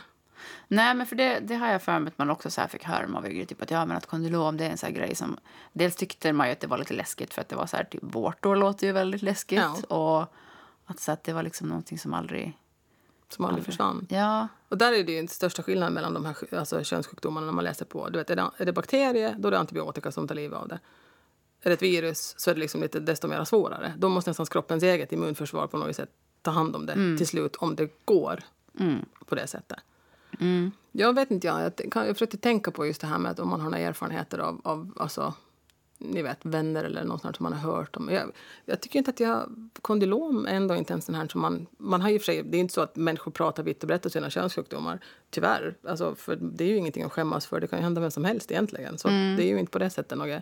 Nej, 0.68 0.96
men 0.96 1.08
för 1.08 1.15
det, 1.15 1.39
det 1.39 1.56
har 1.56 1.72
jag 1.72 1.82
för 1.82 2.00
mig 2.00 2.08
att 2.08 2.18
man 2.18 2.30
också 2.30 2.50
så 2.50 2.62
här 2.62 2.68
fick 2.68 2.84
höra 2.84 3.08
man 3.08 3.24
var 3.24 3.30
yngre, 3.30 3.46
typ 3.46 3.62
att 3.62 3.72
ja, 3.72 3.86
men 3.86 3.98
att 3.98 4.06
kondylom 4.06 4.58
det 4.58 4.65
är 4.65 4.70
en 4.70 4.78
sån 4.78 4.94
grej 4.94 5.15
som... 5.15 5.38
Dels 5.74 5.96
tyckte 5.96 6.34
man 6.34 6.48
ju 6.48 6.54
att 6.54 6.60
det 6.60 6.68
var 6.68 6.78
lite 6.78 6.94
läskigt 6.94 7.34
för 7.34 7.41
att 7.41 7.50
det 7.50 7.56
var 7.56 7.65
så 7.65 7.78
här, 7.78 7.84
typ 7.84 8.04
vårtor 8.04 8.56
låter 8.56 8.88
ju 8.88 8.94
väldigt 8.94 9.22
läskigt. 9.22 9.84
Och 9.88 10.34
att, 10.86 11.00
så 11.00 11.12
att 11.12 11.24
det 11.24 11.34
var 11.34 11.43
liksom 11.43 11.67
någonting 11.67 12.00
som 12.00 12.13
aldrig... 12.13 12.58
Som 13.30 13.45
aldrig 13.45 13.65
försvann. 13.65 14.08
Ja, 14.10 14.48
Och 14.69 14.78
där 14.78 14.93
är 14.93 15.04
det 15.04 15.12
ju 15.12 15.17
den 15.17 15.28
största 15.28 15.63
skillnaden 15.63 15.93
mellan 15.93 16.13
de 16.13 16.26
här 16.26 16.36
alltså, 16.52 16.84
könssjukdomarna 16.84 17.45
när 17.45 17.54
man 17.54 17.63
läser 17.63 17.86
på. 17.86 18.10
Du 18.10 18.17
vet, 18.17 18.30
är, 18.30 18.36
det, 18.36 18.52
är 18.58 18.65
det 18.65 18.74
bakterie, 18.74 19.36
då 19.39 19.48
är 19.48 19.52
det 19.52 19.60
antibiotika 19.60 20.12
som 20.12 20.28
tar 20.28 20.36
livet 20.36 20.60
av 20.60 20.67
det. 20.67 20.80
Är 21.62 21.69
det 21.69 21.74
ett 21.74 21.82
virus 21.82 22.36
så 22.38 22.50
är 22.50 22.54
det 22.54 22.60
liksom 22.60 22.82
lite 22.82 23.00
desto 23.00 23.28
mer 23.28 23.43
svårare. 23.43 23.93
Då 23.98 24.10
måste 24.10 24.30
nästan 24.30 24.45
kroppens 24.45 24.84
eget 24.84 25.12
immunförsvar 25.12 25.67
på 25.67 25.78
något 25.78 25.95
sätt 25.95 26.10
ta 26.41 26.52
hand 26.52 26.76
om 26.76 26.86
det 26.86 26.93
till 27.17 27.28
slut, 27.28 27.56
om 27.56 27.76
det 27.76 28.06
går 28.06 28.43
på 29.26 29.36
det 29.36 29.48
sättet. 29.48 29.80
Jag 30.91 31.15
vet 31.15 31.32
inte, 31.32 31.48
jag, 31.48 31.71
jag 31.95 32.15
försökte 32.15 32.38
tänka 32.38 32.71
på 32.71 32.86
just 32.86 33.02
det 33.02 33.08
här 33.08 33.17
med 33.17 33.32
att 33.32 33.39
om 33.39 33.50
man 33.50 33.62
har 33.62 33.69
några 33.69 33.84
erfarenheter 33.84 34.38
av, 34.38 34.62
av 34.63 34.93
alltså, 35.00 35.34
ni 35.97 36.21
vet, 36.21 36.38
vänner 36.41 36.84
eller 36.84 37.03
något 37.03 37.21
sånt 37.21 37.36
som 37.36 37.43
man 37.43 37.53
har 37.53 37.71
hört 37.71 37.95
om. 37.95 38.10
Jag, 38.10 38.31
jag 38.65 38.81
tycker 38.81 38.99
inte 38.99 39.12
att 39.12 39.19
jag... 39.19 39.49
Kondylom 39.81 40.45
är 40.45 40.53
ändå 40.53 40.75
inte 40.75 40.93
ens 40.93 41.05
den 41.05 41.15
här 41.15 41.27
som 41.27 41.41
man... 41.41 41.67
man 41.77 42.01
har 42.01 42.10
ju 42.10 42.19
för 42.19 42.25
sig, 42.25 42.43
det 42.43 42.58
är 42.58 42.60
inte 42.60 42.73
så 42.73 42.81
att 42.81 42.95
människor 42.95 43.31
pratar 43.31 43.63
vitt 43.63 43.84
och 43.84 43.88
brett 43.88 44.05
om 44.05 44.12
sina 44.12 44.29
könssjukdomar. 44.29 44.99
Tyvärr. 45.29 45.75
Alltså, 45.88 46.15
för 46.15 46.36
det 46.36 46.63
är 46.63 46.67
ju 46.67 46.77
ingenting 46.77 47.03
att 47.03 47.12
skämmas 47.12 47.45
för. 47.45 47.60
Det 47.60 47.67
kan 47.67 47.79
ju 47.79 47.84
hända 47.84 48.01
vem 48.01 48.12
som 48.12 48.25
helst 48.25 48.51
egentligen. 48.51 48.97
Så 48.97 49.08
Mm. 49.08 49.36
det 49.38 49.43
är 49.43 49.47
ju 49.47 49.60
inte 49.60 49.71
på 49.71 49.79
det 49.79 49.89
sättet 49.89 50.17
något... 50.17 50.41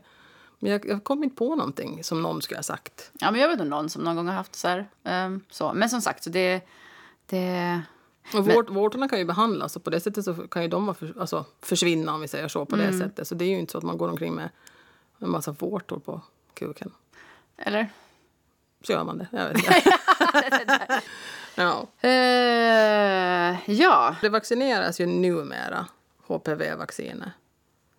Men 0.59 0.71
jag, 0.71 0.85
jag 0.85 1.03
kom 1.03 1.23
inte 1.23 1.35
på 1.35 1.55
någonting 1.55 2.03
som 2.03 2.21
någon 2.21 2.41
skulle 2.41 2.57
ha 2.57 2.63
sagt. 2.63 3.11
Ja, 3.19 3.31
men 3.31 3.41
jag 3.41 3.57
vet 3.57 3.67
någon 3.67 3.89
som 3.89 4.03
någon 4.03 4.15
gång 4.15 4.27
har 4.27 4.35
haft 4.35 4.55
så 4.55 4.67
här. 4.67 4.87
ehm, 5.03 5.41
så. 5.49 5.73
Men 5.73 5.89
som 5.89 6.01
sagt, 6.01 6.23
så 6.23 6.29
det... 6.29 6.61
det 7.25 7.81
Och 8.35 8.45
vårt, 8.45 8.69
vårtorna 8.69 9.07
kan 9.09 9.19
ju 9.19 9.25
behandlas 9.25 9.75
och 9.75 9.83
på 9.83 9.89
det 9.89 9.99
sättet 9.99 10.25
så 10.25 10.33
kan 10.33 10.61
ju 10.61 10.67
de 10.67 10.95
för, 10.95 11.13
alltså, 11.19 11.45
försvinna 11.61 12.13
om 12.13 12.21
vi 12.21 12.27
säger 12.27 12.47
så 12.47 12.65
på 12.65 12.75
Mm. 12.75 12.87
det 12.91 12.97
sättet. 12.97 13.27
Så 13.27 13.35
det 13.35 13.45
är 13.45 13.49
ju 13.49 13.59
inte 13.59 13.71
så 13.71 13.77
att 13.77 13.83
man 13.83 13.97
går 13.97 14.09
omkring 14.09 14.33
med 14.35 14.49
en 15.23 15.29
massa 15.29 15.51
vårtor 15.51 15.99
på 15.99 16.21
kuken. 16.53 16.91
eller? 17.57 17.89
Så 18.81 18.91
gör 18.91 19.03
man 19.03 19.17
det. 19.17 19.27
Jag 19.31 19.47
vet 19.47 20.61
inte. 20.61 21.01
ja. 21.55 21.87
Eh, 22.09 23.71
ja, 23.71 24.15
Det 24.21 24.29
vaccineras 24.29 24.99
ju 24.99 25.05
numera 25.05 25.87
HPV-vaccinet. 26.27 27.29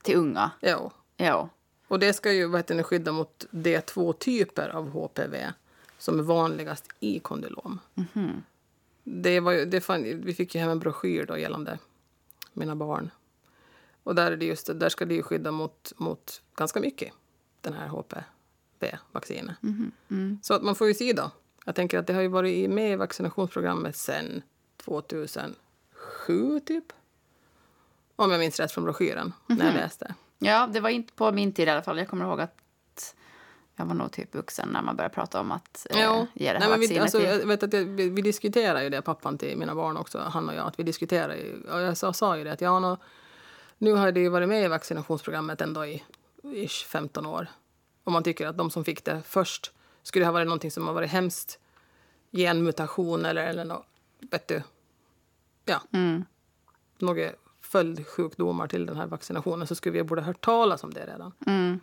till 0.02 0.16
unga. 0.16 0.50
Ja. 0.60 0.90
Ja. 1.16 1.48
Och 1.88 1.98
det 1.98 2.12
ska 2.12 2.32
ju 2.32 2.46
vad 2.46 2.58
heter 2.58 2.82
skydda 2.82 3.12
mot 3.12 3.44
de 3.50 3.80
två 3.80 4.12
typer 4.12 4.68
av 4.68 4.90
HPV 4.90 5.52
som 5.98 6.18
är 6.18 6.22
vanligast 6.22 6.88
i 7.00 7.18
kondylom. 7.18 7.80
Det 9.04 9.40
var 9.40 9.52
ju, 9.52 9.64
det 9.64 9.80
fan, 9.80 10.02
vi 10.02 10.34
fick 10.34 10.54
ju 10.54 10.60
hem 10.60 10.70
en 10.70 10.78
broschyr 10.78 11.26
då 11.26 11.38
gällande 11.38 11.78
mina 12.52 12.76
barn. 12.76 13.10
Och 14.04 14.14
där, 14.14 14.32
är 14.32 14.36
det 14.36 14.46
just, 14.46 14.80
där 14.80 14.88
ska 14.88 15.04
det 15.04 15.14
ju 15.14 15.22
skydda 15.22 15.50
mot, 15.50 15.92
mot 15.96 16.42
ganska 16.56 16.80
mycket, 16.80 17.12
den 17.60 17.72
här 17.72 17.88
HPV-vaccinet. 17.88 19.56
Så 20.42 20.54
att 20.54 20.62
man 20.62 20.74
får 20.74 20.86
ju 20.86 20.94
se 20.94 21.12
då. 21.12 21.30
Jag 21.64 21.74
tänker 21.74 21.98
att 21.98 22.06
det 22.06 22.12
har 22.12 22.22
ju 22.22 22.28
varit 22.28 22.70
med 22.70 22.92
i 22.92 22.96
vaccinationsprogrammet 22.96 23.96
sedan 23.96 24.42
2007 24.76 26.60
typ. 26.66 26.92
Om 28.16 28.30
jag 28.30 28.40
minns 28.40 28.60
rätt 28.60 28.72
från 28.72 28.84
broschyren, 28.84 29.32
när 29.46 29.66
jag 29.66 29.74
läste. 29.74 30.14
ja, 30.38 30.68
det 30.72 30.80
var 30.80 30.90
inte 30.90 31.12
på 31.12 31.32
min 31.32 31.52
tid 31.52 31.68
i 31.68 31.70
alla 31.70 31.82
fall. 31.82 31.98
Jag 31.98 32.08
kommer 32.08 32.24
ihåg 32.24 32.40
att 32.40 32.64
jag 33.76 33.84
var 33.84 33.94
nog 33.94 34.12
typ 34.12 34.34
vuxen 34.34 34.68
när 34.68 34.82
man 34.82 34.96
började 34.96 35.14
prata 35.14 35.40
om 35.40 35.52
att 35.52 35.86
eh, 35.90 36.24
ge 36.34 36.52
det 36.52 36.58
här 36.58 36.78
Nej, 36.78 36.88
vi, 36.88 36.98
alltså, 36.98 37.18
till... 37.18 37.28
jag 37.28 37.46
vet 37.46 37.62
att 37.62 37.70
det, 37.70 37.84
vi, 37.84 38.08
vi 38.08 38.22
diskuterar 38.22 38.82
ju 38.82 38.90
det, 38.90 39.02
pappan 39.02 39.38
till 39.38 39.58
mina 39.58 39.74
barn 39.74 39.96
också, 39.96 40.18
han 40.18 40.48
och 40.48 40.54
jag, 40.54 40.66
att 40.66 40.78
vi 40.78 40.82
diskuterar 40.82 41.34
ju, 41.34 41.62
och 41.70 41.80
jag 41.80 41.96
sa, 41.96 42.12
sa 42.12 42.36
ju 42.36 42.44
det 42.44 42.52
att 42.52 42.60
ja, 42.60 42.80
nå, 42.80 42.96
nu 43.78 43.92
har 43.92 44.12
det 44.12 44.20
ju 44.20 44.28
varit 44.28 44.48
med 44.48 44.64
i 44.64 44.68
vaccinationsprogrammet 44.68 45.60
ändå 45.60 45.86
i 45.86 46.02
ish 46.42 46.86
15 46.86 47.26
år. 47.26 47.46
Och 48.04 48.12
man 48.12 48.22
tycker 48.22 48.46
att 48.46 48.58
de 48.58 48.70
som 48.70 48.84
fick 48.84 49.04
det 49.04 49.22
först 49.26 49.72
skulle 50.02 50.24
ha 50.24 50.32
varit 50.32 50.46
någonting 50.46 50.70
som 50.70 50.86
har 50.86 50.94
varit 50.94 51.10
hemskt, 51.10 51.58
genmutation 52.32 53.24
eller, 53.24 53.46
eller 53.46 53.64
något, 53.64 53.86
vet 54.30 54.48
du, 54.48 54.62
ja, 55.64 55.80
Mm. 55.92 56.24
några 56.98 57.30
följdsjukdomar 57.60 58.66
till 58.66 58.86
den 58.86 58.96
här 58.96 59.06
vaccinationen 59.06 59.66
så 59.66 59.74
skulle 59.74 59.92
vi 59.92 60.02
borde 60.02 60.20
ha 60.20 60.26
hört 60.26 60.44
talas 60.44 60.84
om 60.84 60.94
det 60.94 61.06
redan. 61.06 61.32
Mm. 61.46 61.80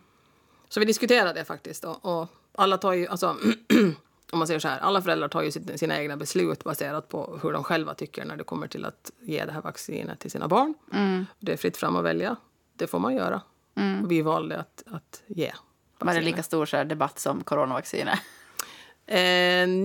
Så 0.68 0.80
vi 0.80 0.86
diskuterade 0.86 1.32
det 1.32 1.44
faktiskt. 1.44 1.84
Och, 1.84 2.04
och 2.20 2.28
alla 2.54 2.78
tar 2.78 2.92
ju, 2.92 3.06
alltså, 3.06 3.36
om 4.32 4.38
man 4.38 4.46
säger 4.46 4.60
så 4.60 4.68
här, 4.68 4.78
alla 4.78 5.02
föräldrar 5.02 5.28
tar 5.28 5.42
ju 5.42 5.50
sina 5.50 5.98
egna 5.98 6.16
beslut 6.16 6.64
baserat 6.64 7.08
på 7.08 7.38
hur 7.42 7.52
de 7.52 7.64
själva 7.64 7.94
tycker 7.94 8.24
när 8.24 8.36
det 8.36 8.44
kommer 8.44 8.66
till 8.66 8.84
att 8.84 9.10
ge 9.20 9.44
det 9.44 9.52
här 9.52 9.60
vaccinet 9.60 10.18
till 10.18 10.30
sina 10.30 10.48
barn. 10.48 10.74
Mm. 10.92 11.26
Det 11.38 11.52
är 11.52 11.56
fritt 11.56 11.76
fram 11.76 11.96
att 11.96 12.04
välja. 12.04 12.36
Det 12.76 12.86
får 12.86 12.98
man 12.98 13.14
göra. 13.14 13.42
Och 14.02 14.10
vi 14.12 14.22
valde 14.22 14.60
att, 14.60 14.82
att 14.86 15.22
ge. 15.26 15.46
Var 15.46 15.52
det 15.98 16.04
vaccinet. 16.04 16.24
lika 16.24 16.42
stor 16.42 16.66
så 16.66 16.84
debatt 16.84 17.18
som 17.18 17.44
coronavaccinet? 17.44 18.18
Eh, 19.06 19.20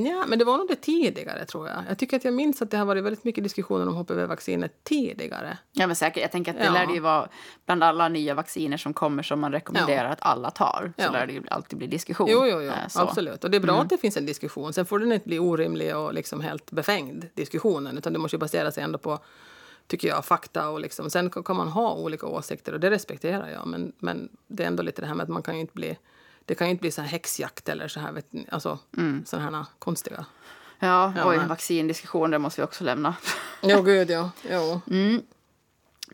ja, 0.08 0.26
men 0.28 0.40
det 0.40 0.46
var 0.46 0.58
nog 0.58 0.68
det 0.68 0.76
tidigare, 0.76 1.46
tror 1.46 1.68
jag. 1.68 1.84
Jag 1.90 1.98
tycker 1.98 2.18
att 2.18 2.26
jag 2.26 2.34
minns 2.34 2.62
att 2.62 2.72
det 2.72 2.78
har 2.78 2.86
varit 2.86 3.04
väldigt 3.04 3.24
mycket 3.24 3.44
diskussioner 3.44 3.88
om 3.88 3.96
HPV-vaccinet 3.96 4.84
tidigare. 4.84 5.58
Ja, 5.72 5.88
men 5.88 5.96
säkert. 5.96 6.22
Jag 6.22 6.32
tänker 6.32 6.52
att 6.52 6.58
det 6.58 6.66
Ja. 6.66 6.72
lär 6.74 6.88
det 6.88 6.94
ju 6.94 7.00
vara 7.00 7.30
bland 7.66 7.84
alla 7.84 8.10
nya 8.10 8.34
vacciner 8.34 8.78
som 8.78 8.94
kommer 8.94 9.24
som 9.24 9.40
man 9.40 9.52
rekommenderar 9.52 10.10
att 10.10 10.18
alla 10.22 10.52
tar. 10.52 10.94
Så 10.98 11.04
Ja. 11.04 11.12
lär 11.12 11.28
det 11.28 11.34
ju 11.34 11.44
alltid 11.52 11.78
bli 11.78 11.88
diskussion. 11.88 12.28
Jo, 12.32 12.46
jo, 12.46 12.62
jo. 12.62 12.70
Eh, 12.72 12.88
så. 12.90 13.00
absolut. 13.02 13.44
Och 13.44 13.52
det 13.52 13.58
är 13.58 13.62
bra 13.62 13.82
att 13.82 13.90
det 13.90 13.98
finns 13.98 14.18
en 14.18 14.26
diskussion. 14.26 14.74
Sen 14.74 14.86
får 14.86 15.00
den 15.00 15.12
inte 15.12 15.28
bli 15.28 15.40
orimlig 15.40 15.96
och 15.98 16.14
liksom 16.14 16.42
helt 16.42 16.72
befängd, 16.72 17.26
diskussionen. 17.34 17.98
Utan 17.98 18.14
det 18.14 18.20
måste 18.20 18.36
ju 18.36 18.40
basera 18.40 18.72
sig 18.72 18.84
ändå 18.84 18.98
på, 19.00 19.20
tycker 19.88 20.08
jag, 20.08 20.26
fakta. 20.26 20.70
Och 20.70 20.80
liksom. 20.80 21.10
Sen 21.10 21.30
kan 21.30 21.56
man 21.56 21.68
ha 21.68 21.94
olika 21.94 22.28
åsikter 22.28 22.74
och 22.74 22.80
det 22.80 22.90
respekterar 22.92 23.50
jag. 23.50 23.68
Men, 23.68 23.92
men 24.00 24.30
det 24.48 24.64
är 24.64 24.68
ändå 24.68 24.84
lite 24.84 25.02
det 25.02 25.08
här 25.08 25.16
med 25.16 25.24
att 25.24 25.30
man 25.30 25.42
kan 25.42 25.56
ju 25.56 25.62
inte 25.62 25.74
bli... 25.74 25.98
Det 26.48 26.56
kan 26.56 26.68
ju 26.68 26.72
inte 26.72 26.82
bli 26.82 26.92
så 26.92 27.02
här 27.02 27.10
häxjakt 27.10 27.70
eller 27.70 27.88
så 27.88 28.00
här, 28.00 28.12
vet 28.12 28.34
ni, 28.34 28.46
alltså, 28.52 28.80
sådana 29.26 29.58
här 29.58 29.66
konstiga... 29.80 30.26
Ja, 30.80 31.14
Ja, 31.16 31.30
oj, 31.30 31.38
nej. 31.38 31.48
vaccindiskussion, 31.48 32.32
det 32.32 32.40
måste 32.40 32.62
vi 32.62 32.66
också 32.66 32.84
lämna. 32.84 33.16
Jo, 33.64 33.82
gud, 33.82 34.10
ja. 34.10 34.32
Jo. 34.50 34.82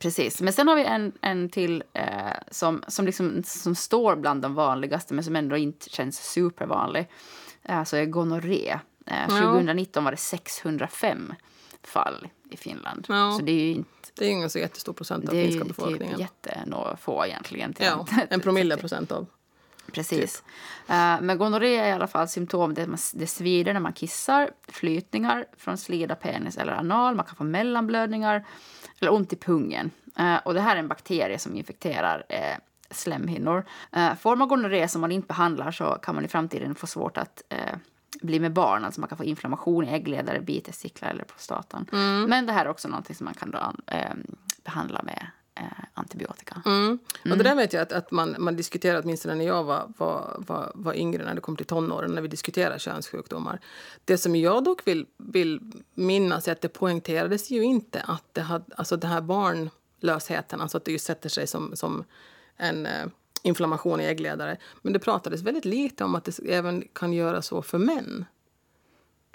Precis, 0.01 0.41
men 0.41 0.53
sen 0.53 0.67
har 0.67 0.75
vi 0.75 0.83
en, 0.83 1.11
en 1.21 1.49
till 1.49 1.83
eh, 1.93 2.05
som, 2.51 2.83
som, 2.87 3.05
liksom, 3.05 3.43
som 3.45 3.75
står 3.75 4.15
bland 4.15 4.41
de 4.41 4.53
vanligaste 4.55 5.13
men 5.13 5.23
som 5.23 5.35
ändå 5.35 5.57
inte 5.57 5.89
känns 5.89 6.31
supervanlig. 6.31 7.09
Eh, 7.63 7.83
så 7.83 7.95
är 7.95 8.05
gonorré. 8.05 8.79
Eh, 9.05 9.27
2019 9.27 10.03
var 10.03 10.11
det 10.11 10.17
605 10.17 11.33
fall 11.83 12.27
i 12.49 12.57
Finland. 12.57 13.05
Ja. 13.09 13.35
Så 13.39 13.45
det 13.45 13.51
är 13.51 13.65
ju 13.65 13.71
inte 13.71 13.89
Det 14.15 14.23
är 14.23 14.27
ju 14.27 14.33
ingen 14.33 14.49
så 14.49 14.59
jättestor 14.59 14.93
procent 14.93 15.27
av 15.29 15.33
det 15.33 15.39
är 15.41 15.43
finska 15.43 15.63
ju 15.63 15.69
typ 15.69 15.77
befolkningen. 15.77 16.19
jättefå 16.19 17.25
egentligen. 17.25 17.73
Till 17.73 17.85
Ja, 17.85 18.05
en 18.29 18.39
promille 18.41 18.77
procent 18.77 19.11
av. 19.11 19.25
Precis. 19.91 20.43
Eh, 20.87 21.21
men 21.21 21.37
gonorré 21.37 21.77
är 21.77 21.87
i 21.87 21.91
alla 21.91 22.07
fall 22.07 22.27
symptom. 22.27 22.73
Det, 22.73 22.87
man, 22.87 22.97
det 23.13 23.27
svider 23.27 23.73
när 23.73 23.79
man 23.79 23.93
kissar, 23.93 24.51
flytningar 24.67 25.45
från 25.57 25.77
slida 25.77 26.15
penis 26.15 26.57
eller 26.57 26.73
anal. 26.73 27.15
Man 27.15 27.25
kan 27.25 27.35
få 27.35 27.43
mellanblödningar 27.43 28.45
eller 28.99 29.13
ont 29.13 29.33
i 29.33 29.35
pungen. 29.35 29.91
Eh, 30.19 30.35
och 30.35 30.53
det 30.53 30.61
här 30.61 30.75
är 30.75 30.79
en 30.79 30.87
bakterie 30.87 31.39
som 31.39 31.55
infekterar 31.55 32.25
eh, 32.29 32.57
slemhinnor. 32.91 33.65
Eh, 33.91 34.15
får 34.15 34.35
man 34.35 34.47
gonorré 34.47 34.87
som 34.87 35.01
man 35.01 35.11
inte 35.11 35.27
behandlar 35.27 35.71
så 35.71 35.85
kan 35.85 36.15
man 36.15 36.25
i 36.25 36.27
framtiden 36.27 36.75
få 36.75 36.87
svårt 36.87 37.17
att 37.17 37.41
bli 38.21 38.39
med 38.39 38.53
barn. 38.53 38.85
Alltså 38.85 39.01
man 39.01 39.09
kan 39.09 39.17
få 39.17 39.23
inflammation 39.23 39.87
i 39.87 39.93
äggledare, 39.93 40.41
bitestiklar 40.41 41.09
eller 41.09 41.23
prostatan. 41.23 41.87
Men 42.27 42.45
det 42.45 42.53
här 42.53 42.65
är 42.65 42.69
också 42.69 42.87
någonting 42.87 43.15
som 43.15 43.25
man 43.25 43.33
kan 43.33 43.51
då, 43.51 43.73
eh, 43.87 44.13
behandla 44.63 45.03
med 45.03 45.27
eh, 45.55 45.63
antibiotika. 45.93 46.61
Mm. 46.65 46.99
Och 47.23 47.37
det 47.37 47.43
där 47.43 47.55
vet 47.55 47.73
jag 47.73 47.81
att, 47.81 47.91
att 47.91 48.11
man, 48.11 48.35
man 48.39 48.55
diskuterar, 48.55 49.01
åtminstone 49.03 49.35
när 49.35 49.45
jag 49.45 49.63
var, 49.63 49.93
var, 49.97 50.35
var, 50.47 50.71
var 50.75 50.93
yngre, 50.93 51.25
när 51.25 51.35
det 51.35 51.41
kom 51.41 51.55
till 51.55 51.65
tonåren, 51.65 52.11
när 52.11 52.21
vi 52.21 52.27
diskuterar 52.27 52.77
könssjukdomar. 52.77 53.59
Det 54.05 54.17
som 54.17 54.35
jag 54.35 54.63
dock 54.63 54.87
vill, 54.87 55.05
vill 55.17 55.59
minnas 55.93 56.47
är 56.47 56.51
att 56.51 56.61
det 56.61 56.69
poängterades 56.69 57.51
ju 57.51 57.63
inte 57.63 58.01
att 58.01 58.23
det 58.31 58.41
hade, 58.41 58.65
alltså 58.75 58.97
den 58.97 59.09
här 59.09 59.21
barnlösheten, 59.21 60.61
alltså 60.61 60.77
att 60.77 60.85
det 60.85 60.91
just 60.91 61.05
sätter 61.05 61.29
sig 61.29 61.47
som, 61.47 61.75
som 61.75 62.03
en 62.57 62.85
eh, 62.85 63.05
inflammation 63.43 64.01
i 64.01 64.03
äggledare. 64.03 64.57
Men 64.81 64.93
det 64.93 64.99
pratades 64.99 65.41
väldigt 65.41 65.65
lite 65.65 66.03
om 66.03 66.15
att 66.15 66.25
det 66.25 66.39
även 66.39 66.87
kan 66.93 67.13
göra 67.13 67.41
så 67.41 67.61
för 67.61 67.77
män. 67.77 68.25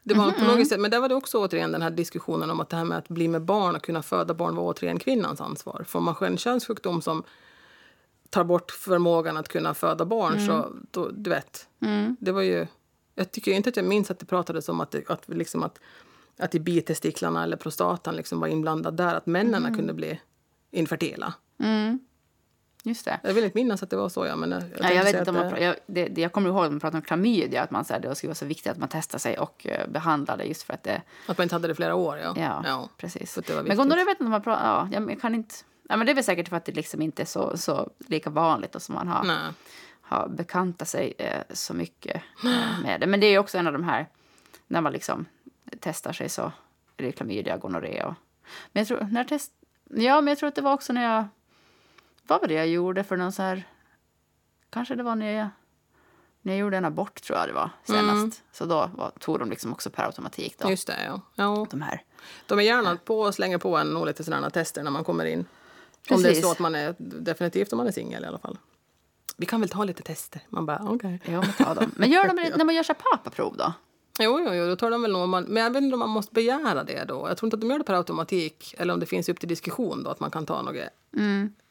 Det 0.09 0.15
var 0.15 0.31
på 0.31 0.45
något 0.45 0.69
sätt, 0.69 0.81
men 0.81 0.91
där 0.91 1.01
var 1.01 1.09
det 1.09 1.15
också 1.15 1.39
återigen 1.39 1.73
den 1.73 1.83
här 1.83 1.91
diskussionen 1.91 2.51
om 2.51 2.61
att 2.61 2.69
det 2.69 2.77
här 2.77 2.85
med 2.85 2.99
att 2.99 3.09
bli 3.09 3.29
med 3.29 3.43
barn 3.43 3.77
och 3.77 3.83
kunna 3.83 4.03
föda 4.03 4.35
barn 4.35 4.57
var 4.57 4.63
återigen 4.63 4.99
kvinnans 4.99 5.41
ansvar. 5.41 5.85
Får 5.89 6.01
man 6.01 6.15
en 6.21 6.39
könssjukdom 6.39 7.03
som 7.03 7.25
tar 8.31 8.45
bort 8.45 8.71
förmågan 8.71 9.37
att 9.37 9.49
kunna 9.49 9.75
föda 9.75 10.05
barn 10.05 10.41
så, 10.47 10.73
då, 10.91 11.09
du 11.13 11.31
vet. 11.31 11.69
Det 12.21 12.33
var 12.33 12.43
ju, 12.43 12.67
jag 13.15 13.33
tycker 13.33 13.53
inte 13.53 13.69
att 13.69 13.77
jag 13.77 13.85
minns 13.85 14.11
att 14.11 14.19
det 14.19 14.27
pratades 14.27 14.69
om 14.69 14.81
att, 14.81 14.91
det, 14.91 15.11
att, 15.11 15.29
liksom 15.29 15.63
att, 15.63 15.79
att 16.39 16.55
i 16.55 16.61
bitestiklarna 16.61 17.43
eller 17.43 17.57
prostatan 17.57 18.17
liksom 18.17 18.41
var 18.41 18.49
inblandad 18.49 18.97
där, 18.97 19.15
att 19.15 19.27
männen 19.27 19.63
kunde 19.77 19.95
bli 19.95 20.21
infertila. 20.71 21.35
Just 22.89 23.05
det. 23.05 23.21
Jag 23.23 23.35
vill 23.35 23.45
inte 23.45 23.59
minnas 23.59 23.83
att 23.83 23.91
det 23.91 23.97
var 23.97 24.09
så, 24.09 24.27
ja, 24.27 24.37
men 24.37 24.51
jag, 24.51 24.63
jag 24.63 24.71
Ja, 24.81 24.93
jag, 24.93 25.05
vet 25.05 25.17
inte 25.17 25.31
om 25.31 25.37
man, 25.37 25.63
jag, 25.63 25.77
det, 25.87 26.09
det, 26.09 26.21
jag 26.21 26.33
kommer 26.33 26.49
ihåg 26.49 26.65
att 26.65 26.71
man 26.71 26.81
pratade 26.81 26.99
om 26.99 27.03
klamydia, 27.03 27.63
att 27.63 27.71
man 27.71 27.85
sa 27.85 27.95
att 27.95 28.03
det 28.03 28.15
skulle 28.15 28.29
vara 28.29 28.35
så 28.35 28.47
viktigt 28.47 28.73
att 28.73 28.79
man 28.79 28.89
testar 28.89 29.19
sig 29.19 29.39
och 29.39 29.67
uh, 29.71 29.93
behandlar 29.93 30.37
det 30.37 30.45
just 30.45 30.63
för 30.63 30.75
att 30.75 30.83
det... 30.83 31.03
Att 31.27 31.39
man 31.39 31.43
inte 31.43 31.55
hade 31.55 31.69
det 31.69 31.73
i 31.73 31.75
flera 31.75 31.95
år, 31.95 32.19
ja. 32.19 32.35
Ja, 32.65 32.89
precis. 32.97 33.35
det 33.35 33.55
var 33.55 33.63
Men 33.63 33.77
gonorré 33.77 34.05
vet 34.05 34.11
inte 34.11 34.25
om 34.25 34.31
man 34.31 34.43
pratar... 34.43 34.67
Ja, 34.67 34.89
jag, 34.93 35.11
jag 35.11 35.21
kan 35.21 35.35
inte... 35.35 35.55
Ja, 35.89 35.97
men 35.97 36.07
det 36.07 36.13
är 36.13 36.15
väl 36.15 36.25
säkert 36.25 36.49
för 36.49 36.57
att 36.57 36.65
det 36.65 36.73
liksom 36.73 37.03
inte 37.03 37.23
är 37.23 37.27
så, 37.27 37.57
så 37.57 37.91
lika 38.07 38.31
vanligt 38.31 38.75
och 38.75 38.83
som 38.83 38.95
man 38.95 39.09
har, 39.09 39.25
Nej. 39.25 39.53
har 40.01 40.29
bekantat 40.29 40.89
sig 40.89 41.15
eh, 41.19 41.43
så 41.51 41.75
mycket 41.75 42.23
eh, 42.45 42.83
med 42.83 43.01
det. 43.01 43.07
Men 43.07 43.21
det 43.21 43.27
är 43.27 43.31
ju 43.31 43.39
också 43.39 43.59
en 43.59 43.67
av 43.67 43.73
de 43.73 43.85
här, 43.85 44.09
när 44.67 44.81
man 44.81 44.93
liksom 44.93 45.27
testar 45.81 46.13
sig 46.13 46.29
så 46.29 46.53
är 46.97 47.05
det 47.05 47.13
klamydia, 47.13 47.57
gonorré 47.57 48.03
och... 48.05 48.15
Men 48.73 48.81
jag 48.81 48.89
tror, 48.89 49.09
när 49.11 49.25
test... 49.25 49.53
Ja, 49.91 50.21
men 50.21 50.29
jag 50.29 50.39
tror 50.39 50.49
att 50.49 50.55
det 50.55 50.63
var 50.63 50.73
också 50.73 50.93
när 50.93 51.15
jag... 51.15 51.25
Vad 52.29 52.41
var 52.41 52.49
det 52.49 52.55
jag 52.55 52.69
gjorde 52.69 53.05
för 53.05 53.17
någon 53.17 53.33
så 53.33 53.43
här... 53.43 53.65
Kanske 54.71 54.95
det 54.95 55.03
var 55.03 55.17
när 55.17 55.33
jag, 55.33 55.49
när 56.43 56.53
jag 56.53 56.61
gjorde 56.61 56.77
en 56.77 56.85
abort, 56.85 57.23
tror 57.23 57.39
jag 57.39 57.49
det 57.49 57.53
var, 57.53 57.71
senast. 57.85 58.43
Så 58.53 58.67
då 58.67 58.91
var, 58.95 59.11
tog 59.19 59.39
de 59.39 59.51
liksom 59.51 59.73
också 59.73 59.91
per 59.91 60.05
automatik 60.05 60.55
då, 60.59 60.71
Just 60.71 60.87
det, 60.87 61.05
ja. 61.07 61.21
ja. 61.35 61.67
de 61.71 61.83
här. 61.83 62.03
De 62.47 62.59
är 62.59 62.63
gärna 62.63 62.97
på 62.97 63.21
och 63.21 63.35
slänger 63.35 63.59
på 63.59 63.77
en 63.77 63.97
och 63.97 64.07
lite 64.07 64.25
sådana 64.25 64.51
tester 64.51 64.83
när 64.83 64.91
man 64.91 65.05
kommer 65.05 65.25
in. 65.25 65.39
Om 66.11 66.23
det 66.23 66.29
är 66.29 66.31
Precis. 66.31 66.45
så 66.45 66.53
att 66.53 66.59
man 66.59 66.75
är, 66.75 66.95
definitivt 66.99 67.73
om 67.73 67.77
man 67.77 67.87
är 67.87 67.93
singel 67.93 68.25
i 68.25 68.27
alla 68.27 68.39
fall. 68.39 68.59
vi 69.37 69.47
kan 69.47 69.61
väl 69.61 69.71
ta 69.71 69.85
lite 69.85 70.03
tester. 70.03 70.41
Man 70.49 70.67
bara, 70.67 70.83
okej. 70.89 71.21
Jo, 71.25 71.41
men 71.41 71.53
ta 71.53 71.75
dem. 71.75 71.93
Men 71.97 72.11
gör 72.11 72.29
de 72.29 72.35
när 72.57 72.65
man 72.65 72.75
gör 72.75 72.83
så 72.83 72.93
här 72.93 73.01
papaprov 73.11 73.57
då? 73.57 73.73
Jo, 74.21 74.41
jo, 74.41 74.55
jo, 74.55 74.67
då 74.67 74.77
tar 74.77 74.91
de 74.91 75.03
väl 75.03 75.13
nog, 75.13 75.29
man, 75.29 75.45
men 75.45 75.63
jag 75.63 75.71
vet 75.71 75.83
inte 75.83 75.95
om 75.95 76.01
man 76.01 76.09
måste 76.09 76.35
begära 76.35 76.85
det 76.85 77.05
då. 77.05 77.29
Jag 77.29 77.37
tror 77.37 77.47
inte 77.47 77.55
att 77.55 77.61
de 77.61 77.71
gör 77.71 77.79
det 77.79 77.85
per 77.85 77.95
automatik, 77.95 78.75
eller 78.79 78.95
om 78.95 79.01
det 79.01 79.07
finns 79.07 79.29
upp 79.29 79.41
till 79.41 79.49
diskussion 79.49 80.03
då, 80.03 80.11
att 80.11 80.21
man 80.21 80.31
kan 80.31 80.47
ta 80.47 80.63
några 80.63 80.83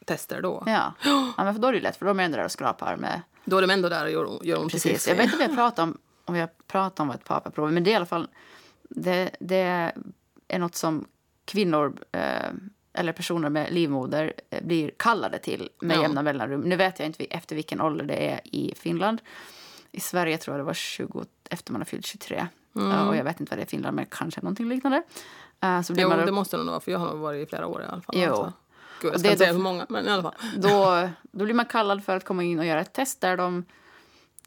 tester 0.08 0.42
då. 0.42 0.62
Ja. 0.66 0.92
ja, 1.04 1.44
men 1.44 1.54
för 1.54 1.60
då 1.62 1.68
är 1.68 1.72
det 1.72 1.80
lätt, 1.80 1.96
för 1.96 2.04
då 2.06 2.10
är 2.10 2.14
de 2.14 2.22
ändå 2.22 2.36
där 2.36 2.44
och 2.44 2.52
skrapar 2.52 2.96
med... 2.96 3.22
Då 3.44 3.56
är 3.58 3.62
de 3.62 3.70
ändå 3.70 3.88
där 3.88 4.04
och 4.04 4.10
gör, 4.10 4.44
gör 4.44 4.58
om 4.58 4.68
Precis. 4.68 5.08
Jag 5.08 5.16
vet 5.16 5.24
inte 5.24 5.36
om 5.36 5.38
vi 5.38 5.46
har 5.46 5.54
pratat 5.54 5.78
om, 5.78 5.98
om, 6.24 6.34
vi 6.34 6.40
har 6.40 6.50
pratat 6.66 7.00
om 7.00 7.10
ett 7.10 7.24
papaprov 7.24 7.72
men 7.72 7.84
det 7.84 7.90
är 7.90 7.92
i 7.92 7.96
alla 7.96 8.06
fall... 8.06 8.28
Det, 8.90 9.30
det 9.40 9.92
är 10.48 10.58
något 10.58 10.74
som 10.74 11.04
kvinnor 11.44 11.98
eh, 12.12 12.22
eller 12.92 13.12
personer 13.12 13.48
med 13.50 13.72
livmoder 13.72 14.32
eh, 14.50 14.64
blir 14.64 14.90
kallade 14.96 15.38
till 15.38 15.68
med 15.80 15.96
Ja. 15.96 16.02
jämna 16.02 16.22
mellanrum. 16.22 16.60
Nu 16.60 16.76
vet 16.76 16.98
jag 16.98 17.06
inte 17.06 17.24
efter 17.24 17.56
vilken 17.56 17.80
ålder 17.80 18.04
det 18.04 18.30
är 18.30 18.40
i 18.44 18.74
Finland. 18.76 19.20
I 19.92 20.00
Sverige 20.00 20.38
tror 20.38 20.56
jag 20.56 20.60
det 20.60 20.66
var 20.66 20.74
20, 20.74 21.24
efter 21.50 21.72
man 21.72 21.80
har 21.80 21.86
fyllt 21.86 22.06
23. 22.06 22.46
Mm. 22.76 23.08
Och 23.08 23.16
jag 23.16 23.24
vet 23.24 23.40
inte 23.40 23.50
vad 23.50 23.58
det 23.58 23.62
är 23.62 23.66
i 23.66 23.68
Finland, 23.68 23.96
men 23.96 24.06
kanske 24.06 24.40
någonting 24.40 24.68
liknande. 24.68 25.02
Eh, 25.60 25.82
så 25.82 25.92
blir 25.92 26.02
Jo, 26.02 26.08
man 26.08 26.26
det 26.26 26.32
måste 26.32 26.56
det 26.56 26.62
nog 26.62 26.70
vara, 26.70 26.80
för 26.80 26.92
jag 26.92 26.98
har 26.98 27.06
nog 27.06 27.18
varit 27.18 27.46
i 27.46 27.50
flera 27.50 27.66
år 27.66 27.82
i 27.82 27.84
alla 27.84 28.00
fall. 28.02 28.16
Jo. 28.18 28.30
Alltså. 28.30 28.52
Gud, 29.00 29.12
jag 29.12 29.20
ska 29.20 29.28
inte 29.28 29.38
säga 29.38 29.50
då- 29.52 29.56
hur 29.56 29.62
många, 29.62 29.86
men 29.88 30.06
i 30.06 30.10
alla 30.10 30.22
fall. 30.22 30.34
då, 30.56 31.08
då 31.32 31.44
blir 31.44 31.54
man 31.54 31.66
kallad 31.66 32.04
för 32.04 32.16
att 32.16 32.24
komma 32.24 32.42
in 32.42 32.58
och 32.58 32.64
göra 32.66 32.80
ett 32.80 32.92
test 32.92 33.20
där 33.20 33.36
de 33.36 33.64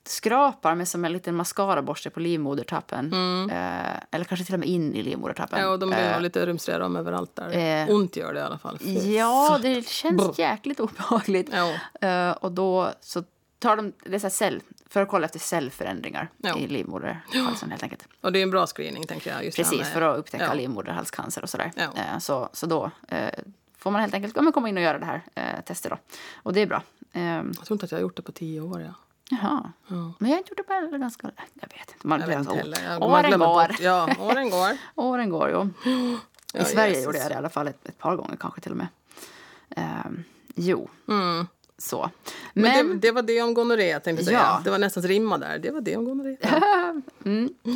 skrapar 0.03 0.75
med 0.75 0.87
som 0.87 1.05
en 1.05 1.13
liten 1.13 1.35
mascaraborste 1.35 2.09
på 2.09 2.19
livmodertappen. 2.19 3.13
Eh, 3.49 3.93
eller 4.11 4.25
kanske 4.25 4.45
till 4.45 4.53
och 4.53 4.59
med 4.59 4.69
in 4.69 4.93
i 4.93 5.03
livmodertappen. 5.03 5.57
Mm. 5.59 5.67
Ja, 5.67 5.73
och 5.73 5.79
de 5.79 5.89
blir 5.89 5.99
Eh, 5.99 6.21
lite 6.21 6.45
rumstriga 6.45 6.85
om 6.85 6.95
överallt 6.95 7.35
där. 7.35 7.83
eh, 7.89 7.95
Ont 7.95 8.15
gör 8.15 8.33
det 8.33 8.39
i 8.39 8.43
alla 8.43 8.57
fall. 8.57 8.77
Fy 8.79 9.15
Ja, 9.15 9.59
det 9.61 9.87
känns 9.87 10.39
jäkligt 10.39 10.79
obehagligt. 10.79 11.49
Ja. 11.53 12.07
Eh, 12.07 12.31
och 12.31 12.51
då 12.51 12.89
så 13.01 13.23
tar 13.59 13.75
de 13.75 13.93
det 14.05 14.19
så 14.19 14.29
cell, 14.29 14.61
för 14.89 15.01
att 15.01 15.07
kolla 15.09 15.25
efter 15.25 15.39
cellförändringar 15.39 16.29
Ja. 16.37 16.57
i 16.57 16.67
livmoderhalsen 16.67 17.69
helt 17.71 17.83
enkelt. 17.83 18.07
Och 18.21 18.31
det 18.31 18.39
är 18.39 18.43
en 18.43 18.51
bra 18.51 18.67
screening, 18.67 19.03
tänker 19.07 19.31
jag. 19.43 19.53
Precis, 19.55 19.89
för 19.89 20.01
att 20.01 20.17
upptäcka 20.17 20.45
ja. 20.45 20.53
livmoderhalscancer 20.53 21.41
och 21.43 21.49
sådär. 21.49 21.71
Ja. 21.75 21.83
Eh, 21.83 22.19
så, 22.19 22.49
så 22.53 22.65
då 22.65 22.91
eh, 23.07 23.29
får 23.81 23.91
man 23.91 24.01
helt 24.01 24.13
enkelt 24.13 24.35
ja, 24.35 24.51
komma 24.51 24.69
in 24.69 24.77
och 24.77 24.83
göra 24.83 24.99
det 24.99 25.05
här 25.05 25.21
eh, 25.35 25.61
testet 25.65 25.91
då. 25.91 25.97
Och 26.35 26.53
det 26.53 26.61
är 26.61 26.67
bra. 26.67 26.83
Ehm, 27.13 27.51
Jag 27.57 27.65
tror 27.65 27.75
inte 27.75 27.85
att 27.85 27.91
jag 27.91 27.97
har 27.97 28.01
gjort 28.01 28.15
det 28.15 28.21
på 28.21 28.31
tio 28.31 28.61
år. 28.61 28.81
Ja. 28.81 28.93
Jaha. 29.33 29.71
Men 29.87 30.29
jag 30.29 30.29
har 30.29 30.37
inte 30.37 30.49
gjort 30.51 30.57
det 30.57 30.63
på 30.91 30.97
ganska... 30.97 31.31
Jag 31.53 31.67
vet 31.67 31.91
inte. 31.93 32.07
Man 32.07 32.19
Jag 32.19 32.27
vet 32.27 32.35
glömmer 32.37 32.51
inte 32.51 32.63
heller. 32.63 32.93
Jag- 32.93 33.03
Åren 33.03 33.31
går. 33.31 33.67
bort. 33.67 33.79
Ja, 33.79 34.09
åren 34.19 34.49
går. 34.49 34.77
Åren 34.95 35.29
går, 35.29 35.49
jo. 35.51 35.69
Ja, 36.53 36.61
I 36.61 36.65
Sverige 36.65 36.89
Jesus. 36.89 37.05
gjorde 37.05 37.17
jag 37.17 37.29
det 37.29 37.33
i 37.33 37.37
alla 37.37 37.49
fall 37.49 37.67
ett, 37.67 37.85
ett 37.87 37.97
par 37.97 38.15
gånger 38.15 38.35
kanske 38.35 38.61
till 38.61 38.71
och 38.71 38.77
med. 38.77 38.87
Ehm, 39.75 40.23
jo, 40.55 40.89
så. 41.77 42.09
Men, 42.53 42.63
Men, 42.63 42.87
det, 42.87 43.07
det 43.07 43.11
var 43.11 43.21
det 43.21 43.41
om 43.41 43.53
gonorré, 43.53 43.99
tänkte 43.99 44.25
säga. 44.25 44.37
Ja. 44.37 44.61
Det 44.63 44.69
var 44.69 44.79
nästan 44.79 45.03
rimma 45.03 45.37
där. 45.37 45.59
Det 45.59 45.71
var 45.71 45.81
det 45.81 45.97
om 45.97 46.05
gonorré. 46.05 46.37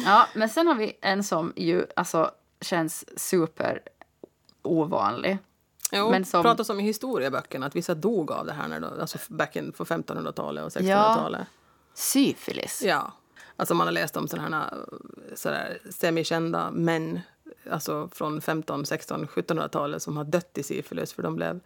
ja, 0.06 0.28
men 0.34 0.50
sen 0.50 0.68
har 0.68 0.76
vi 0.76 0.98
en 1.02 1.24
som 1.24 1.54
ju 1.56 1.86
alltså 1.96 2.32
känns 2.62 3.20
super 3.20 3.82
ovanlig. 4.62 5.38
Jo, 5.95 6.12
Men 6.12 6.25
som- 6.25 6.43
pratas 6.43 6.69
om 6.69 6.79
i 6.79 6.84
historieböckerna 6.84 7.65
att 7.65 7.75
vissa 7.75 7.95
dog 7.95 8.31
av 8.31 8.45
det 8.45 8.53
här 8.53 8.67
när 8.67 8.79
då, 8.79 8.88
alltså 9.01 9.17
back 9.27 9.55
in 9.55 9.71
på 9.71 9.86
1500-talet 9.86 10.63
och 10.65 10.71
1600-talet. 10.71 11.47
Syfilis. 11.93 12.81
Ja. 12.86 13.12
Alltså 13.55 13.73
man 13.75 13.88
har 13.88 13.91
läst 13.91 14.17
om 14.17 14.27
sådana 14.27 14.60
här 14.60 14.73
sådär, 15.36 15.77
semikända 15.89 16.71
män 16.71 17.19
alltså 17.71 18.10
från 18.13 18.41
15, 18.41 18.86
16, 18.86 19.27
1700-talet 19.27 20.01
som 20.01 20.17
har 20.17 20.23
dött 20.23 20.58
i 20.58 20.63
syfilis 20.63 21.13
för 21.13 21.23
de 21.23 21.36
blev 21.36 21.60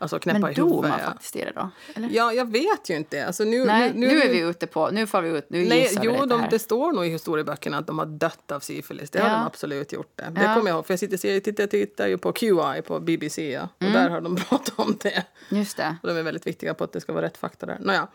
alltså 0.00 0.18
knäppa 0.18 0.38
Men 0.38 0.50
i 0.50 0.54
dog 0.54 0.68
huvudet. 0.70 0.90
man 0.90 0.98
ja. 1.00 1.06
faktiskt 1.06 1.36
i 1.36 1.40
det 1.44 1.52
då? 1.54 1.70
Eller? 1.94 2.08
Ja, 2.12 2.32
jag 2.32 2.50
vet 2.50 2.90
ju 2.90 2.96
inte. 2.96 3.26
Alltså 3.26 3.44
nu, 3.44 3.64
Nej, 3.64 3.92
nu, 3.94 4.06
nu, 4.06 4.20
är 4.22 4.28
vi 4.30 4.38
ute 4.38 4.66
på... 4.66 4.90
Nu 4.90 5.06
får 5.06 5.22
vi 5.22 5.38
ut... 5.38 5.50
Nu 5.50 5.64
Nej, 5.64 5.90
jo, 6.02 6.12
lite 6.12 6.26
de, 6.26 6.46
det 6.50 6.58
står 6.58 6.92
nog 6.92 7.06
i 7.06 7.08
historieböckerna 7.08 7.78
att 7.78 7.86
de 7.86 7.98
har 7.98 8.06
dött 8.06 8.50
av 8.52 8.60
syfilis. 8.60 9.10
Det 9.10 9.18
har 9.20 9.28
Ja. 9.28 9.34
de 9.34 9.46
absolut 9.46 9.92
gjort. 9.92 10.12
Det, 10.16 10.22
det 10.30 10.42
Ja. 10.42 10.54
kommer 10.54 10.70
jag 10.70 10.76
ihåg. 10.76 10.86
För 10.86 10.92
jag 10.92 10.98
sitter, 11.00 11.40
tittar, 11.40 11.66
tittar 11.66 12.06
ju 12.06 12.18
på 12.18 12.32
QI 12.32 12.82
på 12.86 13.00
BBC 13.00 13.50
ja, 13.52 13.68
och 13.76 13.82
Mm. 13.82 13.92
där 13.92 14.10
har 14.10 14.20
de 14.20 14.36
pratat 14.48 14.78
om 14.78 14.98
det. 15.02 15.24
Just 15.48 15.76
det. 15.76 15.96
Och 16.02 16.08
de 16.08 16.16
är 16.16 16.22
väldigt 16.22 16.46
viktiga 16.46 16.74
på 16.74 16.84
att 16.84 16.92
det 16.92 17.00
ska 17.00 17.12
vara 17.12 17.24
rätt 17.24 17.36
fakta 17.36 17.66
där. 17.66 17.78
Nåja. 17.80 18.08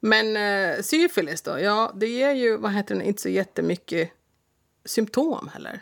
Men 0.00 0.36
eh, 0.36 0.82
syfilis 0.82 1.42
då? 1.42 1.58
Ja, 1.60 1.92
det 1.94 2.06
ger 2.06 2.32
ju, 2.32 2.56
vad 2.56 2.72
heter 2.72 2.94
det, 2.94 3.04
inte 3.04 3.22
så 3.22 3.28
jättemycket 3.28 4.10
symptom 4.84 5.50
heller 5.54 5.80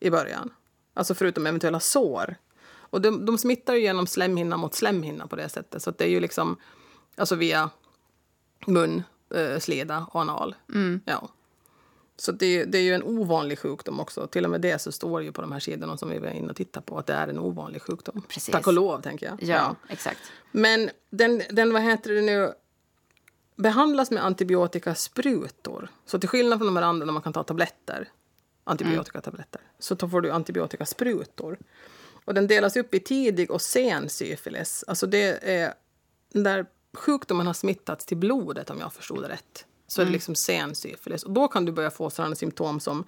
i 0.00 0.10
början. 0.10 0.50
Alltså 0.94 1.14
förutom 1.14 1.46
eventuella 1.46 1.80
sår. 1.80 2.36
Och 2.94 3.00
de, 3.00 3.26
de 3.26 3.38
smittar 3.38 3.74
ju 3.74 3.80
genom 3.80 4.06
slemhinna 4.06 4.56
mot 4.56 4.74
slemhinna 4.74 5.26
på 5.26 5.36
det 5.36 5.48
sättet. 5.48 5.82
Så 5.82 5.90
det 5.90 6.04
är 6.04 6.08
ju 6.08 6.20
liksom, 6.20 6.56
alltså 7.16 7.34
via 7.34 7.70
mun, 8.66 9.02
eh, 9.34 9.58
sleda 9.58 10.06
och 10.10 10.20
anal. 10.20 10.54
Ja. 11.04 11.28
Så 12.16 12.32
det, 12.32 12.46
är 12.46 12.50
ju- 12.50 12.64
det 12.64 12.78
är 12.78 12.82
ju 12.82 12.94
en 12.94 13.02
ovanlig 13.02 13.58
sjukdom 13.58 14.00
också. 14.00 14.26
Till 14.26 14.44
och 14.44 14.50
med 14.50 14.60
det 14.60 14.78
så 14.78 14.92
står 14.92 15.18
det 15.20 15.24
ju 15.24 15.32
på 15.32 15.40
de 15.42 15.52
här 15.52 15.60
sidorna 15.60 15.96
som 15.96 16.10
vi 16.10 16.18
var 16.18 16.28
inne 16.28 16.48
och 16.50 16.56
tittade 16.56 16.86
på 16.86 16.98
att 16.98 17.06
det 17.06 17.12
är 17.14 17.28
en 17.28 17.38
ovanlig 17.38 17.82
sjukdom. 17.82 18.22
Precis. 18.28 18.52
Tack 18.52 18.66
och 18.66 18.72
lov, 18.72 19.00
tänker 19.00 19.26
jag. 19.26 19.42
Ja, 19.42 19.76
exakt. 19.88 20.20
Men 20.52 20.90
den, 21.10 21.42
den, 21.50 21.72
vad 21.72 21.82
heter 21.82 22.12
det 22.14 22.22
nu, 22.22 22.52
behandlas 23.56 24.10
med 24.10 24.24
antibiotikasprutor. 24.24 25.88
Så 26.06 26.18
till 26.18 26.28
skillnad 26.28 26.58
från 26.58 26.66
de 26.66 26.76
här 26.76 26.82
andra 26.84 27.06
när 27.06 27.12
man 27.12 27.22
kan 27.22 27.32
ta 27.32 27.42
tabletter, 27.42 28.08
antibiotikatabletter, 28.64 29.60
så 29.78 29.94
då 29.94 30.08
får 30.08 30.20
du 30.20 30.30
antibiotikasprutor. 30.30 31.58
Och 32.24 32.34
den 32.34 32.46
delas 32.46 32.76
upp 32.76 32.94
i 32.94 33.00
tidig 33.00 33.50
och 33.50 33.62
sen 33.62 34.08
syfilis. 34.08 34.84
Alltså 34.86 35.06
det 35.06 35.50
är 35.50 35.74
där 36.32 36.66
sjukdomen 36.94 37.46
har 37.46 37.54
smittats 37.54 38.06
till 38.06 38.16
blodet 38.16 38.70
om 38.70 38.80
jag 38.80 38.92
förstod 38.92 39.22
det 39.22 39.28
rätt. 39.28 39.66
Så 39.86 40.00
är 40.00 40.06
det 40.06 40.12
liksom 40.12 40.34
sen 40.34 40.74
syfilis. 40.74 41.22
Och 41.22 41.30
då 41.30 41.48
kan 41.48 41.64
du 41.64 41.72
börja 41.72 41.90
få 41.90 42.10
sådana 42.10 42.34
symptom 42.34 42.80
som 42.80 43.04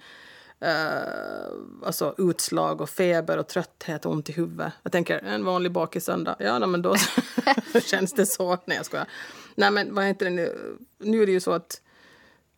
eh, 0.59 1.85
alltså 1.85 2.15
utslag 2.17 2.81
och 2.81 2.89
feber 2.89 3.37
och 3.37 3.47
trötthet 3.47 4.05
och 4.05 4.11
ont 4.11 4.29
i 4.29 4.33
huvudet. 4.33 4.73
Jag 4.83 4.91
tänker 4.91 5.19
en 5.19 5.45
vanlig 5.45 5.71
bakisöndag. 5.71 6.35
Ja, 6.39 6.59
nej, 6.59 6.69
men 6.69 6.81
då 6.81 6.95
känns 7.85 8.13
det 8.13 8.25
så. 8.25 8.57
Nej, 8.65 8.77
jag 8.77 8.85
skojar. 8.85 9.07
Nej, 9.55 9.71
men 9.71 9.95
vad 9.95 10.05
heter 10.05 10.25
det 10.25 10.31
nu? 10.31 10.77
Nu 10.97 11.21
är 11.21 11.25
det 11.25 11.31
ju 11.31 11.39
så 11.39 11.51
att 11.51 11.81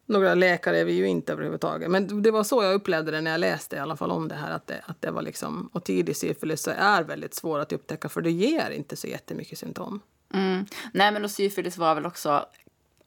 några 0.09 0.35
läkare 0.35 0.79
är 0.79 0.85
vi 0.85 0.93
ju 0.93 1.07
inte 1.07 1.33
överhuvudtaget. 1.33 1.91
Men 1.91 2.21
det 2.21 2.31
var 2.31 2.43
så 2.43 2.63
jag 2.63 2.73
upplevde 2.73 3.11
det 3.11 3.21
när 3.21 3.31
jag 3.31 3.39
läste 3.39 3.75
i 3.75 3.79
alla 3.79 3.95
fall 3.95 4.11
om 4.11 4.27
det 4.27 4.35
här. 4.35 4.51
Att 4.51 4.67
det, 4.67 4.81
att 4.85 5.01
det 5.01 5.11
var 5.11 5.21
liksom, 5.21 5.69
och 5.73 5.83
tidig 5.83 6.15
syfilis 6.15 6.67
är 6.67 7.03
väldigt 7.03 7.33
svår 7.33 7.59
att 7.59 7.73
upptäcka 7.73 8.09
för 8.09 8.21
det 8.21 8.31
ger 8.31 8.69
inte 8.69 8.95
så 8.95 9.07
jättemycket 9.07 9.59
symptom. 9.59 9.99
Mm. 10.33 10.65
Nej, 10.93 11.11
men 11.11 11.23
och 11.23 11.31
syfilis 11.31 11.77
var 11.77 11.95
väl 11.95 12.05
också 12.05 12.45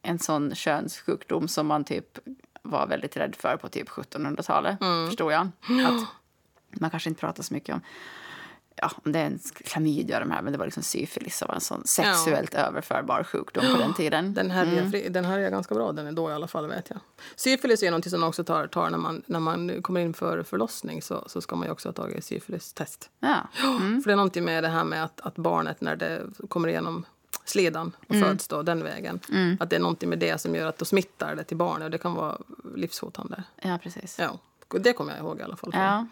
en 0.02 0.18
sån 0.18 0.54
könssjukdom 0.54 1.48
som 1.48 1.66
man 1.66 1.84
typ 1.84 2.18
var 2.62 2.86
väldigt 2.86 3.16
rädd 3.16 3.36
för 3.38 3.56
på 3.56 3.68
typ 3.68 3.88
1700-talet, 3.88 4.78
förstår 5.08 5.32
jag. 5.32 5.42
Att 5.86 6.80
man 6.80 6.90
kanske 6.90 7.08
inte 7.08 7.20
pratar 7.20 7.42
så 7.42 7.54
mycket 7.54 7.74
om 7.74 7.80
ja, 8.76 8.90
om 9.04 9.12
det 9.12 9.18
är 9.18 9.26
en 9.26 9.38
klamydia 9.54 10.20
de 10.20 10.30
här, 10.30 10.42
men 10.42 10.52
det 10.52 10.58
var 10.58 10.64
liksom 10.64 10.82
syfilis 10.82 11.38
som 11.38 11.48
var 11.48 11.54
en 11.54 11.60
sån 11.60 11.86
sexuellt 11.86 12.54
överförbar 12.54 13.24
sjukdom 13.24 13.64
på 13.74 13.78
den 13.78 13.94
tiden. 13.94 14.34
Den 14.34 14.50
här, 14.50 14.66
är, 14.66 14.90
fri, 14.90 15.08
den 15.08 15.24
här 15.24 15.38
är 15.38 15.50
ganska 15.50 15.74
bra, 15.74 15.92
den 15.92 16.06
är 16.06 16.12
då 16.12 16.30
i 16.30 16.32
alla 16.32 16.48
fall 16.48 16.68
vet 16.68 16.90
jag. 16.90 16.98
Syfilis 17.36 17.82
är 17.82 17.90
något 17.90 18.10
som 18.10 18.20
man 18.20 18.28
också 18.28 18.44
tar, 18.44 18.66
tar 18.66 18.90
när, 18.90 18.98
man, 18.98 19.22
när 19.26 19.40
man 19.40 19.82
kommer 19.82 20.00
in 20.00 20.14
för 20.14 20.42
förlossning 20.42 21.02
så, 21.02 21.24
så 21.26 21.40
ska 21.40 21.56
man 21.56 21.70
också 21.70 21.88
ha 21.88 21.92
tagit 21.92 22.24
syfilistest. 22.24 23.10
Ja. 23.20 23.48
För 23.54 24.04
det 24.04 24.12
är 24.12 24.16
någonting 24.16 24.44
med 24.44 24.64
det 24.64 24.68
här 24.68 24.84
med 24.84 25.04
att, 25.04 25.20
att 25.20 25.34
barnet 25.34 25.80
när 25.80 25.96
det 25.96 26.22
kommer 26.48 26.68
igenom 26.68 27.04
slidan 27.44 27.92
och 28.08 28.14
föds 28.16 28.48
då 28.48 28.62
den 28.62 28.84
vägen. 28.84 29.20
Att 29.60 29.70
det 29.70 29.76
är 29.76 29.80
någonting 29.80 30.08
med 30.08 30.18
det 30.18 30.40
som 30.40 30.54
gör 30.54 30.66
att 30.66 30.78
då 30.78 30.84
smittar 30.84 31.36
det 31.36 31.44
till 31.44 31.56
barnet 31.56 31.84
och 31.84 31.90
det 31.90 31.98
kan 31.98 32.14
vara 32.14 32.38
livshotande. 32.74 33.42
ja, 33.62 33.78
precis. 33.82 34.18
Ja, 34.18 34.38
det 34.80 34.92
kommer 34.92 35.12
jag 35.12 35.20
ihåg 35.20 35.40
i 35.40 35.42
alla 35.42 35.56
fall. 35.56 35.70
Ja, 35.72 36.06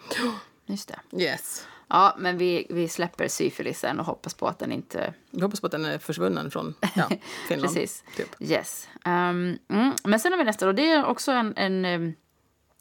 just 0.66 0.88
det. 1.10 1.22
Yes. 1.22 1.66
Ja, 1.90 2.14
men 2.18 2.38
vi, 2.38 2.66
vi 2.70 2.88
släpper 2.88 3.28
syfilisen 3.28 4.00
och 4.00 4.06
hoppas 4.06 4.34
på 4.34 4.48
att 4.48 4.58
den 4.58 4.72
inte... 4.72 5.14
Vi 5.30 5.42
hoppas 5.42 5.60
på 5.60 5.66
att 5.66 5.72
den 5.72 5.84
är 5.84 5.98
försvunnen 5.98 6.50
från 6.50 6.74
ja, 6.96 7.08
Finland. 7.48 7.74
Precis. 7.74 8.04
Typ. 8.16 8.28
Yes. 8.40 8.88
Um, 9.04 9.58
mm. 9.68 9.92
Men 10.04 10.20
sen 10.20 10.32
har 10.32 10.38
vi 10.38 10.44
nästa 10.44 10.66
och 10.68 10.74
det 10.74 10.90
är 10.90 11.04
också 11.04 11.32
en, 11.32 11.56
en, 11.56 11.84
em, 11.84 12.12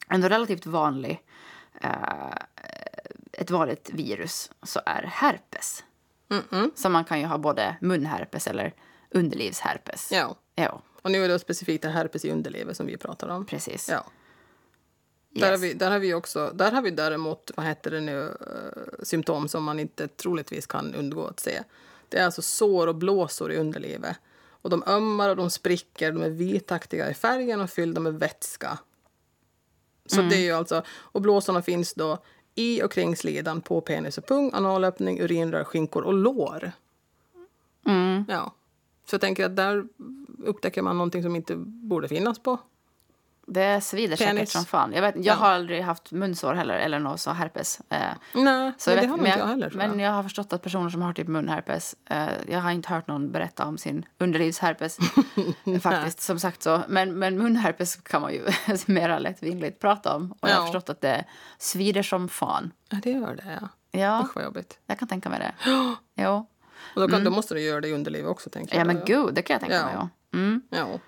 en 0.08 0.30
relativt 0.30 0.66
vanlig... 0.66 1.22
eh, 1.82 1.90
ett 3.32 3.52
vanligt 3.52 3.90
virus, 3.94 4.52
så 4.64 4.82
är 4.86 5.04
herpes. 5.04 5.84
Så 6.76 6.90
man 6.90 7.06
kan 7.06 7.20
ju 7.20 7.26
ha 7.26 7.38
både 7.38 7.76
munherpes 7.82 8.48
eller 8.48 8.74
underlivsherpes. 9.10 10.12
Ja. 10.12 10.36
Ja, 10.56 10.82
Och 11.02 11.12
nu 11.12 11.24
är 11.26 11.28
det 11.30 11.40
specifikt 11.40 11.86
herpes 11.86 12.26
i 12.26 12.32
underlivet 12.32 12.78
som 12.78 12.86
vi 12.86 12.98
pratar 12.98 13.28
om. 13.28 13.46
precis. 13.46 13.90
Ja. 13.90 14.06
Där, 15.30 15.46
har 15.46 15.52
Yes. 15.52 15.62
vi, 15.62 15.74
där, 15.74 15.92
har 15.92 16.00
vi 16.00 16.14
också, 16.14 16.52
där 16.56 16.72
har 16.72 16.82
vi 16.82 16.92
däremot 16.92 17.52
vad 17.56 17.66
heter 17.66 17.92
det 17.92 18.02
nu, 18.02 18.22
eh, 18.28 19.04
symptom 19.04 19.48
som 19.48 19.64
man 19.64 19.80
inte 19.80 20.08
troligtvis 20.08 20.68
kan 20.68 20.96
undgå 20.96 21.26
att 21.28 21.40
se. 21.40 21.64
Det 22.10 22.18
är 22.18 22.26
alltså 22.26 22.42
sår 22.42 22.88
och 22.88 22.96
blåsor 22.96 23.52
i 23.52 23.58
underlivet. 23.58 24.18
Och 24.62 24.70
de 24.70 24.84
ömmar 24.88 25.30
och 25.30 25.36
de 25.36 25.50
spricker, 25.50 26.12
de 26.12 26.24
är 26.24 26.30
vitaktiga 26.30 27.10
i 27.12 27.14
färgen 27.14 27.62
och 27.62 27.70
fyllda 27.70 28.02
med 28.02 28.20
vätska. 28.20 28.80
Så 30.06 30.22
det 30.22 30.36
är 30.36 30.40
ju 30.42 30.52
alltså, 30.52 30.84
och 30.90 31.22
blåsorna 31.22 31.62
finns 31.62 31.94
då 31.94 32.18
i 32.56 32.84
och 32.84 32.92
kring 32.92 33.16
slidan 33.16 33.62
på 33.62 33.82
penis 33.82 34.18
och 34.18 34.28
pung, 34.28 34.52
analöppning, 34.54 35.22
urinrör, 35.22 35.64
skinkor 35.64 36.02
och 36.02 36.14
lår. 36.14 36.72
Ja. 38.28 38.54
Så 39.06 39.14
jag 39.14 39.22
tänker 39.22 39.46
att 39.46 39.56
där 39.56 39.88
upptäcker 40.44 40.82
man 40.82 40.98
någonting 40.98 41.24
som 41.24 41.36
inte 41.36 41.56
borde 41.56 42.08
finnas 42.08 42.40
på. 42.40 42.58
Det 43.52 43.82
svider 43.82 44.16
säkert 44.16 44.34
Penis. 44.36 44.52
som 44.52 44.66
fan. 44.66 44.94
Jag, 44.94 45.02
vet, 45.02 45.16
jag 45.16 45.26
Ja. 45.26 45.34
har 45.34 45.50
aldrig 45.50 45.82
haft 45.84 46.12
munsår 46.12 46.54
heller, 46.54 46.74
eller 46.74 47.00
något 47.00 47.20
så 47.22 47.32
herpes. 47.32 47.82
Eh, 47.90 48.00
Nej, 48.34 48.72
så 48.78 48.90
jag 48.90 48.98
det 48.98 49.02
vet- 49.02 49.10
har 49.10 49.18
men 49.18 49.26
inte 49.26 49.40
jag 49.40 49.48
heller. 49.48 49.72
Men 49.76 50.00
jag. 50.00 50.08
jag 50.08 50.14
har 50.14 50.24
förstått 50.24 50.54
att 50.54 50.62
personer 50.62 50.90
som 50.90 51.02
har 51.02 51.14
typ 51.14 51.28
munherpes, 51.28 51.96
eh, 52.10 52.28
jag 52.48 52.60
har 52.60 52.72
inte 52.72 52.90
hört 52.90 53.08
någon 53.08 53.32
berätta 53.32 53.66
om 53.66 53.78
sin 53.78 54.06
underlivsherpes 54.18 54.98
faktiskt, 55.82 56.22
som 56.22 56.40
sagt 56.40 56.64
så. 56.64 56.82
Men, 56.88 57.20
men 57.20 57.38
munherpes 57.38 57.96
kan 57.96 58.22
man 58.22 58.34
ju 58.34 58.46
mera 58.86 59.20
lättvindigt 59.20 59.80
prata 59.80 60.16
om. 60.16 60.32
Och 60.32 60.50
jag 60.50 60.56
har 60.56 60.62
Ja. 60.62 60.66
förstått 60.66 60.90
att 60.90 61.02
det 61.02 61.26
svider 61.58 62.04
som 62.04 62.30
fan. 62.30 62.72
Ja, 62.90 62.98
det 63.04 63.12
gör 63.12 63.36
det, 63.36 63.58
ja. 63.62 63.68
Ja, 64.00 64.22
Usch 64.26 64.36
vad 64.36 64.44
jobbigt. 64.46 64.80
jag 64.88 65.00
kan 65.00 65.08
tänka 65.08 65.30
mig 65.30 65.40
det. 65.40 65.54
Jo. 66.24 66.46
Och 66.96 67.02
då, 67.02 67.08
kan, 67.08 67.24
då 67.24 67.32
måste 67.32 67.54
du 67.54 67.62
göra 67.62 67.82
det 67.82 67.88
i 67.88 67.94
underlivet 67.94 68.30
också, 68.32 68.50
tänker 68.50 68.76
Mm. 68.76 68.88
Ja 68.88 68.94
jag. 68.94 68.98
men 68.98 69.06
gud, 69.26 69.34
det 69.36 69.42
kan 69.42 69.54
jag 69.54 69.62
tänka 69.62 69.76
Ja. 69.76 69.86
mig. 69.86 69.94
Ja. 69.96 70.10
Mm. 70.34 70.62
Ja. 70.70 71.00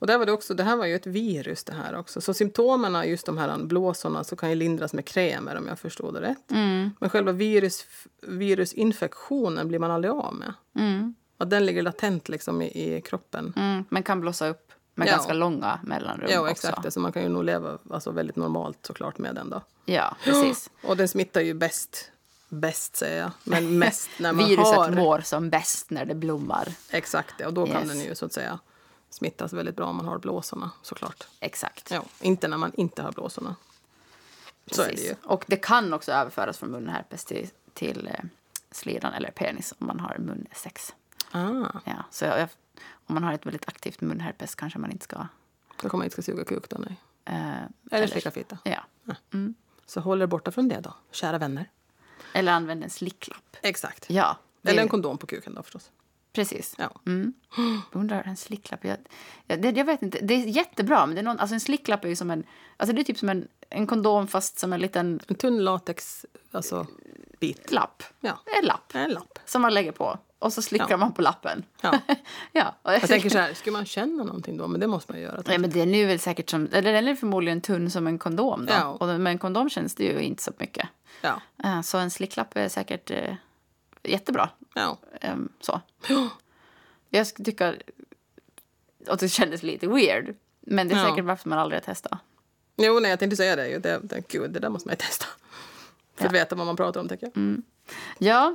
Och 0.00 0.06
där 0.06 0.18
var 0.18 0.26
det, 0.26 0.32
också, 0.32 0.54
det 0.54 0.62
här 0.64 0.76
var 0.76 0.86
ju 0.86 0.94
ett 0.94 1.06
virus 1.06 1.64
det 1.64 1.72
här 1.72 1.94
också. 1.98 2.20
Så 2.20 2.34
symptomen, 2.34 3.08
just 3.08 3.26
de 3.26 3.38
här 3.38 3.58
blåsorna, 3.58 4.24
så 4.24 4.36
kan 4.36 4.48
ju 4.48 4.54
lindras 4.54 4.92
med 4.92 5.04
krämer 5.04 5.56
om 5.56 5.66
jag 5.68 5.78
förstod 5.78 6.14
det 6.14 6.20
rätt. 6.20 6.50
Mm. 6.50 6.90
Men 7.00 7.10
själva 7.10 7.32
virus, 7.32 7.84
virusinfektionen 8.22 9.68
blir 9.68 9.78
man 9.78 9.90
aldrig 9.90 10.12
av 10.12 10.34
med. 10.34 10.54
Mm. 10.78 11.14
Och 11.38 11.46
den 11.48 11.66
ligger 11.66 11.82
latent 11.82 12.28
liksom 12.28 12.62
i, 12.62 12.96
i 12.96 13.00
kroppen. 13.00 13.52
Mm. 13.56 13.84
Men 13.88 14.02
kan 14.02 14.20
blossa 14.20 14.48
upp 14.48 14.72
med 14.94 15.08
Ja. 15.08 15.12
ganska 15.12 15.32
långa 15.32 15.78
mellanrum 15.84 16.28
Ja, 16.32 16.40
också. 16.40 16.50
exakt. 16.50 16.82
det. 16.82 16.90
Så 16.90 17.00
man 17.00 17.12
kan 17.12 17.22
ju 17.22 17.28
nog 17.28 17.44
leva 17.44 17.78
alltså, 17.90 18.10
väldigt 18.10 18.36
normalt 18.36 18.78
såklart 18.86 19.18
med 19.18 19.34
den 19.34 19.50
då. 19.50 19.62
Ja, 19.84 20.16
precis. 20.24 20.70
Och 20.84 20.96
den 20.96 21.08
smittar 21.08 21.40
ju 21.40 21.54
bäst, 21.54 22.10
bäst 22.48 22.96
säger 22.96 23.20
jag, 23.20 23.30
men 23.44 23.78
mest 23.78 24.10
när 24.18 24.32
man 24.32 24.46
Viruset 24.48 24.76
har... 24.76 24.90
mår 24.90 25.20
som 25.20 25.50
bäst 25.50 25.90
när 25.90 26.04
det 26.04 26.14
blommar. 26.14 26.68
Exakt 26.90 27.34
det, 27.38 27.46
och 27.46 27.54
då 27.54 27.66
kan 27.66 27.76
Yes. 27.82 27.88
den 27.88 28.00
ju 28.00 28.14
så 28.14 28.26
att 28.26 28.32
säga 28.32 28.58
smittas 29.10 29.52
väldigt 29.52 29.76
bra 29.76 29.86
om 29.86 29.96
man 29.96 30.06
har 30.06 30.18
blåsorna 30.18 30.70
såklart. 30.82 31.26
Exakt. 31.40 31.90
Ja, 31.90 32.02
inte 32.20 32.48
när 32.48 32.56
man 32.56 32.72
inte 32.74 33.02
har 33.02 33.12
blåsorna. 33.12 33.56
Så 34.70 34.82
är 34.82 34.86
det 34.86 34.90
Precis. 34.92 35.10
ju. 35.10 35.14
Och 35.24 35.44
det 35.46 35.56
kan 35.56 35.92
också 35.94 36.12
överföras 36.12 36.58
från 36.58 36.70
munherpes 36.70 37.24
till, 37.24 37.48
till 37.74 38.06
eh, 38.06 38.24
slidan 38.70 39.12
eller 39.12 39.30
penis 39.30 39.74
om 39.78 39.86
man 39.86 40.00
har 40.00 40.18
munsex. 40.18 40.94
Ah, 41.30 41.80
Ja, 41.84 42.04
så 42.10 42.24
jag, 42.24 42.48
om 43.06 43.14
man 43.14 43.24
har 43.24 43.32
ett 43.32 43.46
väldigt 43.46 43.68
aktivt 43.68 44.00
munherpes 44.00 44.54
kanske 44.54 44.78
man 44.78 44.90
inte 44.90 45.04
ska... 45.04 45.26
då 45.82 45.88
kommer 45.88 45.98
man 45.98 46.04
inte 46.04 46.12
ska 46.12 46.22
suga 46.32 46.44
kuk 46.44 46.68
då, 46.68 46.76
nej. 46.78 46.96
Eh, 47.24 47.64
Eller 47.90 48.06
slicka 48.06 48.30
fitta. 48.30 48.58
Ja. 48.64 48.84
Så 49.86 50.00
håll 50.00 50.22
er 50.22 50.26
borta 50.26 50.50
från 50.50 50.68
det 50.68 50.80
då, 50.80 50.94
kära 51.10 51.38
vänner. 51.38 51.70
Eller 52.32 52.52
använd 52.52 52.84
en 52.84 52.90
slicklapp. 52.90 53.56
Exakt. 53.62 54.10
Ja, 54.10 54.36
Eller 54.62 54.82
en 54.82 54.88
kondom 54.88 55.18
på 55.18 55.26
kuken 55.26 55.54
då 55.54 55.62
förstås. 55.62 55.90
Precis. 56.32 56.74
Ja. 56.78 56.90
Mm. 57.06 57.32
Jag 57.92 58.00
undrar, 58.00 58.22
en 58.22 58.36
slicklapp... 58.36 58.84
Jag, 58.84 58.96
jag, 59.46 59.78
jag 59.78 59.84
vet 59.84 60.02
inte. 60.02 60.18
Det 60.22 60.34
är 60.34 60.38
jättebra, 60.46 61.06
men 61.06 61.14
det 61.14 61.20
är 61.20 61.24
någon, 61.24 61.38
alltså 61.38 61.54
en 61.54 61.60
slicklapp 61.60 62.04
är 62.04 62.08
ju 62.08 62.16
som 62.16 62.30
en... 62.30 62.44
Alltså 62.76 62.94
det 62.96 63.02
är 63.02 63.04
typ 63.04 63.18
som 63.18 63.28
en, 63.28 63.48
en 63.70 63.86
kondom 63.86 64.26
fast 64.28 64.58
som 64.58 64.72
en 64.72 64.80
liten 64.80 65.20
En 65.28 65.34
tunn 65.34 65.64
latex, 65.64 66.26
alltså 66.52 66.86
bit. 67.40 67.72
lapp. 67.72 68.02
Ja, 68.20 68.38
En 68.60 68.66
lapp 68.66 68.94
en 68.94 69.10
lapp. 69.10 69.38
som 69.44 69.62
man 69.62 69.74
lägger 69.74 69.92
på. 69.92 70.18
Och 70.38 70.52
så 70.52 70.62
slickar 70.62 70.86
Ja. 70.90 70.96
man 70.96 71.12
på 71.12 71.22
lappen. 71.22 71.64
Ja. 71.82 71.98
ja. 72.52 72.74
Jag 72.82 73.02
tänker 73.02 73.30
så 73.30 73.38
här, 73.38 73.54
ska 73.54 73.70
man 73.70 73.84
känna 73.86 74.24
någonting 74.24 74.56
då? 74.56 74.68
Men 74.68 74.80
det 74.80 74.86
måste 74.86 75.12
man 75.12 75.20
göra. 75.20 75.42
Nej, 75.46 75.58
men 75.58 75.70
den 75.70 75.94
är 75.94 76.06
väl 76.06 76.18
säkert 76.18 76.50
som... 76.50 76.68
Eller 76.72 76.92
den 76.92 77.08
är 77.08 77.14
förmodligen 77.14 77.60
tunn 77.60 77.90
som 77.90 78.06
en 78.06 78.18
kondom 78.18 78.66
då. 78.66 78.72
Ja. 78.72 78.84
Och 78.86 79.06
med 79.20 79.30
en 79.30 79.38
kondom 79.38 79.70
känns 79.70 79.94
det 79.94 80.04
ju 80.04 80.20
inte 80.20 80.42
så 80.42 80.52
mycket. 80.58 80.88
Ja, 81.22 81.40
Eh, 81.64 81.80
Så 81.82 81.98
en 81.98 82.10
slicklapp 82.10 82.56
är 82.56 82.68
säkert 82.68 83.10
eh, 83.10 83.34
jättebra. 84.02 84.50
ja. 84.74 84.98
Ehm, 85.20 85.48
så. 85.60 85.80
Jag 87.10 87.34
tycka 87.34 87.74
att 89.06 89.20
det 89.20 89.28
kändes 89.28 89.62
lite 89.62 89.86
weird. 89.88 90.36
Men 90.60 90.88
det 90.88 90.94
är 90.94 90.98
Ja. 90.98 91.10
säkert 91.10 91.24
varför 91.24 91.48
man 91.48 91.58
aldrig 91.58 91.80
har 91.80 91.84
testat. 91.84 92.18
Jo, 92.76 93.00
nej, 93.00 93.10
jag 93.10 93.18
tänkte 93.18 93.36
säga 93.36 93.56
det. 93.56 93.78
det, 93.78 93.98
det 94.02 94.28
gud, 94.28 94.50
det 94.50 94.60
där 94.60 94.68
måste 94.68 94.88
man 94.88 94.92
ju 94.92 94.96
testa. 94.96 95.26
För 96.16 96.26
att 96.26 96.32
veta 96.32 96.54
vad 96.56 96.66
man 96.66 96.76
pratar 96.76 97.00
om, 97.00 97.08
tänker 97.08 97.30
jag. 97.34 97.62
Ja, 98.18 98.54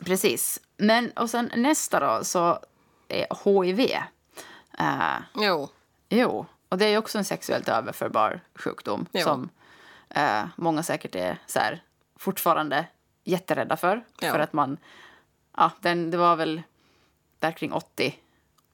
precis. 0.00 0.60
Men 0.76 1.10
och 1.10 1.30
sen 1.30 1.50
nästa 1.56 2.00
då 2.18 2.24
så 2.24 2.58
är 3.08 3.26
HIV. 3.44 3.80
Eh, 4.78 5.18
Jo, 5.34 5.68
jo, 6.08 6.46
och 6.68 6.78
det 6.78 6.84
är 6.86 6.90
ju 6.90 6.98
också 6.98 7.18
en 7.18 7.24
sexuellt 7.24 7.68
överförbar 7.68 8.40
sjukdom 8.54 9.06
Jo. 9.12 9.22
som 9.22 9.48
eh, 10.10 10.44
många 10.56 10.82
säkert 10.82 11.14
är 11.14 11.38
så 11.46 11.58
här, 11.58 11.82
fortfarande 12.16 12.86
jätterädda 13.24 13.76
för. 13.76 14.04
Ja. 14.20 14.32
För 14.32 14.38
att 14.38 14.52
man, 14.52 14.76
ja, 15.56 15.70
den, 15.80 16.10
det 16.10 16.16
var 16.16 16.36
väl 16.36 16.62
där 17.38 17.52
kring 17.52 17.72
80, 17.72 18.18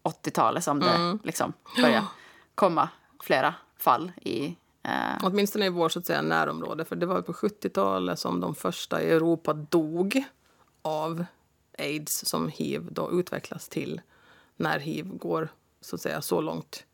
80-talet 0.02 0.64
som 0.64 0.80
det 0.80 0.90
Mm. 0.90 1.18
liksom 1.24 1.52
började 1.76 2.06
komma 2.54 2.88
flera 3.22 3.54
fall 3.76 4.12
i 4.22 4.56
eh, 4.82 4.90
åtminstone 5.22 5.66
i 5.66 5.68
vår 5.68 5.88
så 5.88 5.98
att 5.98 6.06
säga, 6.06 6.22
närområde. 6.22 6.84
För 6.84 6.96
det 6.96 7.06
var 7.06 7.22
på 7.22 7.32
70-talet 7.32 8.18
som 8.18 8.40
de 8.40 8.54
första 8.54 9.02
i 9.02 9.10
Europa 9.10 9.52
dog 9.54 10.24
av 10.82 11.24
aids 11.78 12.24
som 12.24 12.48
hiv 12.48 12.88
då 12.90 13.12
utvecklas 13.12 13.68
till 13.68 14.00
när 14.56 14.78
hiv 14.78 15.06
går 15.08 15.48
så 15.80 15.96
att 15.96 16.02
säga 16.02 16.22
så 16.22 16.40
långt. 16.40 16.84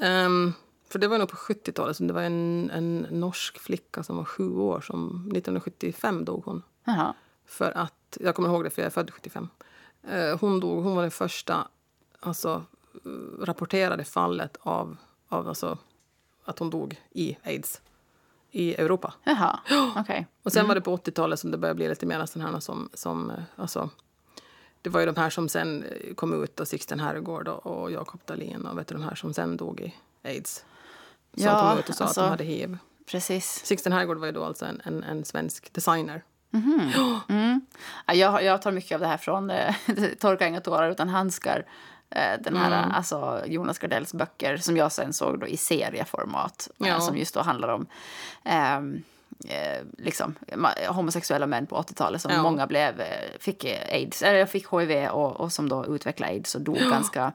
Ehm, 0.00 0.52
för 0.88 0.98
det 0.98 1.08
var 1.08 1.18
nog 1.18 1.28
på 1.28 1.36
70-talet 1.36 1.96
som 1.96 2.06
det 2.06 2.12
var 2.12 2.22
en, 2.22 2.70
en 2.70 3.06
norsk 3.10 3.58
flicka 3.58 4.02
som 4.02 4.16
var 4.16 4.24
sju 4.24 4.56
år 4.56 4.80
som 4.80 5.08
1975 5.08 6.24
dog 6.24 6.44
hon. 6.44 6.62
jaha. 6.84 7.14
För 7.46 7.72
att, 7.78 8.18
jag 8.20 8.34
kommer 8.34 8.48
ihåg 8.48 8.64
det 8.64 8.70
för 8.70 8.82
jag 8.82 8.86
är 8.86 8.90
född 8.90 9.10
75. 9.10 9.48
Eh, 10.02 10.38
hon 10.40 10.60
dog, 10.60 10.84
hon 10.84 10.96
var 10.96 11.02
det 11.02 11.10
första 11.10 11.68
alltså, 12.20 12.64
rapporterade 13.40 14.04
fallet 14.04 14.56
av, 14.60 14.96
av 15.28 15.48
alltså, 15.48 15.78
att 16.44 16.58
hon 16.58 16.70
dog 16.70 17.00
i 17.10 17.36
aids 17.42 17.80
i 18.50 18.74
Europa. 18.74 19.14
Jaha, 19.24 19.60
okej. 19.96 20.26
Och 20.42 20.52
sen 20.52 20.68
var 20.68 20.74
det 20.74 20.80
på 20.80 20.96
80-talet 20.96 21.40
som 21.40 21.50
det 21.50 21.58
började 21.58 21.76
bli 21.76 21.88
lite 21.88 22.06
mer 22.06 22.26
sådana 22.26 22.52
här 22.52 22.60
som, 22.60 22.88
som 22.94 23.30
eh, 23.30 23.36
alltså, 23.56 23.90
det 24.82 24.90
var 24.90 25.00
ju 25.00 25.06
de 25.06 25.16
här 25.16 25.30
som 25.30 25.48
sen 25.48 25.82
eh, 25.84 26.14
kom 26.14 26.42
ut, 26.42 26.60
och 26.60 26.68
Sixten 26.68 27.00
Herrgård 27.00 27.48
och, 27.48 27.66
och 27.66 27.90
Jakob 27.90 28.20
Dahlin 28.26 28.66
och 28.66 28.78
vet 28.78 28.88
du, 28.88 28.94
de 28.94 29.02
här 29.02 29.14
som 29.14 29.34
sen 29.34 29.56
dog 29.56 29.80
i 29.80 29.94
aids. 30.28 30.64
Som 31.34 31.44
Ja, 31.44 31.70
kom 31.70 31.78
ut 31.78 31.88
och 31.88 31.94
sa 31.94 32.04
alltså- 32.04 32.20
att 32.20 32.26
de 32.26 32.30
hade 32.30 32.44
hiv. 32.44 32.78
Precis. 33.10 33.64
Sixten 33.66 33.92
Herrgård 33.92 34.18
var 34.18 34.26
ju 34.26 34.32
då 34.32 34.44
alltså 34.44 34.64
en, 34.66 34.80
en, 34.84 35.02
en 35.02 35.24
svensk 35.24 35.72
designer. 35.72 36.22
Ja, 38.06 38.14
jag, 38.14 38.42
jag 38.44 38.62
tar 38.62 38.72
mycket 38.72 38.94
av 38.94 39.00
det 39.00 39.06
här 39.06 39.16
från 39.16 39.50
eh, 39.50 39.74
Torka 40.20 40.46
inga 40.46 40.60
tårar 40.60 40.90
utan 40.90 41.08
handskar. 41.08 41.64
Eh, 42.10 42.40
den 42.40 42.56
här, 42.56 42.78
Mm. 42.84 42.90
alltså 42.96 43.42
Jonas 43.46 43.78
Gardells 43.78 44.14
böcker 44.14 44.56
som 44.56 44.76
jag 44.76 44.92
sen 44.92 45.12
såg 45.12 45.40
då 45.40 45.46
i 45.46 45.56
serieformat. 45.56 46.68
eh, 46.80 46.88
Ja. 46.88 47.00
Som 47.00 47.16
just 47.16 47.34
då 47.34 47.40
handlar 47.40 47.68
om 47.68 47.86
ehm, 48.44 49.02
eh, 49.48 49.84
liksom, 49.98 50.34
homosexuella 50.88 51.46
män 51.46 51.66
på 51.66 51.76
80-talet 51.76 52.22
som 52.22 52.30
Ja. 52.32 52.42
många 52.42 52.66
blev, 52.66 53.02
fick 53.40 53.64
aids, 53.64 54.22
eller 54.22 54.46
fick 54.46 54.66
hiv 54.72 55.08
och, 55.08 55.40
och 55.40 55.52
som 55.52 55.68
då 55.68 55.86
utvecklade 55.86 56.32
aids 56.32 56.54
och 56.54 56.60
dog 56.60 56.78
ganska 56.78 57.32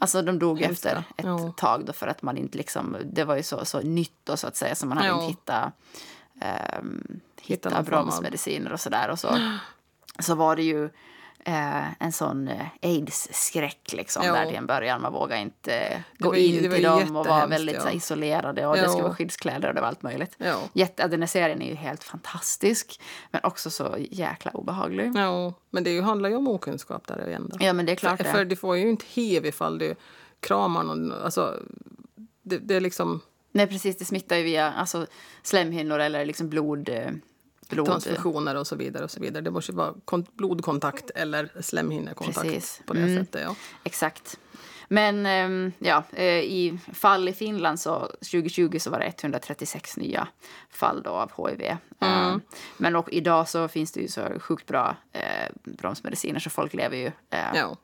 Alltså 0.00 0.22
de 0.22 0.38
dog 0.38 0.60
Hemska. 0.60 0.88
efter 0.90 1.04
ett 1.16 1.26
Ja. 1.26 1.52
tag 1.56 1.84
då 1.86 1.92
för 1.92 2.06
att 2.06 2.22
man 2.22 2.36
inte 2.36 2.58
liksom, 2.58 2.96
det 3.12 3.24
var 3.24 3.36
ju 3.36 3.42
så, 3.42 3.64
så 3.64 3.80
nytt 3.80 4.18
då 4.24 4.36
så 4.36 4.46
att 4.46 4.56
säga 4.56 4.74
så 4.74 4.86
man 4.86 4.96
hade 4.98 5.08
Ja. 5.08 5.14
inte 5.16 5.26
hittat, 5.28 5.72
ehm, 6.40 7.20
Hitta 7.40 7.78
av- 7.78 7.84
bromsmediciner 7.84 8.72
och 8.72 8.80
sådär. 8.80 9.08
Och 9.08 9.18
så, 9.18 9.38
så 10.18 10.34
var 10.34 10.56
det 10.56 10.62
ju 10.62 10.90
eh, 11.46 12.02
en 12.02 12.12
sån 12.12 12.48
eh, 12.48 12.66
aids-skräck 12.82 13.92
liksom 13.92 14.24
Ja. 14.24 14.32
där 14.32 14.46
till 14.46 14.56
en 14.56 14.66
början. 14.66 15.02
Man 15.02 15.12
vågade 15.12 15.40
inte 15.40 15.74
eh, 15.78 16.00
Det 16.18 16.24
gå 16.24 16.28
var 16.28 16.36
in 16.36 16.62
det 16.62 16.70
till 16.70 16.82
dem 16.82 16.98
och 16.98 17.12
var 17.12 17.22
jättehemskt, 17.22 17.52
väldigt 17.52 17.74
ja. 17.74 17.80
så, 17.82 17.90
isolerade 17.90 18.66
och 18.66 18.76
det 18.76 18.82
Ja. 18.82 18.88
skulle 18.88 19.02
vara 19.02 19.14
skyddskläder 19.14 19.68
och 19.68 19.74
det 19.74 19.80
var 19.80 19.88
allt 19.88 20.02
möjligt. 20.02 20.34
Ja. 20.38 20.58
Jätte, 20.72 21.08
den 21.08 21.20
här 21.22 21.26
serien 21.26 21.62
är 21.62 21.68
ju 21.68 21.74
helt 21.74 22.04
fantastisk 22.04 23.00
men 23.30 23.40
också 23.44 23.70
så 23.70 23.96
jäkla 24.10 24.50
obehaglig. 24.50 25.12
Ja, 25.14 25.54
men 25.70 25.84
det 25.84 26.00
handlar 26.00 26.28
ju 26.28 26.36
om 26.36 26.48
okunskap 26.48 27.06
där 27.06 27.28
igen. 27.28 27.50
Då. 27.52 27.56
Ja 27.66 27.72
men 27.72 27.86
det 27.86 27.92
är 27.92 27.96
klart 27.96 28.16
för, 28.16 28.24
det. 28.24 28.30
för 28.32 28.44
du 28.44 28.56
får 28.56 28.76
ju 28.76 28.90
inte 28.90 29.04
hiv 29.08 29.46
ifall 29.46 29.78
du 29.78 29.94
kramar 30.40 30.82
någon. 30.82 31.12
Alltså, 31.12 31.62
det, 32.42 32.58
det 32.58 32.74
är 32.74 32.80
liksom 32.80 33.20
Nej 33.52 33.66
precis, 33.66 33.96
det 33.96 34.04
smittar 34.04 34.36
ju 34.36 34.42
via 34.42 34.72
alltså, 34.72 35.06
slemhinnor 35.42 35.98
eller 35.98 36.24
liksom 36.24 36.48
blod... 36.48 36.90
blod 37.68 37.86
transfusioner 37.86 38.54
och 38.54 38.66
så 38.66 38.76
vidare. 38.76 39.04
och 39.04 39.10
så 39.10 39.20
vidare. 39.20 39.42
Det 39.42 39.50
måste 39.50 39.72
vara 39.72 39.94
kon- 40.04 40.26
blodkontakt 40.32 41.10
eller 41.10 41.50
slemhinnekontakt 41.60 42.40
Precis. 42.48 42.82
på 42.86 42.92
det 42.94 43.00
Mm. 43.02 43.24
sättet. 43.24 43.42
Ja. 43.42 43.54
Exakt. 43.84 44.38
Men 44.88 45.26
ehm, 45.26 45.72
ja, 45.78 46.04
eh, 46.12 46.24
i 46.40 46.78
fall 46.92 47.28
i 47.28 47.32
Finland 47.32 47.80
så 47.80 47.98
2020 48.20 48.78
så 48.78 48.90
var 48.90 48.98
det 48.98 49.06
136 49.22 49.96
nya 49.96 50.28
fall 50.70 51.02
då 51.02 51.10
av 51.10 51.48
hiv. 51.50 51.76
Ehm, 52.00 52.40
Men 52.76 52.96
och 52.96 53.08
idag 53.12 53.48
så 53.48 53.68
finns 53.68 53.92
det 53.92 54.00
ju 54.00 54.08
så 54.08 54.40
sjukt 54.40 54.66
bra 54.66 54.96
eh, 55.12 55.50
bromsmediciner 55.64 56.40
så 56.40 56.50
folk 56.50 56.74
lever 56.74 56.96
ju 56.96 57.06
eh, 57.30 57.54
Ja. 57.54 57.76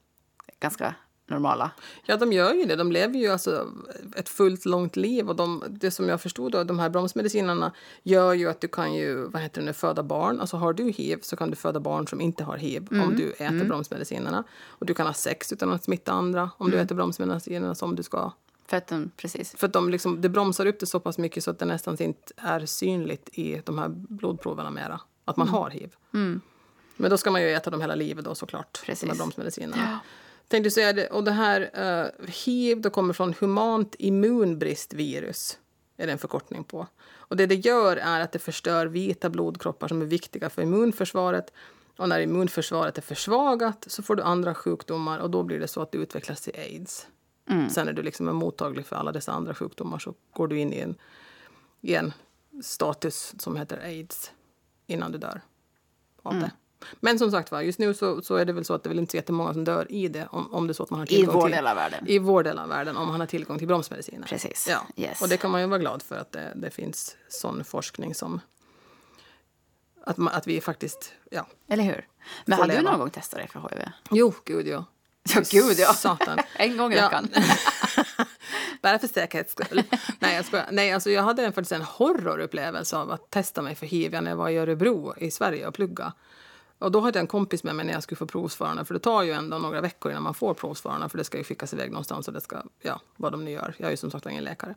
ganska 0.60 0.94
normala. 1.32 1.70
Ja, 2.04 2.16
de 2.16 2.32
gör 2.32 2.54
ju 2.54 2.64
det. 2.64 2.76
De 2.76 2.92
lever 2.92 3.18
ju 3.18 3.28
alltså 3.28 3.68
ett 4.16 4.28
fullt 4.28 4.64
långt 4.64 4.96
liv. 4.96 5.28
Och 5.28 5.36
de, 5.36 5.64
det 5.68 5.90
som 5.90 6.08
jag 6.08 6.20
förstod 6.20 6.52
då, 6.52 6.64
de 6.64 6.78
här 6.78 6.90
bromsmedicinerna 6.90 7.72
gör 8.02 8.32
ju 8.32 8.48
att 8.48 8.60
du 8.60 8.68
kan 8.68 8.94
ju, 8.94 9.28
vad 9.28 9.42
heter 9.42 9.62
det 9.62 9.72
föda 9.72 10.02
barn. 10.02 10.40
Alltså 10.40 10.56
har 10.56 10.72
du 10.72 10.90
hiv 10.90 11.18
så 11.22 11.36
kan 11.36 11.50
du 11.50 11.56
föda 11.56 11.80
barn 11.80 12.08
som 12.08 12.20
inte 12.20 12.44
har 12.44 12.56
hiv 12.56 12.88
om 12.90 13.14
du 13.16 13.32
äter 13.32 13.64
bromsmedicinerna. 13.64 14.44
Och 14.66 14.86
du 14.86 14.94
kan 14.94 15.06
ha 15.06 15.14
sex 15.14 15.52
utan 15.52 15.72
att 15.72 15.84
smitta 15.84 16.12
andra 16.12 16.50
om 16.58 16.70
du 16.70 16.78
äter 16.78 16.94
bromsmedicinerna 16.94 17.74
som 17.74 17.96
du 17.96 18.02
ska. 18.02 18.32
För 18.66 18.76
att 18.76 18.86
de, 18.86 19.10
precis. 19.16 19.54
För 19.56 19.66
att 19.66 19.72
de 19.72 19.90
liksom, 19.90 20.20
det 20.20 20.28
bromsar 20.28 20.66
upp 20.66 20.80
det 20.80 20.86
så 20.86 21.00
pass 21.00 21.18
mycket 21.18 21.44
så 21.44 21.50
att 21.50 21.58
det 21.58 21.64
nästan 21.64 22.02
inte 22.02 22.32
är 22.36 22.66
synligt 22.66 23.28
i 23.32 23.62
de 23.64 23.78
här 23.78 23.88
blodproverna 23.88 24.70
mera. 24.70 25.00
Att 25.24 25.36
man 25.36 25.48
har 25.48 25.70
hiv. 25.70 25.94
Men 26.96 27.10
då 27.10 27.16
ska 27.16 27.30
man 27.30 27.42
ju 27.42 27.52
äta 27.52 27.70
dem 27.70 27.80
hela 27.80 27.94
livet 27.94 28.24
då 28.24 28.34
såklart. 28.34 28.82
Precis. 28.86 29.00
De 29.00 29.08
här 29.08 29.16
bromsmedicinerna. 29.16 30.00
Tänkte 30.52 30.70
säga 30.70 30.92
det, 30.92 31.06
och 31.06 31.24
det 31.24 31.32
här 31.32 31.60
uh, 31.60 32.28
hiv 32.28 32.80
då 32.80 32.90
kommer 32.90 33.14
från 33.14 33.34
humant 33.40 33.94
immunbristvirus. 33.98 35.58
Är 35.96 36.06
det 36.06 36.12
en 36.12 36.18
förkortning 36.18 36.64
på. 36.64 36.86
Och 37.10 37.36
det 37.36 37.46
det 37.46 37.54
gör 37.54 37.96
är 37.96 38.20
att 38.20 38.32
det 38.32 38.38
förstör 38.38 38.86
vita 38.86 39.30
blodkroppar 39.30 39.88
som 39.88 40.02
är 40.02 40.06
viktiga 40.06 40.50
för 40.50 40.62
immunförsvaret. 40.62 41.52
Och 41.96 42.08
när 42.08 42.20
immunförsvaret 42.20 42.98
är 42.98 43.02
försvagat 43.02 43.84
så 43.88 44.02
får 44.02 44.16
du 44.16 44.22
andra 44.22 44.54
sjukdomar 44.54 45.18
och 45.18 45.30
då 45.30 45.42
blir 45.42 45.60
det 45.60 45.68
så 45.68 45.82
att 45.82 45.92
du 45.92 45.98
utvecklas 45.98 46.40
till 46.40 46.54
aids. 46.56 47.06
Sen 47.70 47.88
är 47.88 47.92
du 47.92 48.02
liksom 48.02 48.36
mottaglig 48.36 48.86
för 48.86 48.96
alla 48.96 49.12
dessa 49.12 49.32
andra 49.32 49.54
sjukdomar 49.54 49.98
så 49.98 50.14
går 50.32 50.48
du 50.48 50.58
in 50.58 50.72
i 50.72 50.78
en, 50.78 50.94
i 51.80 51.94
en 51.94 52.12
status 52.62 53.34
som 53.38 53.56
heter 53.56 53.78
aids 53.84 54.32
innan 54.86 55.12
du 55.12 55.18
dör 55.18 55.40
av 56.22 56.34
det. 56.40 56.50
Men 57.00 57.18
som 57.18 57.30
sagt 57.30 57.50
var, 57.50 57.60
just 57.60 57.78
nu 57.78 57.94
så, 57.94 58.22
så 58.22 58.36
är 58.36 58.44
det 58.44 58.52
väl 58.52 58.64
så 58.64 58.74
att 58.74 58.82
det 58.82 58.88
väl 58.88 58.98
inte 58.98 59.10
så 59.10 59.16
jättemånga 59.16 59.52
som 59.52 59.64
dör 59.64 59.92
i 59.92 60.08
det 60.08 60.28
om, 60.30 60.54
om 60.54 60.66
det 60.66 60.70
är 60.70 60.74
så 60.74 60.82
att 60.82 60.90
man 60.90 60.98
har 60.98 61.06
I 61.06 61.08
tillgång 61.08 61.34
vår 61.34 61.42
till... 61.42 61.56
del 61.56 61.66
av 61.66 61.76
världen. 61.76 62.04
I 62.08 62.18
vår 62.18 62.42
del 62.42 62.58
av 62.58 62.68
världen, 62.68 62.96
om 62.96 63.08
man 63.08 63.20
har 63.20 63.26
tillgång 63.26 63.58
till 63.58 63.68
bromsmediciner. 63.68 64.26
Precis. 64.26 64.66
Ja. 64.70 64.86
Yes. 64.96 65.22
Och 65.22 65.28
det 65.28 65.36
kan 65.36 65.50
man 65.50 65.60
ju 65.60 65.66
vara 65.66 65.78
glad 65.78 66.02
för 66.02 66.16
att 66.16 66.32
det, 66.32 66.52
det 66.54 66.70
finns 66.70 67.16
sån 67.28 67.64
forskning 67.64 68.14
som... 68.14 68.40
Att, 70.04 70.16
man, 70.16 70.34
att 70.34 70.46
vi 70.46 70.60
faktiskt... 70.60 71.12
Ja. 71.30 71.46
Eller 71.68 71.84
hur? 71.84 72.08
Men 72.44 72.58
har 72.58 72.66
du 72.66 72.82
någon 72.82 72.98
gång 72.98 73.10
testat 73.10 73.38
dig 73.38 73.48
för 73.48 73.60
HIV? 73.60 73.88
Jo, 74.10 74.34
gud 74.44 74.66
ja. 74.66 74.84
Ja, 75.22 75.42
gud 75.50 75.78
ja. 75.78 75.92
Satan. 75.92 76.38
En 76.56 76.76
gång 76.76 76.92
i 76.92 76.96
veckan. 76.96 77.28
Bara 78.82 78.98
för 78.98 79.08
säkerhets 79.08 79.52
skull. 79.52 79.82
Nej, 80.18 80.36
jag 80.36 80.44
skojar. 80.44 80.66
Nej, 80.70 80.92
alltså 80.92 81.10
jag 81.10 81.22
hade 81.22 81.52
faktiskt 81.52 81.72
en 81.72 81.82
horrorupplevelse 81.82 82.96
av 82.96 83.10
att 83.10 83.30
testa 83.30 83.62
mig 83.62 83.74
för 83.74 83.86
hiv 83.86 84.12
när 84.22 84.30
jag 84.30 84.36
var 84.36 84.48
i 84.48 84.56
Örebro 84.56 85.14
i 85.16 85.30
Sverige 85.30 85.66
och 85.66 85.74
plugga. 85.74 86.12
Och 86.82 86.92
då 86.92 87.00
hade 87.00 87.18
jag 87.18 87.22
en 87.22 87.26
kompis 87.26 87.64
med 87.64 87.74
mig 87.74 87.86
när 87.86 87.92
jag 87.92 88.02
skulle 88.02 88.16
få 88.16 88.26
provsvararna. 88.26 88.84
För 88.84 88.94
det 88.94 89.00
tar 89.00 89.22
ju 89.22 89.32
ändå 89.32 89.58
några 89.58 89.80
veckor 89.80 90.10
innan 90.10 90.22
man 90.22 90.34
får 90.34 90.54
provsvararna. 90.54 91.08
För 91.08 91.18
det 91.18 91.24
ska 91.24 91.38
ju 91.38 91.44
skickas 91.44 91.72
iväg 91.72 91.90
någonstans 91.90 92.28
och 92.28 92.34
det 92.34 92.40
ska, 92.40 92.62
ja, 92.80 93.00
vad 93.16 93.32
de 93.32 93.44
nu 93.44 93.50
gör. 93.50 93.74
Jag 93.76 93.86
är 93.86 93.90
ju 93.90 93.96
som 93.96 94.10
sagt 94.10 94.26
ingen 94.26 94.44
läkare. 94.44 94.74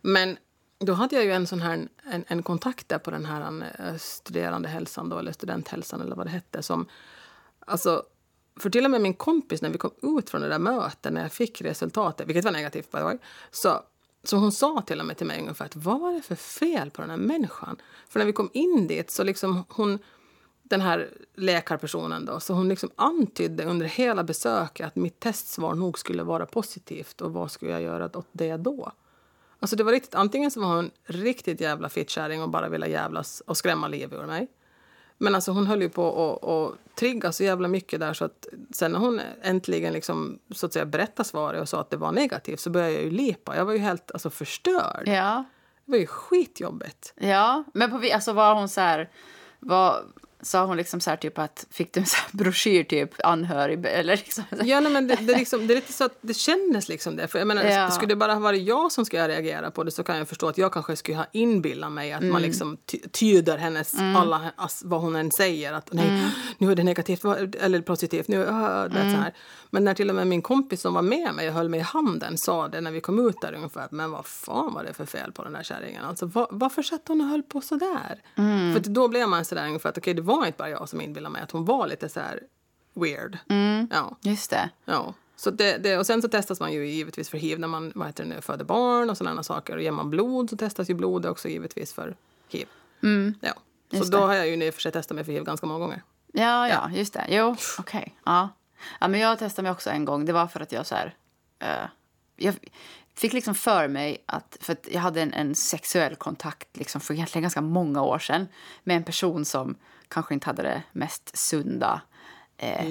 Men 0.00 0.36
då 0.78 0.92
hade 0.92 1.16
jag 1.16 1.24
ju 1.24 1.32
en 1.32 1.46
sån 1.46 1.60
här, 1.60 1.88
en, 2.12 2.24
en 2.26 2.42
kontakt 2.42 2.88
där 2.88 2.98
på 2.98 3.10
den 3.10 3.24
här 3.24 3.72
eh, 3.78 3.96
studerandehälsan 3.96 5.08
då, 5.08 5.18
eller 5.18 5.32
studenthälsan 5.32 6.00
eller 6.00 6.16
vad 6.16 6.26
det 6.26 6.30
hette. 6.30 6.62
Som, 6.62 6.86
alltså, 7.66 8.02
för 8.56 8.70
till 8.70 8.84
och 8.84 8.90
med 8.90 9.00
min 9.00 9.14
kompis 9.14 9.62
när 9.62 9.70
vi 9.70 9.78
kom 9.78 10.18
ut 10.18 10.30
från 10.30 10.40
det 10.40 10.48
där 10.48 10.58
mötet, 10.58 11.12
när 11.12 11.22
jag 11.22 11.32
fick 11.32 11.62
resultatet, 11.62 12.28
vilket 12.28 12.44
var 12.44 12.52
negativt 12.52 12.92
by 12.92 12.98
the 12.98 13.04
way, 13.04 13.18
så, 13.50 13.82
så 14.24 14.36
hon 14.36 14.52
sa 14.52 14.82
till 14.82 15.00
och 15.00 15.06
med 15.06 15.16
till 15.16 15.26
mig 15.26 15.40
ungefär 15.40 15.64
att 15.64 15.76
vad 15.76 16.00
var 16.00 16.12
det 16.12 16.22
för 16.22 16.34
fel 16.34 16.90
på 16.90 17.00
den 17.00 17.10
här 17.10 17.16
människan? 17.16 17.76
För 18.08 18.18
när 18.18 18.26
vi 18.26 18.32
kom 18.32 18.50
in 18.52 18.86
dit 18.86 19.10
så 19.10 19.24
liksom 19.24 19.64
hon, 19.68 19.98
den 20.70 20.80
här 20.80 21.08
läkarpersonen 21.34 22.24
då, 22.24 22.40
så 22.40 22.54
hon 22.54 22.68
liksom 22.68 22.90
antydde 22.96 23.64
under 23.64 23.86
hela 23.86 24.24
besöket 24.24 24.86
att 24.86 24.96
mitt 24.96 25.20
testsvar 25.20 25.74
nog 25.74 25.98
skulle 25.98 26.22
vara 26.22 26.46
positivt 26.46 27.20
och 27.20 27.32
vad 27.32 27.50
skulle 27.50 27.70
jag 27.70 27.82
göra 27.82 28.04
åt 28.04 28.28
det 28.32 28.56
då? 28.56 28.92
Alltså 29.60 29.76
det 29.76 29.84
var 29.84 29.92
riktigt, 29.92 30.14
antingen 30.14 30.50
så 30.50 30.60
var 30.60 30.76
hon 30.76 30.90
riktigt 31.04 31.60
jävla 31.60 31.88
fittkärring 31.88 32.42
och 32.42 32.50
bara 32.50 32.68
ville 32.68 32.86
jävlas 32.86 33.42
och 33.46 33.56
skrämma 33.56 33.88
livet 33.88 34.20
ur 34.20 34.26
mig. 34.26 34.48
Men 35.18 35.34
alltså 35.34 35.52
hon 35.52 35.66
höll 35.66 35.82
ju 35.82 35.88
på 35.88 36.34
att 36.42 36.96
trigga 36.96 37.32
så 37.32 37.44
jävla 37.44 37.68
mycket 37.68 38.00
där 38.00 38.12
så 38.12 38.24
att 38.24 38.46
sen 38.72 38.92
när 38.92 38.98
hon 38.98 39.20
äntligen 39.42 39.92
liksom, 39.92 40.38
så 40.54 40.66
att 40.66 40.72
säga 40.72 40.84
berättade 40.84 41.28
svaret 41.28 41.60
och 41.60 41.68
sa 41.68 41.80
att 41.80 41.90
det 41.90 41.96
var 41.96 42.12
negativt 42.12 42.60
så 42.60 42.70
började 42.70 42.92
jag 42.92 43.02
ju 43.02 43.10
lipa. 43.10 43.56
Jag 43.56 43.64
var 43.64 43.72
ju 43.72 43.78
helt 43.78 44.10
alltså, 44.10 44.30
förstörd. 44.30 45.02
Ja. 45.06 45.44
Det 45.84 45.92
var 45.92 45.98
ju 45.98 46.06
skitjobbigt. 46.06 47.14
Ja, 47.16 47.64
men 47.74 47.90
på, 47.90 48.14
alltså 48.14 48.32
var 48.32 48.54
hon 48.54 48.68
så 48.68 48.80
här... 48.80 49.10
Var, 49.62 50.04
sa 50.42 50.64
hon 50.64 50.76
liksom 50.76 51.00
så 51.00 51.10
här 51.10 51.16
typ 51.16 51.38
att 51.38 51.66
fick 51.70 51.92
du 51.94 52.00
en 52.00 52.06
så 52.06 52.16
här 52.16 52.28
broschyr 52.32 52.84
typ 52.84 53.10
anhörig 53.24 53.86
eller 53.86 54.16
liksom 54.16 54.44
Ja, 54.64 54.80
nej, 54.80 54.92
men 54.92 55.06
det, 55.08 55.14
det, 55.20 55.32
är 55.34 55.38
liksom, 55.38 55.66
det 55.66 55.72
är 55.72 55.76
lite 55.76 55.92
så 55.92 56.04
att 56.04 56.18
det 56.20 56.34
kändes 56.34 56.88
liksom 56.88 57.16
det. 57.16 57.28
För 57.28 57.38
jag 57.38 57.48
menar, 57.48 57.64
Ja. 57.64 57.90
Skulle 57.90 58.08
det 58.08 58.16
bara 58.16 58.32
ha 58.34 58.40
varit 58.40 58.62
jag 58.62 58.92
som 58.92 59.04
skulle 59.04 59.28
reagera 59.28 59.70
på 59.70 59.84
det 59.84 59.90
så 59.90 60.02
kan 60.02 60.18
jag 60.18 60.28
förstå 60.28 60.48
att 60.48 60.58
jag 60.58 60.72
kanske 60.72 60.96
skulle 60.96 61.16
ha 61.16 61.26
inbillat 61.32 61.92
mig 61.92 62.12
att 62.12 62.20
Mm. 62.20 62.32
man 62.32 62.42
liksom 62.42 62.76
ty- 62.86 62.98
tyder 63.12 63.58
hennes, 63.58 63.94
alla, 64.16 64.40
ass, 64.56 64.82
vad 64.84 65.00
hon 65.00 65.16
än 65.16 65.30
säger. 65.30 65.72
Att 65.72 65.92
nej, 65.92 66.08
Mm. 66.08 66.30
nu 66.58 66.70
är 66.72 66.74
det 66.76 66.82
negativt 66.84 67.24
eller 67.60 67.80
positivt. 67.80 68.28
Nu, 68.28 68.36
uh, 68.38 68.44
det 68.84 68.98
är 68.98 69.10
så 69.14 69.20
här. 69.20 69.34
Men 69.70 69.84
när 69.84 69.94
till 69.94 70.08
och 70.10 70.16
med 70.16 70.26
min 70.26 70.42
kompis 70.42 70.80
som 70.80 70.94
var 70.94 71.02
med 71.02 71.34
mig 71.34 71.48
och 71.48 71.54
höll 71.54 71.68
mig 71.68 71.80
i 71.80 71.82
handen 71.82 72.38
sa 72.38 72.68
det 72.68 72.80
när 72.80 72.90
vi 72.90 73.00
kom 73.00 73.28
ut 73.28 73.36
där 73.42 73.52
ungefär. 73.54 73.88
Men 73.90 74.10
vad 74.10 74.26
fan 74.26 74.74
var 74.74 74.84
det 74.84 74.92
för 74.94 75.06
fel 75.06 75.32
på 75.32 75.44
den 75.44 75.52
där 75.52 75.62
kärringen? 75.62 76.04
Alltså, 76.04 76.26
var, 76.26 76.46
varför 76.50 76.82
satt 76.82 77.08
hon 77.08 77.20
och 77.20 77.26
höll 77.26 77.42
på 77.42 77.60
så 77.60 77.74
där? 77.76 78.22
Mm. 78.36 78.72
För 78.74 78.90
då 78.90 79.08
blev 79.08 79.28
man 79.28 79.44
så 79.44 79.54
där 79.54 79.66
ungefär 79.66 79.88
att 79.88 79.98
okej, 79.98 80.14
det 80.14 80.22
var 80.36 80.46
inte 80.46 80.58
bara 80.58 80.70
jag 80.70 80.88
som 80.88 81.00
inbillade 81.00 81.32
mig 81.32 81.42
att 81.42 81.50
hon 81.50 81.64
var 81.64 81.86
lite 81.86 82.08
så 82.08 82.20
weird. 82.94 83.38
Mm. 83.48 83.88
Ja. 83.90 84.16
Just 84.20 84.50
det. 84.50 84.70
Ja. 84.84 85.14
Så 85.36 85.50
det, 85.50 85.78
det, 85.78 85.98
och 85.98 86.06
sen 86.06 86.22
så 86.22 86.28
testas 86.28 86.60
man 86.60 86.72
ju 86.72 86.86
givetvis 86.86 87.28
för 87.28 87.38
hiv 87.38 87.58
när 87.58 87.68
man 87.68 87.92
vad 87.94 88.06
heter 88.06 88.24
det 88.24 88.30
nu, 88.30 88.40
föder 88.40 88.64
barn 88.64 89.10
och 89.10 89.16
sådana 89.16 89.42
saker. 89.42 89.76
Och 89.76 89.82
ger 89.82 89.90
man 89.90 90.10
blod 90.10 90.50
så 90.50 90.56
testas 90.56 90.90
ju 90.90 90.94
blod 90.94 91.26
också 91.26 91.48
givetvis 91.48 91.92
för 91.92 92.16
hiv. 92.48 92.68
Ja. 93.40 93.52
Så 93.92 94.04
då 94.04 94.18
det. 94.18 94.24
har 94.24 94.34
jag 94.34 94.48
ju 94.48 94.64
i 94.66 94.70
och 94.70 94.74
för 94.74 94.80
sig 94.80 94.92
testat 94.92 95.14
mig 95.14 95.24
för 95.24 95.32
hiv 95.32 95.44
ganska 95.44 95.66
många 95.66 95.78
gånger. 95.78 96.02
Ja, 96.32 96.68
ja, 96.68 96.90
just 96.90 97.12
det. 97.12 97.26
Jo, 97.28 97.56
okej. 97.78 98.14
Ja. 98.24 98.48
ja, 99.00 99.08
men 99.08 99.20
jag 99.20 99.38
testade 99.38 99.62
mig 99.62 99.72
också 99.72 99.90
en 99.90 100.04
gång. 100.04 100.24
Det 100.24 100.32
var 100.32 100.46
för 100.46 100.60
att 100.60 100.72
jag 100.72 100.86
så 100.86 100.94
här... 100.94 101.14
eh, 101.58 101.88
jag 102.36 102.54
fick 103.14 103.32
liksom 103.32 103.54
för 103.54 103.88
mig 103.88 104.24
att... 104.26 104.56
För 104.60 104.72
att 104.72 104.88
jag 104.90 105.00
hade 105.00 105.22
en, 105.22 105.32
en 105.32 105.54
sexuell 105.54 106.16
kontakt 106.16 106.76
liksom 106.76 107.00
för 107.00 107.14
egentligen 107.14 107.42
ganska 107.42 107.60
många 107.60 108.02
år 108.02 108.18
sedan 108.18 108.48
med 108.84 108.96
en 108.96 109.04
person 109.04 109.44
som 109.44 109.74
kanske 110.10 110.34
inte 110.34 110.46
hade 110.46 110.62
det 110.62 110.82
mest 110.92 111.36
sunda 111.38 112.00
eh, 112.56 112.88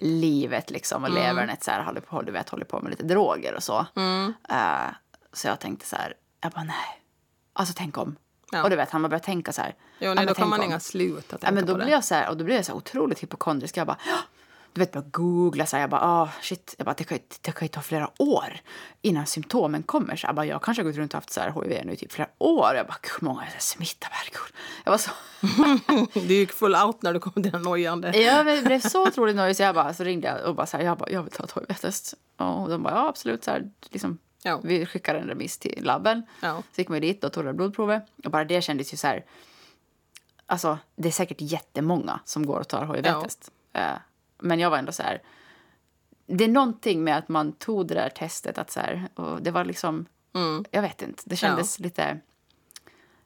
livet 0.00 0.70
liksom. 0.70 1.02
Och 1.04 1.10
Mm. 1.10 1.22
levern 1.22 1.56
så 1.60 1.70
här, 1.70 1.82
håller, 1.82 2.00
på, 2.00 2.22
du 2.22 2.32
vet, 2.32 2.48
håller 2.48 2.64
på 2.64 2.80
med 2.80 2.90
lite 2.90 3.02
droger 3.04 3.54
och 3.54 3.62
så. 3.62 3.86
Mm. 3.96 4.34
Eh, 4.48 4.90
så 5.32 5.48
jag 5.48 5.60
tänkte 5.60 5.86
så 5.86 5.96
här, 5.96 6.14
jag 6.40 6.52
bara 6.52 6.64
nej. 6.64 7.02
Alltså 7.52 7.74
tänk 7.76 7.98
om. 7.98 8.16
Ja. 8.52 8.62
Och 8.62 8.70
du 8.70 8.76
vet, 8.76 8.90
han 8.90 9.02
bara 9.02 9.08
började 9.08 9.24
tänka 9.24 9.52
så 9.52 9.62
här. 9.62 9.74
Jo, 9.98 10.14
nej, 10.14 10.26
då 10.26 10.34
kan 10.34 10.48
man 10.48 10.60
om. 10.60 10.66
inga 10.66 10.80
sluta 10.80 11.28
tänka 11.30 11.46
Ja, 11.46 11.52
men 11.52 11.66
då 11.66 11.72
på 11.72 11.76
blir 11.76 11.86
det. 11.86 11.92
jag 11.92 12.04
så 12.04 12.14
här, 12.14 12.28
och 12.28 12.36
då 12.36 12.44
blir 12.44 12.56
jag 12.56 12.64
så 12.64 12.72
otroligt 12.74 13.22
hypokondrisk. 13.22 13.76
Jag 13.76 13.86
bara. 13.86 13.98
Du 14.72 14.80
vet, 14.80 14.92
bara 14.92 15.04
googla 15.10 15.66
så 15.66 15.76
här. 15.76 15.82
Jag 15.82 15.90
bara, 15.90 16.00
ah, 16.00 16.28
shit. 16.42 16.74
Jag 16.78 16.84
bara, 16.84 16.94
det 16.98 17.04
kan, 17.04 17.18
ju, 17.18 17.24
det 17.40 17.52
kan 17.52 17.64
ju 17.64 17.68
ta 17.68 17.80
flera 17.80 18.10
år 18.18 18.60
innan 19.02 19.26
symptomen 19.26 19.82
kommer. 19.82 20.16
Så 20.16 20.26
jag 20.26 20.34
bara, 20.34 20.46
jag 20.46 20.62
kanske 20.62 20.82
har 20.82 20.88
gått 20.90 20.96
runt 20.96 21.14
och 21.14 21.16
haft 21.16 21.32
så 21.32 21.40
här 21.40 21.52
HIV 21.62 21.86
nu 21.86 21.92
i 21.92 21.96
typ 21.96 22.12
flera 22.12 22.28
år. 22.38 22.74
Jag 22.74 22.86
bara, 22.86 22.96
hur 23.02 23.26
många 23.26 23.42
är 23.42 23.58
smittar? 23.58 24.08
Herregud. 24.12 24.54
Jag 24.84 24.90
var 24.90 24.98
så, 24.98 25.10
Du 26.28 26.34
gick 26.34 26.52
full 26.52 26.76
out 26.76 27.02
när 27.02 27.14
du 27.14 27.20
kom 27.20 27.32
till 27.32 27.52
den 27.52 27.62
nojande. 27.62 28.18
jag 28.18 28.64
blev 28.64 28.80
så 28.80 29.06
otroligt 29.06 29.36
nöjd 29.36 29.56
så 29.56 29.62
jag 29.62 29.74
bara, 29.74 29.94
så 29.94 30.04
ringde 30.04 30.28
jag 30.28 30.48
och 30.48 30.54
bara 30.54 30.66
så 30.66 30.76
här, 30.76 30.84
jag 30.84 30.98
bara, 30.98 31.10
jag 31.10 31.22
vill 31.22 31.32
ta 31.32 31.44
ett 31.44 31.52
HIV-test. 31.52 32.14
Och 32.36 32.68
de 32.68 32.82
bara, 32.82 32.94
ja 32.94 33.08
absolut. 33.08 33.44
Så 33.44 33.50
här, 33.50 33.70
liksom, 33.90 34.18
Ja. 34.42 34.60
Vi 34.62 34.86
skickade 34.86 35.18
en 35.18 35.28
remiss 35.28 35.58
till 35.58 35.84
labben. 35.84 36.22
Ja. 36.40 36.62
Så 36.74 36.80
gick 36.80 36.88
man 36.88 37.00
dit 37.00 37.24
och 37.24 37.32
tog 37.32 37.44
det 37.44 37.52
blodprovet. 37.52 38.02
Och 38.24 38.30
bara 38.30 38.44
det 38.44 38.62
kändes 38.62 38.92
ju 38.92 38.96
så 38.96 39.06
här... 39.06 39.24
Alltså, 40.46 40.78
det 40.96 41.08
är 41.08 41.12
säkert 41.12 41.40
jättemånga 41.40 42.20
som 42.24 42.46
går 42.46 42.60
och 42.60 42.68
tar 42.68 42.94
HIV-test. 42.94 43.50
Eh, 43.72 43.92
men 44.42 44.60
jag 44.60 44.70
var 44.70 44.78
ändå 44.78 44.92
så 44.92 45.02
här... 45.02 45.22
Det 46.26 46.44
är 46.44 46.48
någonting 46.48 47.04
med 47.04 47.18
att 47.18 47.28
man 47.28 47.52
tog 47.52 47.86
det 47.86 47.94
där 47.94 48.08
testet. 48.08 48.58
att 48.58 48.70
så 48.70 48.80
här, 48.80 49.08
och 49.14 49.42
Det 49.42 49.50
var 49.50 49.64
liksom... 49.64 50.06
Mm. 50.34 50.64
Jag 50.70 50.82
vet 50.82 51.02
inte. 51.02 51.22
Det 51.26 51.36
kändes 51.36 51.78
lite... 51.78 52.20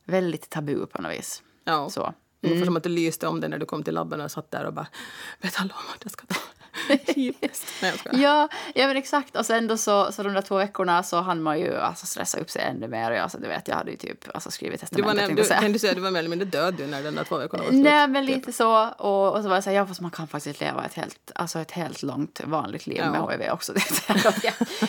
Väldigt 0.05 0.51
tabu 0.51 0.87
på 0.87 1.03
något 1.03 1.13
vis. 1.13 1.43
Ja. 1.65 1.91
Så. 1.91 2.15
Ungefär 2.41 2.65
som 2.65 2.77
att 2.77 2.83
det 2.83 2.89
lyste 2.89 3.27
om 3.27 3.41
det 3.41 3.49
när 3.49 3.59
du 3.59 3.67
kom 3.67 3.83
till 3.83 3.95
labben 3.95 4.21
och 4.21 4.31
satt 4.31 4.51
där 4.51 4.65
och 4.65 4.75
bara 4.75 4.87
vet 5.41 5.61
alla 5.61 5.75
om 5.75 5.95
att 5.95 6.03
jag 6.03 6.13
ska 6.13 6.27
ta 6.27 6.35
hiv-test? 7.07 7.65
Nej, 7.83 7.93
jag. 8.05 8.15
Ja, 8.15 8.49
ja 8.75 8.87
men 8.87 8.97
exakt. 8.97 9.37
Och 9.37 9.47
sen 9.47 9.67
då 9.67 9.77
så, 9.77 10.13
så 10.13 10.23
de 10.23 10.35
där 10.35 10.43
två 10.43 10.57
veckorna 10.57 11.03
så 11.03 11.21
hann 11.21 11.43
man 11.43 11.61
ju 11.61 11.77
alltså, 11.77 12.07
stressa 12.07 12.39
upp 12.39 12.51
sig 12.51 12.63
ännu 12.63 12.89
mer. 12.89 13.11
Och 13.11 13.17
jag, 13.17 13.23
alltså, 13.23 13.39
du 13.39 13.49
vet, 13.49 13.69
jag 13.69 13.77
hade 13.77 13.91
ju 13.91 13.97
typ 13.97 14.29
alltså, 14.35 14.51
skrivit 14.51 14.85
Du 14.91 15.03
var, 15.03 15.11
testamentet. 15.13 15.37
du, 15.37 15.45
säga. 15.45 15.61
kan 15.61 15.73
du 15.73 15.79
säga 15.79 15.95
du 15.95 16.01
var 16.01 16.11
mer 16.11 16.19
eller 16.19 16.31
mindre 16.31 16.49
död 16.49 16.75
du 16.75 16.87
när 16.87 17.03
den 17.03 17.15
där 17.15 17.25
två 17.25 17.39
veckorna 17.39 17.63
var 17.63 17.71
slut? 17.71 17.83
Nej, 17.85 18.09
men 18.09 18.27
Typ. 18.27 18.37
lite 18.37 18.53
så. 18.53 18.89
Och, 18.89 19.37
och 19.37 19.43
så 19.43 19.49
var 19.49 19.57
jag 19.57 19.65
så 19.65 19.71
här, 19.71 19.77
ja 19.77 19.87
fast 19.87 20.01
man 20.01 20.11
kan 20.11 20.29
faktiskt 20.29 20.61
leva 20.61 20.85
ett 20.85 20.95
helt, 20.95 21.33
alltså 21.35 21.59
ett 21.59 21.71
helt 21.71 22.03
långt 22.03 22.41
vanligt 22.45 22.87
liv 22.87 22.97
Ja. 22.99 23.11
med 23.11 23.39
HIV 23.41 23.53
också. 23.53 23.73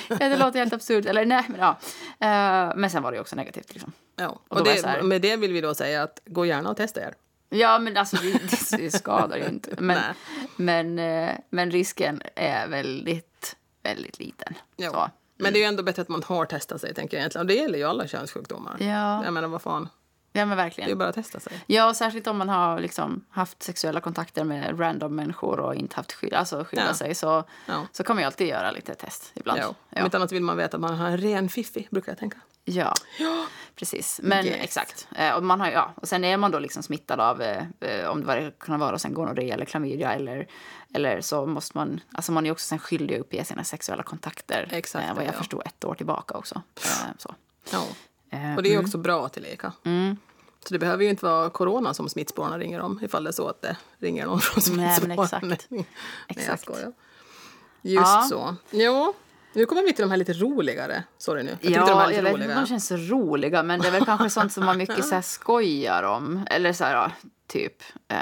Det, 0.07 0.29
det 0.29 0.37
låter 0.37 0.59
helt 0.59 0.73
absurt. 0.73 1.05
Eller 1.05 1.25
nej, 1.25 1.43
men 1.47 1.59
ja. 1.59 1.69
Eh, 2.27 2.75
men 2.75 2.89
sen 2.89 3.03
var 3.03 3.11
det 3.11 3.15
ju 3.15 3.21
också 3.21 3.35
negativt 3.35 3.73
liksom. 3.73 3.91
Ja. 4.15 4.27
Och 4.27 4.41
Och 4.59 4.67
var 4.67 4.95
det, 4.97 5.03
med 5.03 5.21
det 5.21 5.35
vill 5.35 5.53
vi 5.53 5.61
då 5.61 5.75
säga 5.75 6.03
att 6.03 6.19
gå 6.25 6.45
gärna 6.45 6.69
och 6.69 6.77
testa 6.77 7.01
er. 7.01 7.13
Ja, 7.55 7.79
men 7.79 7.97
alltså 7.97 8.17
det, 8.17 8.77
det, 8.77 8.91
skadar 8.91 9.37
ju 9.37 9.45
inte. 9.45 9.75
Men, 9.79 9.97
men, 10.55 10.99
eh, 10.99 11.35
men 11.49 11.71
risken 11.71 12.21
är 12.35 12.67
väldigt 12.67 13.55
väldigt 13.85 14.19
liten. 14.19 14.53
Så. 14.77 15.09
Men 15.37 15.53
det 15.53 15.59
är 15.59 15.61
ju 15.61 15.67
ändå 15.67 15.83
bättre 15.83 16.01
att 16.01 16.09
man 16.09 16.23
har 16.23 16.45
testat 16.45 16.81
sig, 16.81 16.93
tänker 16.93 17.17
jag 17.17 17.21
egentligen. 17.21 17.41
Och 17.43 17.47
det 17.47 17.53
gäller 17.53 17.77
ju 17.77 17.83
alla 17.83 18.07
könssjukdomar. 18.07 18.77
Ja. 18.79 19.23
Jag 19.23 19.33
menar, 19.33 19.47
vad 19.47 19.61
fan. 19.61 19.89
Ja, 20.35 20.45
men 20.45 20.57
Det 20.57 20.61
är 20.63 20.65
verkligen. 20.65 20.97
bara 20.97 21.09
att 21.09 21.15
testa 21.15 21.39
sig. 21.39 21.53
Ja, 21.67 21.89
och 21.89 21.95
särskilt 21.95 22.27
om 22.27 22.37
man 22.37 22.49
har 22.49 22.79
liksom 22.79 23.25
haft 23.29 23.63
sexuella 23.63 24.01
kontakter 24.01 24.43
med 24.43 24.79
random 24.79 25.15
människor 25.15 25.59
och 25.59 25.75
inte 25.75 25.95
haft 25.95 26.13
skydd, 26.13 26.33
alltså 26.33 26.63
skydda 26.63 26.85
Ja. 26.87 26.93
sig 26.93 27.15
så, 27.15 27.43
Ja. 27.65 27.87
så 27.91 28.03
kan 28.03 28.15
man 28.15 28.21
ju 28.23 28.25
alltid 28.25 28.47
göra 28.47 28.71
lite 28.71 28.95
test 28.95 29.31
ibland. 29.33 29.59
Jo. 29.63 29.67
Om 29.69 29.75
Ja. 29.89 30.05
inte 30.05 30.17
annat 30.17 30.31
vill 30.31 30.43
man 30.43 30.57
veta 30.57 30.77
att 30.77 30.81
man 30.81 30.95
har 30.95 31.07
en 31.07 31.17
ren 31.17 31.49
fiffi, 31.49 31.87
brukar 31.91 32.11
jag 32.11 32.19
tänka. 32.19 32.37
Ja, 32.67 32.93
precis. 33.75 34.19
Men 34.23 34.45
Yes. 34.45 34.55
exakt. 34.61 35.07
Eh, 35.15 35.33
Och, 35.35 35.43
man 35.43 35.59
har, 35.61 35.69
ja. 35.71 35.93
och 35.95 36.07
sen 36.07 36.23
är 36.23 36.37
man 36.37 36.51
då 36.51 36.59
liksom 36.59 36.83
smittad 36.83 37.19
av, 37.19 37.41
eh, 37.41 37.63
eh, 37.81 38.07
om 38.09 38.21
det 38.21 38.27
var, 38.27 38.51
kan 38.59 38.79
vara 38.79 38.99
sen 38.99 39.13
gonorré 39.13 39.51
eller 39.51 39.65
klamydia 39.65 40.13
eller, 40.13 40.47
eller 40.93 41.21
så 41.21 41.45
måste 41.45 41.77
man, 41.77 41.99
alltså 42.13 42.31
man 42.31 42.45
är 42.45 42.51
också 42.51 42.65
sen 42.67 42.79
skyldig 42.79 43.15
att 43.15 43.21
uppge 43.21 43.45
sina 43.45 43.63
sexuella 43.63 44.03
kontakter. 44.03 44.67
Exakt, 44.71 45.05
eh, 45.09 45.13
vad 45.15 45.23
jag 45.25 45.33
ja. 45.33 45.37
förstår 45.37 45.63
ett 45.67 45.85
år 45.85 45.95
tillbaka 45.95 46.37
också. 46.37 46.61
Eh, 46.85 47.11
så. 47.17 47.35
Ja. 47.71 47.83
Eh, 48.35 48.55
Och 48.55 48.63
det 48.63 48.69
är 48.69 48.71
ju 48.73 48.79
också 48.79 48.97
bra 48.97 49.29
tillika. 49.29 49.73
Mm. 49.83 50.17
Så 50.67 50.73
det 50.73 50.79
behöver 50.79 51.03
ju 51.03 51.09
inte 51.09 51.25
vara 51.25 51.49
corona 51.49 51.93
som 51.93 52.09
smittspårarna 52.09 52.57
ringer 52.59 52.79
om 52.81 52.99
ifall 53.03 53.23
det 53.23 53.29
är 53.29 53.31
så 53.31 53.47
att 53.47 53.61
det 53.61 53.77
ringer 53.99 54.25
någon 54.25 54.39
från 54.39 54.77
Nej, 54.77 54.85
men 54.87 54.95
smittspårarna. 55.15 55.53
exakt. 55.53 55.65
Nej, 55.71 55.85
jag 56.27 56.37
Exakt. 56.37 56.61
skojar. 56.63 56.93
Just 57.81 58.05
Ja. 58.05 58.25
så. 58.29 58.55
Jo, 58.71 59.13
nu 59.53 59.65
kommer 59.65 59.81
vi 59.81 59.93
till 59.93 60.01
de 60.03 60.09
här 60.11 60.17
lite 60.17 60.33
roligare. 60.33 61.03
Sorry 61.17 61.43
nu. 61.43 61.49
Jag 61.49 61.59
tyckte 61.61 61.79
de 61.79 61.89
Ja, 61.89 61.99
här 61.99 62.11
jag 62.11 62.23
vet 62.23 62.33
inte 62.33 62.47
om 62.55 62.61
de 62.61 62.67
känns 62.67 62.87
så 62.87 62.97
roliga, 62.97 63.63
men 63.63 63.79
det 63.79 63.87
är 63.87 63.91
väl 63.91 64.05
kanske 64.05 64.29
sånt 64.29 64.53
som 64.53 64.65
man 64.65 64.77
mycket 64.77 65.05
så 65.05 65.15
här 65.15 65.21
skojar 65.39 66.03
om. 66.03 66.45
Eller 66.49 66.73
så 66.73 66.83
här, 66.83 66.93
ja, 66.93 67.11
typ, 67.47 67.83
eh, 68.07 68.17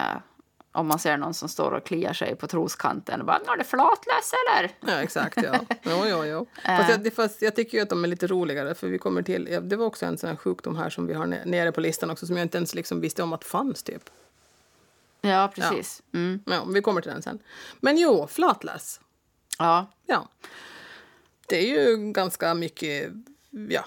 om 0.75 0.87
man 0.87 0.99
ser 0.99 1.17
någon 1.17 1.33
som 1.33 1.49
står 1.49 1.71
och 1.71 1.83
kliar 1.83 2.13
sig 2.13 2.35
på 2.35 2.47
troskanten 2.47 3.19
och 3.19 3.25
bara 3.25 3.37
“Är 3.37 3.57
det 3.57 3.63
flatlös 3.63 4.31
eller?” 4.47 4.71
Ja, 4.93 5.01
exakt. 5.01 5.37
Ja. 5.43 5.59
Jo, 5.83 6.05
jo, 6.05 6.25
jo. 6.25 6.45
Fast, 6.65 6.89
jag, 6.89 7.13
fast 7.13 7.41
jag 7.41 7.55
tycker 7.55 7.77
ju 7.77 7.83
att 7.83 7.89
de 7.89 8.03
är 8.03 8.07
lite 8.07 8.27
roligare. 8.27 8.75
För 8.75 8.87
vi 8.87 8.97
kommer 8.97 9.21
till, 9.21 9.47
ja, 9.51 9.61
det 9.61 9.75
var 9.75 9.85
också 9.85 10.05
en 10.05 10.17
sån 10.17 10.29
här 10.29 10.35
sjukdom 10.35 10.75
här 10.75 10.89
som 10.89 11.07
vi 11.07 11.13
har 11.13 11.25
ne- 11.25 11.45
nere 11.45 11.71
på 11.71 11.81
listan 11.81 12.09
också 12.09 12.27
som 12.27 12.37
jag 12.37 12.45
inte 12.45 12.57
ens 12.57 12.75
liksom 12.75 13.01
visste 13.01 13.23
om 13.23 13.33
att 13.33 13.43
fanns 13.43 13.83
typ. 13.83 14.09
Ja, 15.21 15.51
precis. 15.55 16.01
Mm. 16.13 16.39
Ja, 16.45 16.63
vi 16.65 16.81
kommer 16.81 17.01
till 17.01 17.11
den 17.11 17.21
sen. 17.21 17.39
Men 17.79 17.97
jo, 17.97 18.27
flatlös. 18.27 18.99
Ja. 19.59 19.85
Ja. 20.05 20.27
Det 21.47 21.57
är 21.57 21.67
ju 21.67 22.11
ganska 22.11 22.53
mycket 22.53 23.11
ja, 23.69 23.85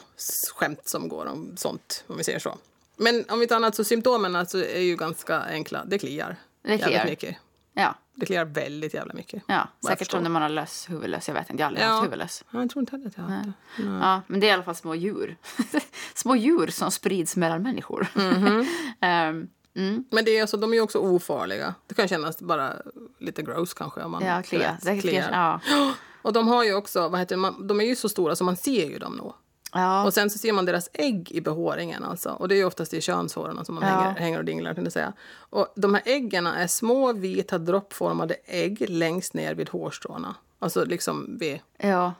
skämt 0.54 0.88
som 0.88 1.08
går 1.08 1.26
om 1.26 1.56
sånt, 1.56 2.04
om 2.06 2.16
vi 2.16 2.24
säger 2.24 2.38
så. 2.38 2.58
Men 2.96 3.24
om 3.28 3.42
inte 3.42 3.56
annat 3.56 3.74
så 3.74 3.84
symptomen 3.84 4.36
alltså 4.36 4.64
är 4.64 4.80
ju 4.80 4.96
ganska 4.96 5.40
enkla. 5.40 5.84
Det 5.84 5.98
kliar. 5.98 6.36
Det 6.66 6.78
kliar. 6.78 6.90
Jävligt 6.90 7.10
mycket. 7.22 7.36
Ja, 7.74 7.94
Det 8.14 8.26
kliar 8.26 8.44
väldigt 8.44 8.94
jävla 8.94 9.14
mycket. 9.14 9.42
ja. 9.46 9.68
Säkert 9.86 10.10
som 10.10 10.22
när 10.22 10.30
man 10.30 10.42
har 10.42 10.48
löss 10.48 10.86
huvudlös. 10.90 11.28
Jag 11.28 11.34
vet 11.34 11.50
inte, 11.50 11.60
jag 11.60 11.66
har 11.66 11.68
aldrig 11.70 11.86
Ja. 11.86 11.90
haft 11.90 12.04
huvudlös. 12.04 12.44
Ja, 12.50 12.60
Jag 12.60 12.70
tror 12.70 12.80
inte 12.82 12.96
heller 12.96 13.06
att 13.08 13.16
jag 13.16 13.24
har 13.24 13.30
haft 13.30 13.48
det. 13.76 13.82
Ja, 13.82 14.20
men 14.26 14.40
det 14.40 14.46
är 14.46 14.48
i 14.48 14.52
alla 14.52 14.62
fall 14.62 14.74
små 14.74 14.94
djur. 14.94 15.36
små 16.14 16.36
djur 16.36 16.66
som 16.66 16.90
sprids 16.90 17.36
mellan 17.36 17.62
människor. 17.62 18.06
Mhm. 18.14 18.66
Ehm, 19.00 19.48
mm. 19.76 20.04
Men 20.10 20.24
det 20.24 20.30
är 20.36 20.40
alltså, 20.40 20.56
de 20.56 20.74
är 20.74 20.80
också 20.80 20.98
ofarliga. 20.98 21.74
Det 21.86 21.94
kan 21.94 22.08
kännas 22.08 22.38
bara 22.42 22.72
lite 23.18 23.42
gross 23.42 23.74
kanske. 23.74 24.02
Om 24.02 24.10
man 24.10 24.24
Ja, 24.24 24.36
du 24.36 24.42
klia. 24.42 24.72
vet, 24.72 24.84
Det 24.84 25.00
kliar. 25.00 25.30
Ja. 25.32 25.60
Och 26.22 26.32
de 26.32 26.48
har 26.48 26.64
ju 26.64 26.74
också, 26.74 27.08
vad 27.08 27.20
heter 27.20 27.36
man, 27.36 27.66
de 27.66 27.80
är 27.80 27.84
ju 27.84 27.96
så 27.96 28.08
stora 28.08 28.36
så 28.36 28.44
man 28.44 28.56
ser 28.56 28.86
ju 28.90 28.98
dem 28.98 29.12
nog. 29.16 29.32
Ja. 29.76 30.04
Och 30.04 30.14
sen 30.14 30.30
så 30.30 30.38
ser 30.38 30.52
man 30.52 30.64
deras 30.64 30.88
ägg 30.92 31.32
i 31.32 31.40
behåringen 31.40 32.04
alltså. 32.04 32.30
Och 32.30 32.48
det 32.48 32.54
är 32.54 32.56
ju 32.56 32.64
oftast 32.64 32.94
i 32.94 33.00
könshåren 33.00 33.64
som 33.64 33.74
man 33.74 33.84
Ja. 33.84 33.88
hänger, 34.00 34.20
hänger 34.20 34.38
och 34.38 34.44
dinglar 34.44 34.74
kan 34.74 34.90
säga. 34.90 35.12
Och 35.38 35.72
de 35.76 35.94
här 35.94 36.02
äggen 36.06 36.46
är 36.46 36.66
små 36.66 37.12
vita 37.12 37.58
droppformade 37.58 38.36
ägg 38.44 38.84
längst 38.90 39.34
ner 39.34 39.54
vid 39.54 39.68
hårstråna. 39.68 40.34
Alltså 40.58 40.84
liksom 40.84 41.36
vid, 41.38 41.60
ja. 41.78 42.12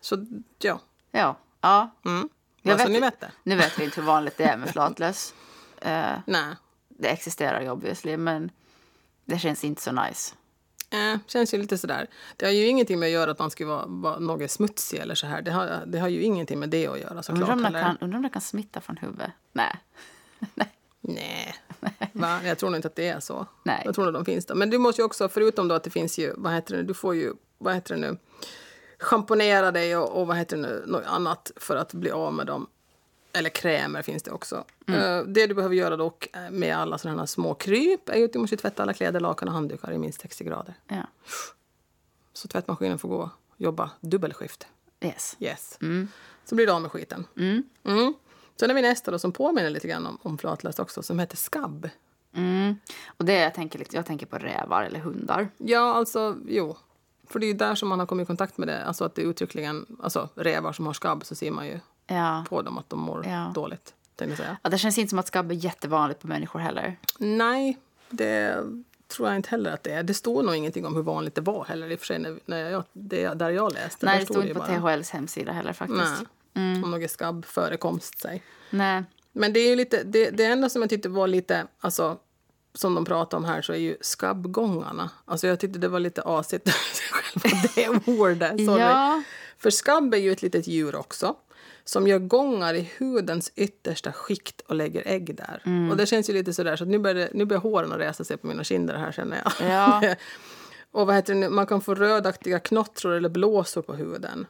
så 0.00 0.26
ja. 0.58 0.80
Ja. 1.10 1.36
ja. 1.60 1.90
Mm. 2.04 2.28
Jag 2.62 2.72
alltså, 2.72 2.86
vet- 2.88 2.92
ni 2.92 3.00
vet 3.00 3.20
det? 3.20 3.30
Nu 3.42 3.56
vet 3.56 3.78
vi 3.78 3.84
inte 3.84 4.00
hur 4.00 4.06
vanligt 4.06 4.36
det 4.36 4.44
är 4.44 4.56
med 4.56 4.68
flatlös. 4.68 5.34
Eh, 5.82 6.18
Nej. 6.26 6.54
det 6.88 7.08
existerar 7.08 7.60
ju 7.60 7.70
obviously, 7.70 8.16
men 8.16 8.50
det 9.24 9.38
känns 9.38 9.64
inte 9.64 9.82
så 9.82 9.92
nice. 9.92 10.34
Eh, 10.90 11.18
känns 11.26 11.54
ju 11.54 11.58
lite 11.58 11.78
sådär. 11.78 12.06
Det 12.36 12.46
har 12.46 12.52
ju 12.52 12.66
ingenting 12.66 12.98
med 12.98 13.06
att 13.06 13.12
göra 13.12 13.30
att 13.30 13.38
man 13.38 13.50
ska 13.50 13.66
vara, 13.66 13.86
vara 13.86 14.18
något 14.18 14.50
smutsig 14.50 14.98
eller 14.98 15.14
så 15.14 15.26
här. 15.26 15.42
Det 15.42 15.50
har, 15.50 15.82
det 15.86 15.98
har 15.98 16.08
ju 16.08 16.22
ingenting 16.22 16.58
med 16.58 16.68
det 16.68 16.86
att 16.86 16.98
göra 16.98 17.08
Undrar 17.10 17.22
såklart. 17.22 17.50
om, 17.50 17.62
det 17.62 17.70
kan, 17.70 17.98
undrar 18.00 18.18
om 18.18 18.30
kan 18.30 18.42
smitta 18.42 18.80
från 18.80 18.96
huvudet? 18.96 19.30
Nej. 19.52 19.76
Nej, 21.00 21.54
Va? 22.12 22.40
jag 22.44 22.58
tror 22.58 22.76
inte 22.76 22.88
att 22.88 22.96
det 22.96 23.08
är 23.08 23.20
så. 23.20 23.46
Nej. 23.62 23.82
Jag 23.84 23.94
tror 23.94 24.04
nog 24.04 24.14
de 24.14 24.24
finns 24.24 24.46
där. 24.46 24.54
Men 24.54 24.70
du 24.70 24.78
måste 24.78 25.00
ju 25.02 25.06
också, 25.06 25.28
förutom 25.28 25.68
då 25.68 25.74
att 25.74 25.84
det 25.84 25.90
finns 25.90 26.18
ju, 26.18 26.34
vad 26.36 26.52
heter 26.52 26.76
det, 26.76 26.82
du 26.82 26.94
får 26.94 27.14
ju, 27.14 27.32
vad 27.58 27.74
heter 27.74 27.94
det 27.94 28.00
nu, 28.00 28.16
schamponera 28.98 29.70
dig 29.72 29.96
och, 29.96 30.20
och 30.20 30.26
vad 30.26 30.36
heter 30.36 30.56
det 30.56 30.62
nu, 30.62 30.84
något 30.86 31.04
annat 31.06 31.52
för 31.56 31.76
att 31.76 31.94
bli 31.94 32.10
av 32.10 32.32
med 32.34 32.46
dem. 32.46 32.66
Eller 33.32 33.50
krämer 33.50 34.02
finns 34.02 34.22
det 34.22 34.30
också. 34.30 34.64
Eh, 34.88 35.22
det 35.22 35.46
du 35.46 35.54
behöver 35.54 35.74
göra 35.74 35.96
dock 35.96 36.28
eh, 36.36 36.50
med 36.50 36.76
alla 36.76 36.98
sådana 36.98 37.26
små 37.26 37.54
kryp 37.54 38.08
är 38.08 38.24
att 38.24 38.32
du 38.32 38.38
måste 38.38 38.56
tvätta 38.56 38.82
alla 38.82 38.92
kläder, 38.92 39.20
lakan 39.20 39.48
och 39.48 39.54
handdukar 39.54 39.92
i 39.92 39.98
minst 39.98 40.20
60 40.20 40.44
grader. 40.44 40.74
Ja. 40.88 41.06
Så 42.32 42.48
tvättmaskinen 42.48 42.98
får 42.98 43.08
gå 43.08 43.30
jobba 43.56 43.90
dubbelskift. 44.00 44.66
Yes. 45.00 45.36
Yes. 45.40 45.78
Så 46.44 46.54
blir 46.54 46.66
du 46.66 46.72
av 46.72 46.82
med 46.82 46.90
skiten. 46.90 47.26
Mm. 47.36 47.62
Sen 48.56 48.70
har 48.70 48.74
vi 48.74 48.82
nästa 48.82 49.10
då 49.10 49.18
som 49.18 49.32
påminner 49.32 49.70
lite 49.70 49.88
grann 49.88 50.06
om, 50.06 50.18
om 50.22 50.38
flatlöst 50.38 50.80
också 50.80 51.02
som 51.02 51.18
heter 51.18 51.36
skabb. 51.36 51.88
Mm. 52.34 52.74
Och 53.06 53.24
det 53.24 53.32
jag 53.38 53.54
tänker, 53.54 53.78
lite- 53.78 53.96
jag 53.96 54.06
tänker 54.06 54.26
på 54.26 54.38
rävar 54.38 54.82
eller 54.84 55.00
hundar. 55.00 55.48
Ja, 55.58 55.94
alltså 55.94 56.36
jo. 56.48 56.76
För 57.26 57.38
det 57.38 57.46
är 57.46 57.54
där 57.54 57.74
som 57.74 57.88
man 57.88 57.98
har 57.98 58.06
kommit 58.06 58.24
i 58.24 58.26
kontakt 58.26 58.58
med 58.58 58.68
det. 58.68 58.84
Alltså 58.84 59.04
att 59.04 59.14
det 59.14 59.22
uttryckligen, 59.22 59.86
alltså 60.02 60.28
rävar 60.34 60.72
som 60.72 60.86
har 60.86 60.92
skabb 60.92 61.24
så 61.24 61.34
ser 61.34 61.50
man 61.50 61.66
ju 61.66 61.80
Ja. 62.16 62.44
på 62.48 62.62
dem 62.62 62.78
att 62.78 62.90
de 62.90 62.98
mår 63.00 63.26
Ja. 63.26 63.52
dåligt. 63.54 63.94
Ja. 64.62 64.70
Det 64.70 64.78
känns 64.78 64.98
inte 64.98 65.10
som 65.10 65.18
att 65.18 65.26
skabb 65.26 65.50
är 65.50 65.54
jättevanligt 65.54 66.20
på 66.20 66.26
människor 66.26 66.58
heller. 66.60 66.96
Nej, 67.18 67.78
det 68.10 68.56
tror 69.08 69.28
jag 69.28 69.36
inte 69.36 69.50
heller 69.50 69.72
att 69.72 69.82
det 69.82 69.90
är. 69.92 70.02
Det 70.02 70.14
står 70.14 70.42
nog 70.42 70.54
ingenting 70.54 70.86
om 70.86 70.96
hur 70.96 71.02
vanligt 71.02 71.34
det 71.34 71.40
var 71.40 71.64
heller 71.64 71.90
i 71.90 71.94
och 71.94 71.98
för 71.98 72.06
sig 72.06 72.18
när, 72.18 72.38
när 72.46 72.70
jag, 72.70 72.84
det, 72.92 73.28
där 73.34 73.50
jag 73.50 73.72
läste. 73.72 74.06
Nej, 74.06 74.18
det 74.18 74.24
stod 74.24 74.42
inte 74.42 74.54
på 74.54 74.60
bara- 74.60 74.96
THLs 74.96 75.10
hemsida 75.10 75.52
heller 75.52 75.72
faktiskt. 75.72 76.22
Nej, 76.52 76.82
om 76.84 76.90
någon 76.90 77.08
skabbförekomst 77.08 78.20
sig. 78.20 78.42
Nej. 78.70 79.04
Men 79.32 79.52
det 79.52 79.60
är 79.60 79.68
ju 79.68 79.76
lite, 79.76 80.02
det, 80.04 80.30
det 80.30 80.44
enda 80.44 80.68
som 80.68 80.82
jag 80.82 80.90
tyckte 80.90 81.08
var 81.08 81.26
lite, 81.26 81.66
alltså 81.80 82.18
som 82.74 82.94
de 82.94 83.04
pratar 83.04 83.36
om 83.38 83.44
här 83.44 83.62
så 83.62 83.72
är 83.72 83.76
ju 83.76 83.96
skabbgångarna. 84.00 85.10
Alltså 85.24 85.46
jag 85.46 85.60
tyckte 85.60 85.78
det 85.78 85.88
var 85.88 86.00
lite 86.00 86.22
asigt, 86.22 86.70
själva 87.10 87.58
det 87.74 87.88
ordet. 87.88 88.64
Sorry. 88.66 88.80
Ja. 88.82 89.22
För 89.58 89.70
skabb 89.70 90.14
är 90.14 90.18
ju 90.18 90.32
ett 90.32 90.42
litet 90.42 90.66
djur 90.66 90.96
också 90.96 91.36
som 91.90 92.06
gör 92.08 92.18
gångar 92.18 92.74
i 92.74 92.90
hudens 92.98 93.52
yttersta 93.56 94.12
skikt 94.12 94.60
och 94.60 94.74
lägger 94.74 95.02
ägg 95.06 95.34
där. 95.36 95.62
Mm. 95.66 95.90
Och 95.90 95.96
det 95.96 96.06
känns 96.06 96.30
ju 96.30 96.34
lite 96.34 96.52
sådär 96.54 96.76
så 96.76 96.84
att 96.84 96.90
nu 96.90 96.98
börjar, 96.98 97.14
det- 97.16 97.30
nu 97.34 97.44
börjar 97.44 97.60
håren 97.60 97.92
att 97.92 97.98
resa 97.98 98.24
sig 98.24 98.36
på 98.36 98.46
mina 98.46 98.64
kinder 98.64 98.96
här 98.96 99.12
känner 99.12 99.42
jag. 99.44 99.70
Ja. 99.70 100.14
och 100.90 101.06
vad 101.06 101.14
heter 101.16 101.34
det 101.34 101.40
nu? 101.40 101.48
Man 101.48 101.66
kan 101.66 101.80
få 101.80 101.94
rödaktiga 101.94 102.58
knottror 102.58 103.12
eller 103.12 103.28
blåsor 103.28 103.82
på 103.82 103.94
huden. 103.94 104.46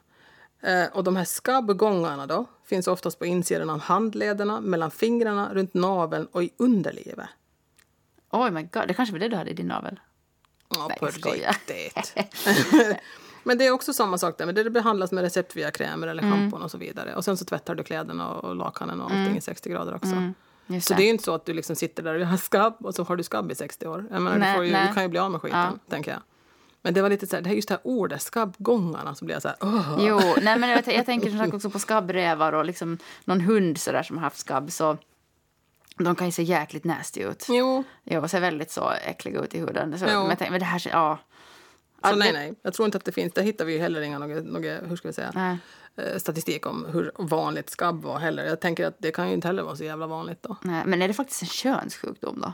Eh, 0.62 0.84
och 0.92 1.04
de 1.04 1.16
här 1.16 1.24
skabbgångarna 1.24 2.26
då 2.26 2.46
finns 2.66 2.88
oftast 2.88 3.18
på 3.18 3.26
insidan 3.26 3.70
av 3.70 3.80
handlederna, 3.80 4.60
mellan 4.60 4.90
fingrarna, 4.90 5.54
runt 5.54 5.74
naveln 5.74 6.26
och 6.32 6.42
i 6.44 6.50
underlivet. 6.56 7.28
Oh 8.30 8.50
my 8.50 8.62
god, 8.62 8.88
det 8.88 8.94
kanske 8.94 9.12
var 9.12 9.18
det 9.20 9.28
du 9.28 9.36
hade 9.36 9.50
i 9.50 9.54
din 9.54 9.66
navel. 9.68 10.00
Ja, 10.74 10.86
Nej, 10.88 10.98
på 10.98 11.06
riktigt. 11.06 12.14
Men 13.44 13.58
det 13.58 13.66
är 13.66 13.70
också 13.70 13.92
samma 13.92 14.18
sak 14.18 14.38
där. 14.38 14.46
Men 14.46 14.54
det 14.54 14.70
behandlas 14.70 15.12
med 15.12 15.22
receptfria 15.22 15.70
krämer 15.70 16.06
eller 16.06 16.22
Mm. 16.22 16.34
schampon 16.38 16.62
och 16.62 16.70
så 16.70 16.78
vidare. 16.78 17.14
Och 17.14 17.24
sen 17.24 17.36
så 17.36 17.44
tvättar 17.44 17.74
du 17.74 17.82
kläderna 17.84 18.28
och 18.28 18.56
lakanen 18.56 19.00
och 19.00 19.10
allting 19.10 19.36
i 19.36 19.40
60 19.40 19.70
grader 19.70 19.94
också. 19.94 20.12
Mm. 20.12 20.34
Så 20.80 20.94
det. 20.94 21.02
är 21.02 21.04
ju 21.04 21.10
inte 21.10 21.24
så 21.24 21.34
att 21.34 21.44
du 21.46 21.52
liksom 21.54 21.76
sitter 21.76 22.02
där 22.02 22.20
och 22.20 22.26
har 22.26 22.36
skabb 22.36 22.76
och 22.80 22.94
så 22.94 23.04
har 23.04 23.16
du 23.16 23.22
skabb 23.22 23.50
i 23.52 23.54
60 23.54 23.86
år. 23.86 24.06
Jag 24.10 24.22
menar, 24.22 24.38
Nej, 24.38 24.52
du, 24.52 24.56
får 24.56 24.64
ju, 24.64 24.86
du 24.88 24.94
kan 24.94 25.02
ju 25.02 25.08
bli 25.08 25.18
av 25.18 25.30
med 25.30 25.40
skiten, 25.40 25.78
tänker 25.88 26.10
jag. 26.10 26.20
Men 26.82 26.94
det 26.94 27.02
var 27.02 27.08
lite 27.10 27.26
så 27.26 27.36
här, 27.36 27.42
det 27.42 27.48
här 27.48 27.56
just 27.56 27.68
det 27.68 27.74
här 27.74 27.80
ordet, 27.84 28.22
skabbgångarna, 28.22 29.14
så 29.14 29.24
blir 29.24 29.34
jag 29.34 29.42
så 29.42 29.48
här, 29.48 29.56
åh. 29.60 29.96
Jo, 29.98 30.20
nej 30.42 30.58
men 30.58 30.70
jag, 30.70 30.82
jag 30.86 31.06
tänker 31.06 31.30
som 31.30 31.38
sagt 31.38 31.54
också 31.54 31.70
på 31.70 31.78
skabbrävar 31.78 32.52
och 32.52 32.64
liksom 32.64 32.98
någon 33.24 33.40
hund 33.40 33.78
så 33.78 33.92
där 33.92 34.02
som 34.02 34.16
har 34.16 34.24
haft 34.24 34.38
skabb 34.38 34.70
så 34.70 34.96
de 35.98 36.14
kan 36.14 36.26
ju 36.26 36.32
se 36.32 36.42
jäkligt 36.42 36.84
nasty 36.84 37.20
ut. 37.22 37.46
Jo, 37.48 37.84
Jo, 38.04 38.28
ser 38.28 38.40
väldigt 38.40 38.70
så 38.70 38.90
äckliga 38.90 39.40
ut 39.40 39.54
i 39.54 39.58
huden. 39.60 39.98
Så, 39.98 40.04
men, 40.04 40.28
tänker, 40.36 40.50
men 40.50 40.60
det 40.60 40.66
här 40.66 40.82
ja. 40.92 41.18
Så 42.02 42.08
Ja, 42.10 42.16
nej, 42.16 42.32
nej. 42.32 42.54
Jag 42.62 42.74
tror 42.74 42.86
inte 42.86 42.98
att 42.98 43.04
det 43.04 43.12
finns, 43.12 43.32
där 43.32 43.42
hittar 43.42 43.64
vi 43.64 43.72
ju 43.72 43.78
heller 43.78 44.00
inga, 44.00 44.18
något, 44.18 44.44
något, 44.44 44.90
hur 44.90 44.96
ska 44.96 45.08
vi 45.08 45.14
säga, 45.14 45.32
Nej. 45.34 45.58
eh, 45.96 46.18
statistik 46.18 46.66
om 46.66 46.86
hur 46.92 47.12
vanligt 47.16 47.70
skabb 47.70 48.02
var 48.02 48.18
heller. 48.18 48.44
Jag 48.44 48.60
tänker 48.60 48.86
att 48.86 48.94
det 48.98 49.10
kan 49.12 49.28
ju 49.28 49.34
inte 49.34 49.48
heller 49.48 49.62
vara 49.62 49.76
så 49.76 49.84
jävla 49.84 50.06
vanligt 50.06 50.42
då. 50.42 50.56
Nej, 50.62 50.82
men 50.86 51.02
är 51.02 51.08
det 51.08 51.14
faktiskt 51.14 51.42
en 51.42 51.48
könssjukdom 51.48 52.40
då? 52.40 52.52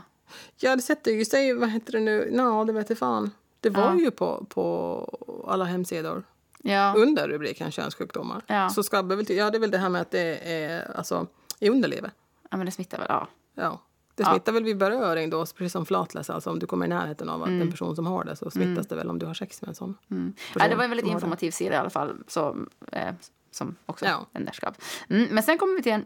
Ja, 0.57 0.75
det 0.75 0.81
sätter 0.81 1.11
ju 1.11 1.25
sig, 1.25 1.53
vad 1.53 1.69
heter 1.69 1.91
det 1.91 1.99
nu, 1.99 2.31
ja, 2.35 2.63
det 2.67 2.73
vet 2.73 2.89
jag 2.89 2.97
fan. 2.97 3.31
Det 3.59 3.69
var 3.69 3.95
ju 3.95 4.11
på, 4.11 4.45
på 4.49 5.45
alla 5.47 5.65
hemsidor 5.65 6.23
Ja. 6.63 6.93
under 6.97 7.27
rubriken 7.27 7.71
könssjukdomar. 7.71 8.41
Ja. 8.47 8.69
Så 8.69 8.83
skabb 8.83 9.11
är 9.11 9.15
väl, 9.15 9.25
ja, 9.29 9.49
det 9.49 9.57
är 9.57 9.59
väl 9.59 9.71
det 9.71 9.77
här 9.77 9.89
med 9.89 10.01
att 10.01 10.11
det 10.11 10.51
är 10.53 10.97
alltså, 10.97 11.27
i 11.59 11.69
underlivet. 11.69 12.11
ja, 12.51 12.57
men 12.57 12.65
det 12.65 12.71
smittar 12.71 12.97
väl? 12.97 13.07
Ja. 13.09 13.27
Ja. 13.55 13.81
Det 14.17 14.23
Ja. 14.23 14.29
smittar 14.31 14.51
väl 14.51 14.63
vid 14.63 14.77
beröring 14.77 15.29
då, 15.29 15.45
precis 15.45 15.71
som 15.71 15.85
flatläs. 15.85 16.29
Alltså 16.29 16.49
om 16.49 16.59
du 16.59 16.67
kommer 16.67 16.85
i 16.85 16.89
närheten 16.89 17.29
av 17.29 17.43
att 17.43 17.49
en 17.49 17.71
person 17.71 17.95
som 17.95 18.07
har 18.07 18.23
det 18.23 18.35
så 18.35 18.51
smittas 18.51 18.87
det 18.87 18.95
väl 18.95 19.09
om 19.09 19.19
du 19.19 19.25
har 19.25 19.33
sex 19.33 19.61
med 19.61 19.69
en 19.69 19.75
sån 19.75 19.93
person 19.93 20.33
Ja, 20.55 20.67
det 20.67 20.75
var 20.75 20.83
en 20.83 20.89
väldigt 20.89 21.05
det. 21.05 21.11
informativ 21.11 21.51
sida 21.51 21.75
i 21.75 21.77
alla 21.77 21.89
fall, 21.89 22.15
så, 22.27 22.57
eh, 22.91 23.13
som 23.51 23.75
också 23.85 24.05
Ja. 24.05 24.25
vännerskap. 24.31 24.75
Mm, 25.09 25.27
men 25.31 25.43
sen 25.43 25.57
kommer 25.57 25.75
vi 25.75 25.83
till 25.83 25.91
en, 25.91 26.05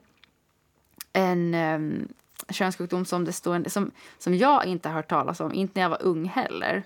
en 1.14 1.54
um, 1.76 2.08
könssjukdom 2.50 3.06
som, 3.06 3.26
det 3.26 3.34
står 3.34 3.56
en, 3.56 3.70
som, 3.70 3.92
som 4.18 4.36
jag 4.36 4.66
inte 4.66 4.90
har 4.90 4.96
hört 4.96 5.10
talas 5.10 5.40
om, 5.40 5.54
inte 5.54 5.72
när 5.76 5.82
jag 5.82 5.90
var 5.90 6.02
ung 6.04 6.26
heller, 6.26 6.84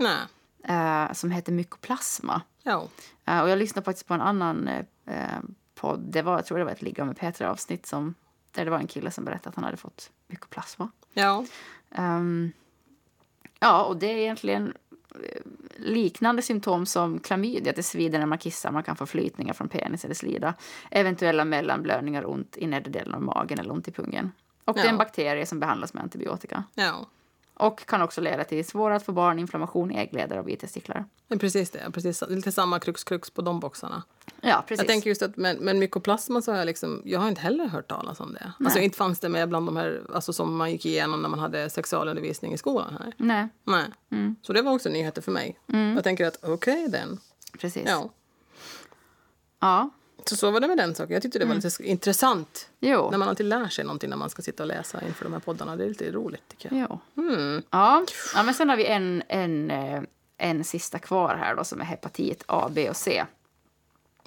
eh, 0.63 1.13
som 1.13 1.31
heter 1.31 1.51
mykoplasma. 1.51 2.41
Ja. 2.63 2.87
Eh, 3.25 3.41
och 3.41 3.49
jag 3.49 3.59
lyssnade 3.59 3.85
faktiskt 3.85 4.07
på 4.07 4.13
en 4.13 4.21
annan 4.21 4.67
eh, 4.67 5.39
podd, 5.75 5.99
det 5.99 6.21
var, 6.21 6.33
jag 6.35 6.45
tror 6.45 6.57
det 6.57 6.63
var 6.63 6.71
ett 6.71 6.81
Ligga 6.81 7.05
med 7.05 7.17
Petra-avsnitt, 7.17 7.85
som, 7.85 8.13
där 8.51 8.65
det 8.65 8.71
var 8.71 8.77
en 8.79 8.87
kille 8.87 9.11
som 9.11 9.25
berättade 9.25 9.49
att 9.49 9.55
han 9.55 9.63
hade 9.63 9.77
fått 9.77 10.11
mykoplasma. 10.27 10.89
Ja. 11.15 11.45
Ehm, 11.91 12.51
ja, 13.59 13.83
och 13.83 13.97
det 13.97 14.07
är 14.07 14.17
egentligen 14.17 14.73
eh, 15.23 15.41
liknande 15.77 16.41
symptom 16.41 16.85
som 16.85 17.19
klamydia. 17.19 17.73
Det 17.75 17.83
svider 17.83 18.19
när 18.19 18.25
man 18.25 18.37
kissar, 18.37 18.71
man 18.71 18.83
kan 18.83 18.95
få 18.95 19.05
flytningar 19.05 19.53
från 19.53 19.67
penis 19.69 20.05
eller 20.05 20.15
slida. 20.15 20.53
Eventuella 20.91 21.45
mellanblödningar, 21.45 22.29
ont 22.29 22.57
i 22.57 22.67
nedre 22.67 22.91
delen 22.91 23.13
av 23.13 23.21
magen 23.21 23.59
eller 23.59 23.71
ont 23.71 23.87
i 23.87 23.91
pungen. 23.91 24.31
Och 24.65 24.73
det 24.75 24.81
är 24.81 24.85
en 24.85 24.91
Ja. 24.91 24.97
bakterie 24.97 25.45
som 25.45 25.59
behandlas 25.59 25.93
med 25.93 26.03
antibiotika. 26.03 26.63
Ja. 26.75 27.05
Och 27.57 27.85
kan 27.85 28.01
också 28.01 28.21
leda 28.21 28.43
till 28.43 28.65
svårare 28.65 28.95
att 28.95 29.05
få 29.05 29.11
barn, 29.11 29.39
inflammation 29.39 29.91
i 29.91 29.97
äggledare 29.97 30.39
och 30.39 30.45
bitestiklar. 30.45 31.05
Men 31.27 31.39
precis 31.39 31.69
det. 31.69 31.91
Precis, 31.93 32.23
lite 32.29 32.51
samma 32.51 32.79
krux-krux 32.79 33.29
på 33.29 33.41
de 33.41 33.59
boxarna. 33.59 34.03
Ja, 34.41 34.63
precis. 34.67 34.79
Jag 34.79 34.87
tänker 34.87 35.09
just 35.09 35.21
att 35.21 35.37
men, 35.37 35.57
men 35.57 35.79
mykoplasma 35.79 36.41
så 36.41 36.51
har 36.51 36.57
jag 36.57 36.65
liksom, 36.65 37.01
jag 37.05 37.19
har 37.19 37.29
inte 37.29 37.41
heller 37.41 37.67
hört 37.67 37.87
talas 37.87 38.19
om 38.19 38.33
det. 38.33 38.53
Alltså 38.59 38.79
inte 38.79 38.97
fanns 38.97 39.19
det 39.19 39.29
med 39.29 39.49
bland 39.49 39.67
de 39.67 39.77
här, 39.77 40.01
alltså 40.13 40.33
som 40.33 40.55
man 40.55 40.71
gick 40.71 40.85
igenom 40.85 41.21
när 41.21 41.29
man 41.29 41.39
hade 41.39 41.69
sexualundervisning 41.69 42.53
i 42.53 42.57
skolan 42.57 42.97
här. 42.99 43.13
Nej, 43.17 43.47
Nej. 43.63 43.85
Mm. 44.11 44.35
Så 44.41 44.53
det 44.53 44.61
var 44.61 44.71
också 44.71 44.89
nyheter 44.89 45.21
för 45.21 45.31
mig. 45.31 45.59
Jag 45.95 46.03
tänker 46.03 46.27
att 46.27 46.39
okej 46.43 46.87
den. 46.89 47.19
precis. 47.59 47.83
Ja. 47.85 48.09
ja. 49.59 49.89
Så 50.29 50.35
så 50.35 50.51
var 50.51 50.59
det 50.59 50.67
med 50.67 50.77
den 50.77 50.95
saken. 50.95 51.13
Jag 51.13 51.21
tyckte 51.21 51.39
det 51.39 51.45
var 51.45 51.55
lite 51.55 51.83
intressant. 51.83 52.69
Jo. 52.79 53.11
När 53.11 53.17
man 53.17 53.27
alltid 53.29 53.45
lär 53.45 53.67
sig 53.67 53.85
någonting 53.85 54.09
när 54.09 54.17
man 54.17 54.29
ska 54.29 54.41
sitta 54.41 54.63
och 54.63 54.67
läsa 54.67 55.01
inför 55.07 55.23
de 55.25 55.33
här 55.33 55.39
poddarna. 55.39 55.75
Det 55.75 55.83
är 55.83 55.89
lite 55.89 56.11
roligt 56.11 56.43
tycker 56.47 56.75
jag. 56.75 56.99
Mm. 57.17 57.63
Ja. 57.69 58.05
ja, 58.35 58.43
men 58.43 58.53
sen 58.53 58.69
har 58.69 58.77
vi 58.77 58.85
en, 58.85 59.23
en, 59.27 59.71
eh, 59.71 60.01
en 60.37 60.63
sista 60.63 60.99
kvar 60.99 61.35
här 61.35 61.55
då 61.55 61.63
som 61.63 61.81
är 61.81 61.85
hepatit 61.85 62.43
A, 62.47 62.69
B 62.71 62.89
och 62.89 62.95
C. 62.95 63.25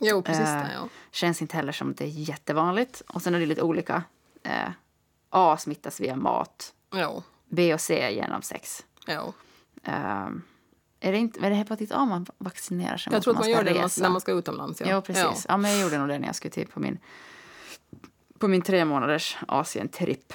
Jo, 0.01 0.23
precis 0.23 0.47
Eh, 0.47 0.55
det. 0.63 0.71
Ja. 0.75 0.89
Känns 1.11 1.43
inte 1.43 1.57
heller 1.57 1.73
som 1.73 1.95
det 1.95 2.05
är 2.05 2.09
jättevanligt. 2.09 3.03
Och 3.07 3.23
sen 3.23 3.35
är 3.35 3.41
det 3.41 3.47
lite 3.47 3.63
olika. 3.63 4.03
Eh, 4.43 4.71
A 5.31 5.57
smittas 5.57 6.01
via 6.01 6.17
mat. 6.17 6.73
Jo. 6.95 7.23
B 7.49 7.75
och 7.75 7.81
C 7.81 8.11
genom 8.15 8.43
sex. 8.43 8.85
Jo. 9.07 9.33
Eh, 9.85 10.29
är 11.01 11.13
det 11.13 11.19
inte 11.19 11.41
är 11.41 11.51
det 11.51 11.57
hepatit 11.57 11.93
A 11.93 12.05
man 12.05 12.27
vaccinerar 12.39 12.97
sig 12.97 13.13
Jag 13.13 13.23
tror 13.23 13.33
att 13.33 13.37
man 13.37 13.45
ska 13.45 13.53
gör 13.53 13.65
det 13.65 13.73
när 13.73 13.81
man, 13.81 13.91
när 14.01 14.09
man 14.11 14.21
ska 14.21 14.33
utomlands. 14.33 14.81
Ja, 14.81 14.87
Ja, 14.87 15.01
precis. 15.01 15.47
Ja. 15.49 15.57
men 15.57 15.71
jag 15.71 15.81
gjorde 15.81 15.99
nog 15.99 16.09
det 16.09 16.19
när 16.19 16.27
jag 16.27 16.35
skulle 16.35 16.53
till 16.53 16.69
på 16.69 16.81
min, 16.81 16.99
på 18.39 18.49
min 18.49 18.63
tre 18.63 18.85
månaders 18.85 19.37
Asien-tripp. 19.49 20.33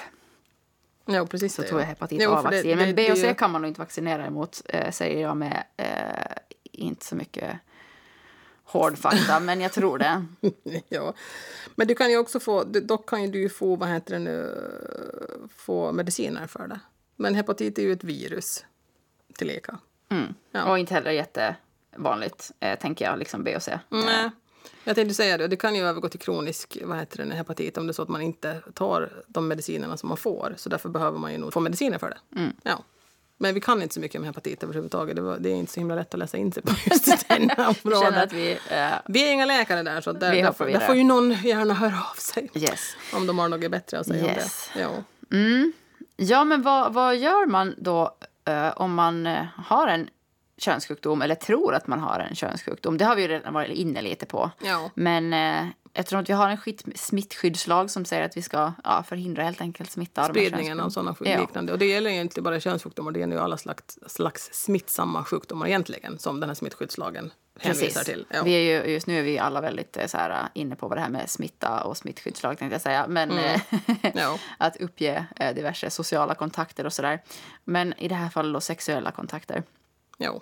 Ja, 1.06 1.26
precis 1.26 1.54
Så 1.54 1.62
det. 1.62 1.68
tog 1.68 1.78
jag 1.78 1.84
ja. 1.84 1.88
hepatit 1.88 2.28
A-vaccin. 2.28 2.78
Men 2.78 2.94
B 2.94 3.12
och 3.12 3.18
C 3.18 3.34
kan 3.34 3.50
man 3.50 3.62
nog 3.62 3.68
inte 3.68 3.80
vaccinera 3.80 4.26
emot, 4.26 4.62
eh, 4.68 4.90
säger 4.90 5.22
jag 5.22 5.36
med 5.36 5.64
eh, 5.76 6.36
inte 6.72 7.06
så 7.06 7.16
mycket 7.16 7.58
hård 8.64 8.98
fakta, 8.98 9.40
men 9.40 9.60
jag 9.60 9.72
tror 9.72 9.98
det. 9.98 10.26
ja. 10.88 11.14
Men 11.74 11.86
du 11.86 11.94
kan 11.94 12.10
ju 12.10 12.18
också 12.18 12.40
få, 12.40 12.64
dock 12.64 13.08
kan 13.08 13.22
ju 13.22 13.28
du 13.28 13.48
få, 13.48 13.76
vad 13.76 13.88
heter 13.88 14.12
det 14.12 14.18
nu, 14.18 14.56
få 15.56 15.92
mediciner 15.92 16.46
för 16.46 16.68
det. 16.68 16.80
Men 17.16 17.34
hepatit 17.34 17.78
är 17.78 17.82
ju 17.82 17.92
ett 17.92 18.04
virus 18.04 18.64
tillika. 20.08 20.34
Ja. 20.52 20.64
Och 20.70 20.78
inte 20.78 20.94
heller 20.94 21.10
jättevanligt, 21.10 22.52
eh, 22.60 22.78
tänker 22.78 23.04
jag, 23.04 23.18
liksom 23.18 23.44
B 23.44 23.56
och 23.56 23.62
C. 23.62 23.78
Nej. 23.88 24.30
Jag 24.84 24.96
tänkte 24.96 25.14
säga 25.14 25.36
det, 25.38 25.48
det 25.48 25.56
kan 25.56 25.74
ju 25.74 25.82
övergå 25.86 26.08
till 26.08 26.20
kronisk 26.20 26.78
vad 26.82 26.98
heter 26.98 27.24
det, 27.24 27.34
hepatit 27.34 27.78
om 27.78 27.86
det 27.86 27.90
är 27.90 27.94
så 27.94 28.02
att 28.02 28.08
man 28.08 28.20
inte 28.22 28.60
tar 28.74 29.22
de 29.26 29.48
medicinerna 29.48 29.96
som 29.96 30.08
man 30.08 30.16
får. 30.18 30.54
Så 30.56 30.68
därför 30.68 30.88
behöver 30.88 31.18
man 31.18 31.32
ju 31.32 31.38
nog 31.38 31.52
få 31.52 31.60
mediciner 31.60 31.98
för 31.98 32.10
det. 32.10 32.50
Ja. 32.62 32.84
Men 33.36 33.54
vi 33.54 33.60
kan 33.60 33.82
inte 33.82 33.94
så 33.94 34.00
mycket 34.00 34.18
om 34.18 34.24
hepatit 34.24 34.62
överhuvudtaget. 34.62 35.16
Det, 35.16 35.22
var, 35.22 35.38
det 35.38 35.50
är 35.50 35.54
inte 35.54 35.72
så 35.72 35.80
himla 35.80 35.94
lätt 35.94 36.14
att 36.14 36.18
läsa 36.20 36.36
in 36.36 36.52
sig 36.52 36.62
på 36.62 36.72
just 36.90 37.08
att 37.28 37.30
området. 37.84 38.32
vi... 38.32 38.52
Eh, 38.70 38.88
Vi 39.08 39.28
är 39.28 39.32
inga 39.32 39.46
läkare 39.46 39.82
där, 39.82 40.00
så 40.00 40.12
där, 40.12 40.32
Vi 40.32 40.42
där, 40.42 40.52
får, 40.52 40.66
där 40.66 40.80
får 40.80 40.94
ju 40.94 41.04
någon 41.04 41.30
gärna 41.32 41.74
höra 41.74 41.94
av 42.12 42.14
sig. 42.20 42.50
yes. 42.54 42.80
Om 43.12 43.26
de 43.26 43.38
har 43.38 43.48
något 43.48 43.70
bättre 43.70 43.98
att 43.98 44.06
säga 44.06 44.24
Yes. 44.36 44.70
om 44.74 44.80
det. 44.80 44.80
Ja. 44.80 44.90
Ja, 46.16 46.44
men 46.44 46.62
vad, 46.62 46.92
vad 46.92 47.16
gör 47.16 47.46
man 47.46 47.74
då 47.78 48.02
eh, 48.02 48.26
om 48.76 48.94
man 48.94 49.26
eh, 49.26 49.44
har 49.56 49.88
en 49.88 50.08
könssjukdom 50.58 51.22
eller 51.22 51.34
tror 51.34 51.74
att 51.74 51.86
man 51.86 52.00
har 52.00 52.18
en 52.18 52.34
könssjukdom? 52.34 52.98
Det 52.98 53.04
har 53.04 53.16
vi 53.16 53.22
ju 53.22 53.28
redan 53.28 53.54
varit 53.54 53.76
inne 53.78 54.02
lite 54.02 54.26
på. 54.26 54.50
Ja. 54.64 54.90
Men 54.94 55.32
eh, 55.32 55.66
eftersom 55.94 56.20
att 56.20 56.28
vi 56.28 56.32
har 56.32 56.48
en 56.48 56.56
skit, 56.56 56.82
smittskyddslag 56.94 57.90
som 57.90 58.04
säger 58.04 58.22
att 58.22 58.36
vi 58.36 58.42
ska 58.42 58.72
ja, 58.84 59.02
förhindra 59.08 59.42
helt 59.44 59.60
enkelt 59.60 59.90
smitta 59.90 60.24
Spridningen 60.24 60.80
av 60.80 60.90
sådana 60.90 61.16
Ja. 61.20 61.40
liknande. 61.40 61.72
Och 61.72 61.78
det 61.78 61.86
gäller 61.86 62.10
egentligen 62.10 62.44
bara 62.44 62.60
könssjukdomar. 62.60 63.12
Det 63.12 63.18
gäller 63.20 63.36
ju 63.36 63.42
alla 63.42 63.56
slags, 63.58 63.98
slags 64.06 64.48
smittsamma 64.52 65.24
sjukdomar 65.24 65.66
egentligen. 65.66 66.18
Som 66.18 66.40
den 66.40 66.50
här 66.50 66.54
smittskyddslagen 66.54 67.32
hänvisar 67.60 67.86
Precis. 67.86 68.04
till. 68.04 68.26
Ja. 68.30 68.42
Vi 68.42 68.52
är 68.52 68.84
ju, 68.86 68.92
just 68.92 69.06
nu 69.06 69.18
är 69.18 69.22
vi 69.22 69.38
alla 69.38 69.60
väldigt 69.60 69.96
eh, 69.96 70.06
så 70.06 70.16
här, 70.16 70.30
eh, 70.30 70.36
inne 70.54 70.76
på 70.76 70.88
vad 70.88 70.98
det 70.98 71.02
här 71.02 71.10
med 71.10 71.30
smitta 71.30 71.84
och 71.84 71.96
smittskyddslag 71.96 72.58
tänkte 72.58 72.74
jag 72.74 72.82
säga. 72.82 73.06
Men 73.08 73.30
Mm. 73.30 73.44
eh, 73.44 74.10
Ja. 74.14 74.38
att 74.58 74.76
uppge 74.76 75.26
eh, 75.36 75.54
diverse 75.54 75.90
sociala 75.90 76.34
kontakter 76.34 76.86
och 76.86 76.92
sådär. 76.92 77.22
Men 77.64 77.94
i 77.98 78.08
det 78.08 78.14
här 78.14 78.28
fallet 78.30 78.54
då 78.54 78.60
sexuella 78.60 79.10
kontakter. 79.10 79.62
Ja. 80.18 80.40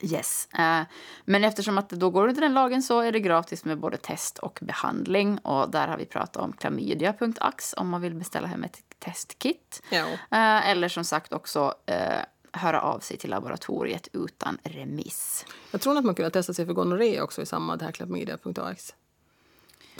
Yes. 0.00 0.48
Eh, 0.58 0.82
men 1.24 1.44
eftersom 1.44 1.78
att 1.78 1.88
det 1.88 1.96
då 1.96 2.10
går 2.10 2.28
under 2.28 2.40
den 2.40 2.54
lagen 2.54 2.82
så 2.82 3.00
är 3.00 3.12
det 3.12 3.20
gratis 3.20 3.64
med 3.64 3.78
både 3.78 3.96
test 3.96 4.38
och 4.38 4.58
behandling. 4.62 5.38
Och 5.38 5.70
där 5.70 5.88
har 5.88 5.96
vi 5.96 6.04
pratat 6.04 6.36
om 6.36 6.52
klamydia.ax 6.52 7.74
om 7.76 7.88
man 7.88 8.00
vill 8.00 8.14
beställa 8.14 8.46
hem 8.46 8.64
ett 8.64 8.82
testkit. 8.98 9.82
Ja. 9.90 10.06
Eh, 10.30 10.70
eller 10.70 10.88
som 10.88 11.04
sagt 11.04 11.32
också 11.32 11.74
eh, 11.86 12.18
höra 12.52 12.80
av 12.80 13.00
sig 13.00 13.16
till 13.16 13.30
laboratoriet 13.30 14.08
utan 14.12 14.58
remiss. 14.62 15.46
Jag 15.70 15.80
tror 15.80 15.98
att 15.98 16.04
man 16.04 16.14
kunde 16.14 16.30
testa 16.30 16.54
sig 16.54 16.66
för 16.66 16.72
gonorré 16.72 17.20
också 17.20 17.42
i 17.42 17.46
samma 17.46 17.76
det 17.76 17.84
här 17.84 17.92
klamydia.ax. 17.92 18.94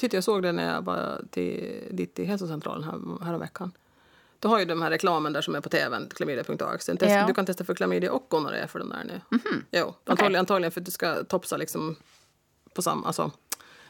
Jag 0.00 0.24
såg 0.24 0.42
det 0.42 0.52
när 0.52 0.74
jag 0.74 0.82
var 0.82 1.24
till, 1.30 1.88
dit 1.90 2.14
till 2.14 2.26
hälsocentralen 2.26 2.84
här, 2.84 3.24
häromveckan. 3.24 3.72
Du 4.40 4.48
har 4.48 4.58
ju 4.58 4.64
de 4.64 4.82
här 4.82 4.90
reklamen 4.90 5.32
där 5.32 5.42
som 5.42 5.54
är 5.54 5.60
på 5.60 5.68
tvn. 5.68 6.02
En 6.02 6.08
test- 6.08 7.02
Ja. 7.12 7.26
Du 7.26 7.34
kan 7.34 7.46
testa 7.46 7.64
för 7.64 7.74
klamydia 7.74 8.12
och 8.12 8.26
gonorré 8.28 8.66
för 8.68 8.78
den 8.78 8.88
där 8.88 9.04
nu. 9.04 9.20
Jo, 9.70 9.94
antagligen, 10.06 10.40
antagligen 10.40 10.72
för 10.72 10.80
att 10.80 10.84
du 10.84 10.90
ska 10.90 11.24
topsa 11.24 11.56
liksom 11.56 11.96
på 12.74 12.82
samma, 12.82 13.06
alltså, 13.06 13.30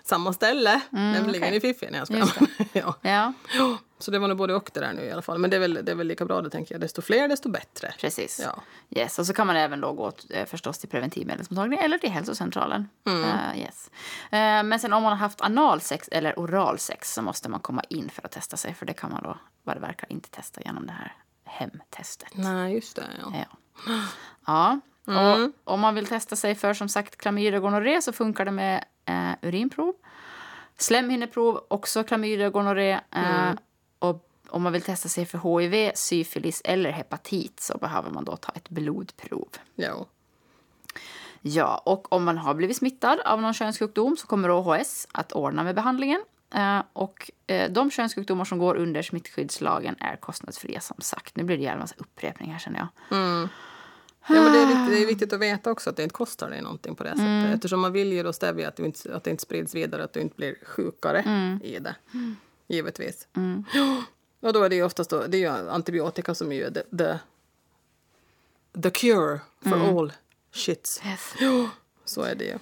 samma 0.05 0.32
ställe, 0.32 0.80
nämligen 0.90 1.44
okej. 1.44 1.57
i 1.57 1.61
Fiffi. 1.61 1.88
Nej, 1.90 1.98
jag 1.98 2.28
ja. 2.72 2.94
Ja, 3.03 3.32
Ja, 3.59 3.78
Så 4.01 4.11
det 4.11 4.18
var 4.18 4.28
nog 4.28 4.36
både 4.36 4.55
och 4.55 4.70
det 4.74 4.80
där 4.80 4.92
nu 4.92 5.03
i 5.03 5.12
alla 5.12 5.22
fall. 5.22 5.38
Men 5.38 5.51
det 5.51 5.57
är 5.57 5.61
väl, 5.61 5.74
det 5.84 5.92
är 5.92 5.96
väl 5.96 6.07
lika 6.07 6.24
bra 6.24 6.40
det 6.42 6.51
tänker 6.51 6.74
jag. 6.74 6.80
Desto 6.80 7.03
fler, 7.03 7.28
desto 7.28 7.48
bättre. 7.48 7.94
precis. 8.01 8.40
Ja. 8.44 8.62
Yes. 9.01 9.18
Och 9.18 9.26
så 9.26 9.32
kan 9.34 9.46
man 9.46 9.57
även 9.57 9.80
då 9.80 9.92
gå 9.92 10.12
eh, 10.30 10.46
förstås 10.46 10.78
till 10.78 10.88
preventivmedelsmottagningen 10.88 11.84
eller 11.84 11.98
till 11.98 12.11
hälsocentralen. 12.11 12.88
Eh, 13.07 13.59
yes. 13.61 13.90
Eh, 14.30 14.62
men 14.62 14.80
sen 14.80 14.92
om 14.92 15.03
man 15.03 15.12
har 15.12 15.18
haft 15.18 15.40
analsex 15.40 16.09
eller 16.09 16.38
oralsex 16.38 17.12
så 17.14 17.22
måste 17.22 17.48
man 17.48 17.61
komma 17.61 17.82
in 17.88 18.09
för 18.11 18.24
att 18.24 18.32
testa 18.32 18.57
sig. 18.57 18.74
För 18.74 18.86
det 18.86 18.92
kan 18.92 19.11
man 19.12 19.22
då, 19.22 19.38
vad 19.62 19.76
det 19.76 19.80
verkar, 19.80 20.12
inte 20.12 20.30
testa 20.30 20.61
genom 20.64 20.86
det 20.86 20.92
här 20.92 21.12
hemtestet. 21.44 22.28
Nej, 22.34 22.74
just 22.74 22.96
det. 22.96 23.05
Ja. 23.22 23.46
Ja. 24.46 24.80
ja. 25.05 25.34
Och 25.64 25.72
om 25.74 25.80
man 25.80 25.94
vill 25.94 26.07
testa 26.07 26.36
sig 26.36 26.55
för 26.55 26.74
som 26.74 26.88
sagt 26.88 27.16
klamydia 27.16 27.57
och 27.57 27.62
gonorré 27.62 28.03
så 28.03 28.12
funkar 28.12 28.44
det 28.44 28.51
med 28.51 28.84
eh, 29.05 29.30
urinprov. 29.48 29.94
Slemhinneprov, 30.76 31.64
också 31.68 32.05
klamydia 32.05 32.46
och 32.46 32.53
gonorré. 32.53 32.92
Eh, 33.11 33.51
Och 33.51 33.57
om 34.51 34.62
man 34.62 34.72
vill 34.72 34.82
testa 34.82 35.09
sig 35.09 35.26
för 35.26 35.61
hiv, 35.61 35.90
syfilis 35.94 36.62
eller 36.64 36.90
hepatit 36.90 37.61
så 37.61 37.78
behöver 37.78 38.11
man 38.11 38.24
då 38.24 38.36
ta 38.36 38.53
ett 38.53 38.68
blodprov. 38.68 39.48
Ja. 39.74 40.07
Ja, 41.42 41.82
och 41.86 42.12
om 42.12 42.24
man 42.24 42.38
har 42.38 42.55
blivit 42.55 42.76
smittad 42.76 43.20
av 43.20 43.42
någon 43.42 43.55
könssjukdom 43.55 44.16
så 44.16 44.26
kommer 44.26 44.51
OHS 44.51 45.09
att 45.12 45.32
ordna 45.32 45.64
med 45.64 45.74
behandlingen. 45.74 46.24
Eh, 46.55 46.82
och 46.92 47.30
eh, 47.46 47.70
de 47.70 47.90
könssjukdomar 47.90 48.44
som 48.44 48.59
går 48.59 48.76
under 48.76 49.03
smittskyddslagen 49.03 49.96
är 50.01 50.16
kostnadsfria 50.16 50.80
som 50.80 50.96
sagt. 51.01 51.36
Nu 51.36 51.44
blir 51.44 51.57
det 51.57 51.62
gärna 51.62 51.80
massa 51.80 51.94
upprepningar 51.98 52.59
känner 52.59 52.78
jag. 52.78 52.88
Ja, 54.28 54.42
men 54.42 54.53
det, 54.53 54.59
är 54.59 54.66
viktigt, 54.66 54.90
det 54.90 55.03
är 55.03 55.07
viktigt 55.07 55.32
att 55.32 55.40
veta 55.40 55.70
också 55.70 55.90
att 55.90 55.96
det 55.96 56.03
inte 56.03 56.12
kostar 56.12 56.51
dig 56.51 56.62
någonting 56.62 56.94
på 56.94 57.05
det 57.05 57.11
sättet. 57.11 57.55
Eftersom 57.55 57.80
man 57.80 57.92
vill 57.92 58.12
ju 58.12 58.22
då 58.22 58.32
stävja 58.32 58.68
att, 58.68 58.78
inte, 58.78 59.16
att 59.16 59.24
det 59.24 59.30
inte 59.30 59.42
sprids 59.42 59.74
vidare, 59.74 60.05
att 60.05 60.12
du 60.12 60.20
inte 60.20 60.36
blir 60.36 60.57
sjukare 60.62 61.24
i 61.62 61.78
det. 61.78 61.94
Givetvis. 62.68 63.28
Ja, 63.74 64.03
Och 64.41 64.53
då 64.53 64.62
är 64.62 64.68
det 64.68 64.74
ju 64.76 64.82
oftast 64.84 65.11
då, 65.11 65.26
det 65.26 65.36
är 65.36 65.38
ju 65.41 65.70
antibiotika 65.70 66.34
som 66.34 66.53
är 66.53 66.70
the, 66.70 66.82
the, 66.97 67.18
the 68.82 68.91
cure 68.91 69.41
for 69.62 69.99
all 69.99 70.12
shits. 70.53 71.03
Yes. 71.07 71.34
Så 72.05 72.22
är 72.22 72.34
det 72.34 72.45
ju. 72.45 72.59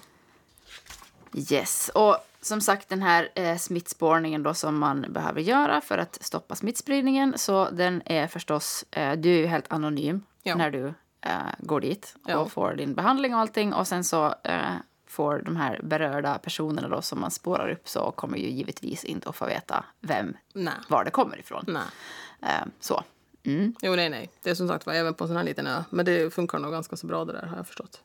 Yes, 1.51 1.89
och 1.93 2.17
som 2.41 2.61
sagt, 2.61 2.89
den 2.89 3.01
här 3.01 3.29
eh, 3.35 3.57
smittspårningen 3.57 4.43
då 4.43 4.53
som 4.53 4.79
man 4.79 5.05
behöver 5.09 5.41
göra 5.41 5.81
för 5.81 5.97
att 5.97 6.17
stoppa 6.21 6.55
smittspridningen, 6.55 7.33
så 7.37 7.69
den 7.69 8.01
är 8.05 8.27
förstås, 8.27 8.85
eh, 8.91 9.13
du 9.13 9.29
är 9.29 9.37
ju 9.37 9.45
helt 9.45 9.71
anonym 9.71 10.21
Ja. 10.43 10.55
när 10.55 10.71
du 10.71 10.93
eh, 11.21 11.37
går 11.59 11.81
dit 11.81 12.15
och 12.23 12.29
Ja. 12.29 12.45
får 12.49 12.73
din 12.73 12.93
behandling 12.93 13.33
och 13.33 13.39
allting. 13.39 13.73
Och 13.73 13.87
sen 13.87 14.03
så 14.03 14.35
eh, 14.43 14.73
får 15.09 15.41
de 15.45 15.55
här 15.55 15.81
berörda 15.83 16.37
personerna 16.37 16.87
då 16.87 17.01
som 17.01 17.19
man 17.19 17.31
spårar 17.31 17.69
upp 17.69 17.89
så 17.89 18.11
kommer 18.11 18.37
ju 18.37 18.49
givetvis 18.49 19.03
inte 19.03 19.29
att 19.29 19.35
få 19.35 19.45
veta 19.45 19.85
vem, 19.99 20.37
Nej. 20.53 20.73
var 20.89 21.03
det 21.03 21.11
kommer 21.11 21.39
ifrån. 21.39 21.65
Nej. 21.67 21.83
Eh, 22.41 22.67
så. 22.79 23.03
Mm. 23.43 23.75
Jo, 23.81 23.95
nej, 23.95 24.09
nej. 24.09 24.29
Det 24.43 24.49
är 24.49 24.55
som 24.55 24.67
sagt 24.67 24.85
var 24.85 24.93
även 24.93 25.13
på 25.13 25.23
en 25.23 25.27
sån 25.27 25.37
här 25.37 25.43
liten 25.43 25.67
ö. 25.67 25.83
Men 25.89 26.05
det 26.05 26.33
funkar 26.33 26.59
nog 26.59 26.71
ganska 26.71 26.97
så 26.97 27.07
bra 27.07 27.25
det 27.25 27.33
där 27.33 27.45
har 27.45 27.57
jag 27.57 27.67
förstått. 27.67 28.01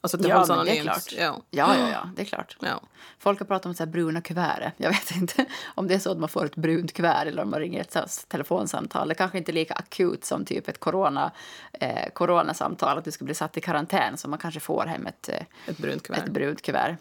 Alltså 0.00 0.16
att 0.16 0.22
det 0.22 0.28
Ja, 0.28 0.36
hålls 0.36 0.48
men 0.48 0.58
det 0.58 0.62
är 0.70 0.80
anonymt. 0.80 1.08
klart. 1.08 1.12
Ja. 1.18 1.42
Ja, 1.50 1.76
ja, 1.78 1.90
ja, 1.90 2.10
det 2.16 2.22
är 2.22 2.26
klart. 2.26 2.56
Ja. 2.60 2.80
Folk 3.18 3.38
har 3.38 3.46
pratat 3.46 3.66
om 3.66 3.74
så 3.74 3.86
bruna 3.86 4.20
kuvert. 4.20 4.72
Jag 4.76 4.90
vet 4.90 5.10
inte 5.16 5.44
om 5.74 5.88
det 5.88 5.94
är 5.94 5.98
så 5.98 6.10
att 6.12 6.18
man 6.18 6.28
får 6.28 6.44
ett 6.44 6.56
brunt 6.56 6.92
kuvert 6.92 7.24
eller 7.26 7.42
om 7.42 7.50
man 7.50 7.60
ringer 7.60 7.80
ett 7.80 7.94
här 7.94 8.06
telefonsamtal. 8.28 9.08
Det 9.08 9.14
kanske 9.14 9.38
inte 9.38 9.50
är 9.50 9.54
lika 9.54 9.74
akut 9.74 10.24
som 10.24 10.44
typ 10.44 10.68
ett 10.68 10.80
corona, 10.80 11.30
eh, 11.72 12.08
coronasamtal, 12.12 12.98
att 12.98 13.04
du 13.04 13.10
ska 13.10 13.24
bli 13.24 13.34
satt 13.34 13.56
i 13.56 13.60
karantän. 13.60 14.16
Så 14.16 14.28
man 14.28 14.38
kanske 14.38 14.60
får 14.60 14.86
hem 14.86 15.06
ett, 15.06 15.28
eh, 15.28 15.42
Ett 15.66 15.78
brunt 15.78 16.02
kuvert. 16.02 16.18
ett 16.22 16.30
brunt 16.30 16.62
kuvert. 16.62 16.96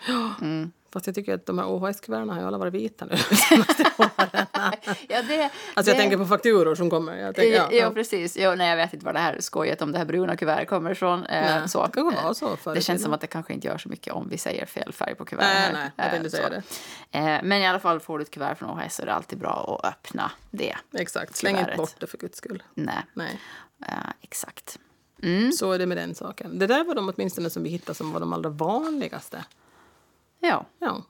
Fast 0.98 1.08
jag 1.08 1.16
tycker 1.16 1.34
att 1.34 1.46
de 1.46 1.58
här 1.60 1.66
OHS-kuverten 1.68 2.30
har 2.30 2.40
ju 2.42 2.48
alla 2.48 2.58
varit 2.58 2.74
vita 2.74 3.06
nu. 3.06 3.16
Ja, 5.10 5.22
det, 5.22 5.44
Alltså 5.44 5.50
jag 5.76 5.86
det- 5.86 5.94
tänker 5.94 6.18
på 6.18 6.26
fakturor 6.26 6.76
som 6.76 6.90
kommer. 6.90 7.16
Jag 7.18 7.36
tänker, 7.36 7.56
Ja, 7.58 7.68
ja, 7.72 7.78
ja. 7.78 7.90
precis. 7.92 8.38
Jo, 8.40 8.56
nej, 8.56 8.70
jag 8.70 8.76
vet 8.78 8.94
inte 8.94 9.06
var 9.06 9.14
det 9.14 9.20
här 9.20 9.38
skojet 9.40 9.82
om 9.82 9.92
det 9.92 9.98
här 9.98 10.06
bruna 10.06 10.36
kuvertet 10.38 10.68
kommer 10.70 10.92
ifrån. 10.92 11.26
Eh, 11.26 11.42
Nej, 11.60 11.70
så. 11.70 11.88
det 11.94 12.00
Eh, 12.02 12.32
så 12.34 12.56
förr 12.58 12.72
i 12.72 12.76
Det 12.76 12.82
känns 12.82 13.04
som 13.04 13.14
att 13.14 13.22
det 13.22 13.28
kanske 13.28 13.54
inte 13.54 13.68
gör 13.68 13.78
så 13.78 13.90
mycket 13.90 14.14
om 14.14 14.30
vi 14.30 14.38
säger 14.38 14.66
fel 14.66 14.94
färg 14.94 15.16
på 15.16 15.26
kuvertet. 15.26 15.74
Nej, 15.74 15.92
nej, 15.96 16.06
jag 16.12 16.12
tänkte 16.22 16.38
Eh, 16.38 16.44
säga 16.50 16.62
så. 17.12 17.18
Eh, 17.18 17.40
Men 17.44 17.62
i 17.62 17.68
alla 17.68 17.80
fall 17.80 18.00
får 18.00 18.18
du 18.20 18.24
ett 18.24 18.32
kuvert 18.32 18.56
från 18.56 18.70
OHS 18.70 18.96
så 18.96 19.02
är 19.02 19.06
det 19.06 19.14
alltid 19.14 19.40
bra 19.40 19.80
att 19.84 19.90
öppna 19.94 20.32
det. 20.52 20.76
Exakt. 20.98 21.36
Släng 21.36 21.52
inte 21.52 21.64
Kuvertet. 21.64 21.78
bort 21.78 22.00
det 22.00 22.08
för 22.08 22.18
guds 22.18 22.38
skull. 22.38 22.64
Nej, 22.74 23.04
Nej. 23.14 23.40
eh, 23.88 23.94
exakt. 24.22 24.80
Mm. 25.24 25.52
Så 25.52 25.72
är 25.72 25.80
det 25.80 25.86
med 25.86 25.98
den 25.98 26.16
saken. 26.16 26.60
Det 26.60 26.68
där 26.68 26.84
var 26.84 26.96
de 26.96 27.10
åtminstone 27.16 27.50
som 27.50 27.64
vi 27.64 27.70
hittade 27.70 27.96
som 27.98 28.12
var 28.12 28.20
de 28.20 28.34
allra 28.34 28.50
vanligaste. 28.50 29.44
Ja. 30.40 30.66
Ja, 30.80 31.04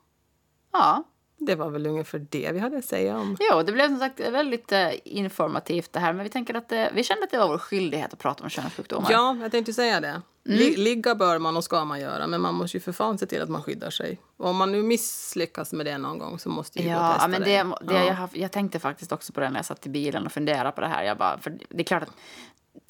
ja. 0.72 1.04
det 1.38 1.56
var 1.56 1.70
väl 1.70 1.88
ungefär 1.88 2.26
det 2.30 2.52
vi 2.52 2.60
hade 2.60 2.78
att 2.78 2.86
säga 2.86 3.18
om. 3.18 3.38
Jo, 3.40 3.62
det 3.64 3.72
blev 3.72 3.88
som 3.88 4.00
sagt 4.00 4.20
väldigt 4.20 4.72
eh, 4.72 4.90
informativt 5.04 5.94
det 5.94 6.00
här. 6.00 6.14
Men 6.14 6.24
vi 6.24 6.30
tänker 6.30 6.54
att 6.54 6.72
eh, 6.72 6.86
vi 6.94 7.04
kände 7.04 7.24
att 7.24 7.32
det 7.32 7.38
var 7.38 7.48
vår 7.48 7.58
skyldighet 7.58 8.14
att 8.14 8.20
prata 8.20 8.44
om 8.44 8.50
könssjukdomar. 8.50 9.12
Ja, 9.12 9.38
jag 9.42 9.52
tänkte 9.52 9.74
säga 9.74 10.02
det. 10.02 10.22
Li- 10.44 10.76
Ligga 10.78 11.16
bör 11.16 11.40
man 11.40 11.58
och 11.58 11.64
ska 11.64 11.86
man 11.86 12.00
göra, 12.00 12.28
men 12.28 12.42
man 12.42 12.54
måste 12.56 12.78
ju 12.78 12.82
för 12.82 12.92
fan 12.92 13.18
se 13.18 13.26
till 13.26 13.42
att 13.42 13.50
man 13.50 13.64
skyddar 13.64 13.90
sig. 13.90 14.20
Och 14.38 14.50
om 14.50 14.56
man 14.58 14.72
nu 14.72 14.84
misslyckas 14.84 15.74
med 15.74 15.86
det 15.86 15.98
någon 15.98 16.20
gång 16.20 16.40
så 16.40 16.50
måste 16.50 16.80
ju 16.80 16.90
gå 16.90 16.96
och 16.96 17.02
Ja, 17.02 17.10
testa 17.14 17.24
ja, 17.24 17.28
men 17.28 17.42
det, 17.42 17.64
det, 17.94 17.94
Ja. 17.94 18.06
jag, 18.08 18.14
har- 18.16 18.30
jag 18.34 18.52
tänkte 18.52 18.80
faktiskt 18.80 19.12
också 19.12 19.34
på 19.34 19.40
det 19.40 19.50
när 19.50 19.58
jag 19.60 19.66
satt 19.66 19.86
i 19.86 19.90
bilen 19.90 20.26
och 20.26 20.32
funderade 20.32 20.72
på 20.72 20.82
det 20.82 20.88
här. 20.88 21.04
Jag 21.04 21.18
bara, 21.18 21.38
för 21.38 21.58
det 21.70 21.82
är 21.82 21.84
klart 21.84 22.04
att, 22.04 22.10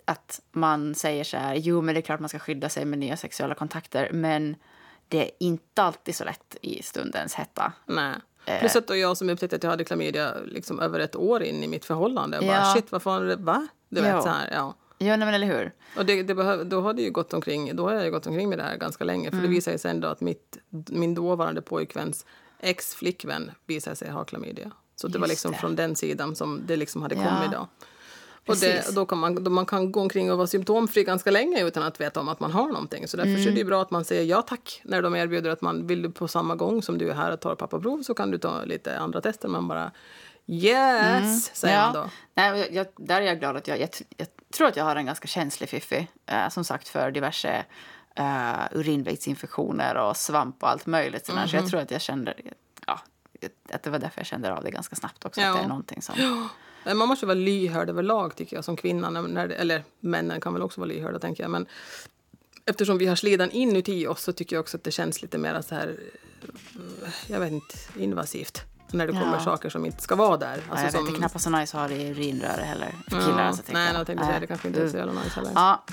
att 0.06 0.42
man 0.52 0.96
säger 0.96 1.24
så 1.24 1.38
här, 1.38 1.56
jo 1.56 1.82
men 1.82 1.96
det 1.96 2.00
är 2.00 2.02
klart 2.02 2.20
man 2.20 2.30
ska 2.30 2.40
skydda 2.40 2.70
sig 2.70 2.86
med 2.86 3.00
nya 3.00 3.18
sexuella 3.18 3.56
kontakter, 3.56 4.10
men 4.14 4.56
det 5.08 5.22
är 5.24 5.32
inte 5.40 5.84
alltid 5.84 6.16
så 6.16 6.24
lätt 6.24 6.56
i 6.62 6.84
stundens 6.84 7.34
hetta. 7.34 7.74
Nej. 7.86 8.16
Eh. 8.46 8.60
Plus 8.60 8.76
att 8.76 8.88
då 8.88 8.96
jag 8.96 9.18
som 9.18 9.30
upptäckte 9.30 9.56
att 9.56 9.64
jag 9.64 9.70
hade 9.70 9.84
klamydia 9.84 10.34
liksom 10.46 10.80
över 10.80 11.00
ett 11.00 11.16
år 11.16 11.44
in 11.44 11.64
i 11.64 11.68
mitt 11.68 11.86
förhållande. 11.86 12.40
Och 12.40 12.46
bara, 12.46 12.56
Ja. 12.58 12.74
shit, 12.76 12.92
vad 12.92 13.02
fan? 13.02 13.44
Va? 13.46 13.68
Du 13.90 14.02
vet, 14.02 14.10
Ja. 14.10 14.22
så 14.22 14.30
här, 14.30 14.50
ja. 14.52 14.76
Ja, 15.00 15.08
nej, 15.08 15.18
men 15.26 15.34
eller 15.34 15.48
hur? 15.48 15.72
Och 15.98 16.06
det, 16.06 16.24
det 16.24 16.36
behöv, 16.36 16.66
då, 16.66 16.82
hade 16.82 17.02
ju 17.02 17.12
gått 17.12 17.34
omkring, 17.34 17.76
då 17.76 17.84
har 17.90 17.94
jag 17.94 18.12
gått 18.12 18.28
omkring 18.28 18.50
med 18.50 18.60
det 18.60 18.64
här 18.64 18.78
ganska 18.78 19.04
länge. 19.04 19.28
Mm. 19.28 19.40
För 19.40 19.48
det 19.48 19.54
visade 19.54 19.78
sig 19.78 19.90
sen 19.92 20.02
då 20.02 20.08
att 20.08 20.22
mitt, 20.22 20.58
min 20.90 21.16
dåvarande 21.16 21.62
pojkväns 21.62 22.26
ex-flickvän 22.60 23.52
visade 23.66 23.96
sig 23.96 24.10
ha 24.10 24.24
klamydia. 24.24 24.72
Så 24.96 25.08
det 25.08 25.20
var 25.20 25.28
Just 25.28 25.32
liksom 25.32 25.52
det. 25.52 25.58
från 25.58 25.76
den 25.76 25.96
sidan 25.96 26.36
som 26.36 26.62
det 26.66 26.76
liksom 26.76 27.02
hade 27.02 27.16
Ja. 27.16 27.24
kommit 27.24 27.52
då. 27.52 27.68
Och 28.48 28.58
det, 28.58 28.96
då 28.96 29.06
kan 29.06 29.18
man, 29.18 29.44
då 29.44 29.52
man 29.52 29.66
kan 29.66 29.92
gå 29.92 30.02
omkring 30.02 30.32
och 30.32 30.38
vara 30.38 30.48
symptomfri 30.48 31.04
ganska 31.04 31.32
länge 31.32 31.64
utan 31.64 31.84
att 31.84 32.02
veta 32.02 32.20
om 32.20 32.30
att 32.30 32.40
man 32.40 32.52
har 32.52 32.68
någonting. 32.68 33.08
Så 33.08 33.18
därför 33.18 33.30
Mm. 33.32 33.48
är 33.48 33.52
det 33.52 33.58
ju 33.58 33.64
bra 33.66 33.82
att 33.82 33.92
man 33.92 34.06
säger 34.06 34.24
ja 34.24 34.42
tack 34.42 34.82
när 34.84 35.02
de 35.02 35.16
erbjuder 35.16 35.50
att 35.50 35.62
man 35.62 35.88
vill 35.88 36.12
på 36.12 36.28
samma 36.28 36.56
gång 36.56 36.82
som 36.82 36.98
du 36.98 37.10
är 37.10 37.14
här 37.14 37.32
och 37.32 37.40
tar 37.40 37.56
pappaprov 37.56 38.02
så 38.04 38.14
kan 38.14 38.32
du 38.32 38.38
ta 38.38 38.64
lite 38.64 39.00
andra 39.00 39.22
tester. 39.22 39.48
Man 39.48 39.68
bara 39.68 39.92
yes, 40.48 41.56
säger 41.56 41.80
man 41.82 41.94
då. 41.94 42.10
Nej, 42.34 42.70
jag, 42.72 42.88
där 42.96 43.22
är 43.22 43.26
jag 43.26 43.40
glad 43.40 43.58
att 43.58 43.68
jag, 43.68 43.80
jag, 43.80 43.90
jag 44.18 44.28
tror 44.54 44.68
att 44.68 44.76
jag 44.76 44.84
har 44.84 44.96
en 44.96 45.06
ganska 45.06 45.28
känslig 45.28 45.70
fiffi. 45.70 46.08
Eh, 46.26 46.50
som 46.50 46.64
sagt 46.64 46.88
för 46.88 47.12
diverse 47.12 47.66
uh, 48.20 48.66
urinvägsinfektioner 48.80 49.96
och 49.96 50.18
svamp 50.18 50.64
och 50.64 50.70
allt 50.70 50.86
möjligt. 50.86 51.26
sådär. 51.26 51.48
Så 51.48 51.56
Mhm. 51.56 51.64
jag 51.64 51.72
tror 51.72 51.82
att 51.82 51.92
jag 51.92 52.02
kände, 52.02 52.34
ja, 52.88 53.00
att 53.74 53.84
det 53.84 53.90
var 53.90 54.00
därför 54.00 54.20
jag 54.20 54.28
kände 54.28 54.54
av 54.54 54.64
det 54.64 54.72
ganska 54.72 54.96
snabbt 54.96 55.26
också. 55.26 55.42
Ja. 55.42 55.50
Att 55.52 55.58
det 55.58 55.64
är 55.64 55.68
någonting 55.68 56.02
som... 56.02 56.16
Man 56.96 57.08
måste 57.08 57.26
vara 57.26 57.36
lyhörd 57.36 57.90
överlag 57.90 58.36
tycker 58.36 58.56
jag 58.56 58.66
som 58.66 58.76
kvinna. 58.78 59.10
När, 59.10 59.50
eller 59.50 59.84
männen 60.00 60.42
kan 60.42 60.54
väl 60.54 60.62
också 60.62 60.82
vara 60.82 60.88
lyhörda 60.88 61.20
tänker 61.20 61.44
jag. 61.44 61.50
Men 61.52 61.66
eftersom 62.66 62.98
vi 62.98 63.06
har 63.06 63.16
slidan 63.16 63.52
inuti 63.52 64.08
oss 64.08 64.22
så 64.24 64.34
tycker 64.34 64.56
jag 64.56 64.62
också 64.64 64.78
att 64.78 64.84
det 64.84 64.92
känns 64.92 65.22
lite 65.22 65.38
mer 65.38 65.62
så 65.62 65.76
här, 65.76 66.00
eh, 67.04 67.10
jag 67.28 67.40
vet 67.40 67.52
inte, 67.52 67.76
invasivt. 67.98 68.62
När 68.92 69.08
det 69.08 69.14
kommer 69.14 69.34
Ja. 69.38 69.44
saker 69.44 69.70
som 69.70 69.86
inte 69.86 70.02
ska 70.04 70.16
vara 70.16 70.38
där. 70.38 70.58
Ja, 70.70 70.76
jag 70.76 70.84
vet, 70.84 71.06
det 71.06 71.12
är 71.12 71.16
knappast 71.16 71.44
så 71.44 71.50
nice 71.50 71.78
att 71.78 71.82
ha 71.82 71.98
det 71.98 72.04
i 72.04 72.10
urinröret 72.10 72.66
heller. 72.66 72.96
För 73.10 73.20
killar 73.22 73.40
ja, 73.40 73.44
alltså, 73.48 73.64
Nej, 73.72 73.88
jag. 73.92 74.00
jag 74.00 74.08
tänkte 74.08 74.26
säga 74.26 74.40
det 74.40 74.48
kanske 74.48 74.68
inte 74.68 74.82
är 74.84 74.88
så 74.90 74.98
jävla 74.98 75.14
nice 75.14 75.36
heller. 75.36 75.52
Ja, 75.56 75.84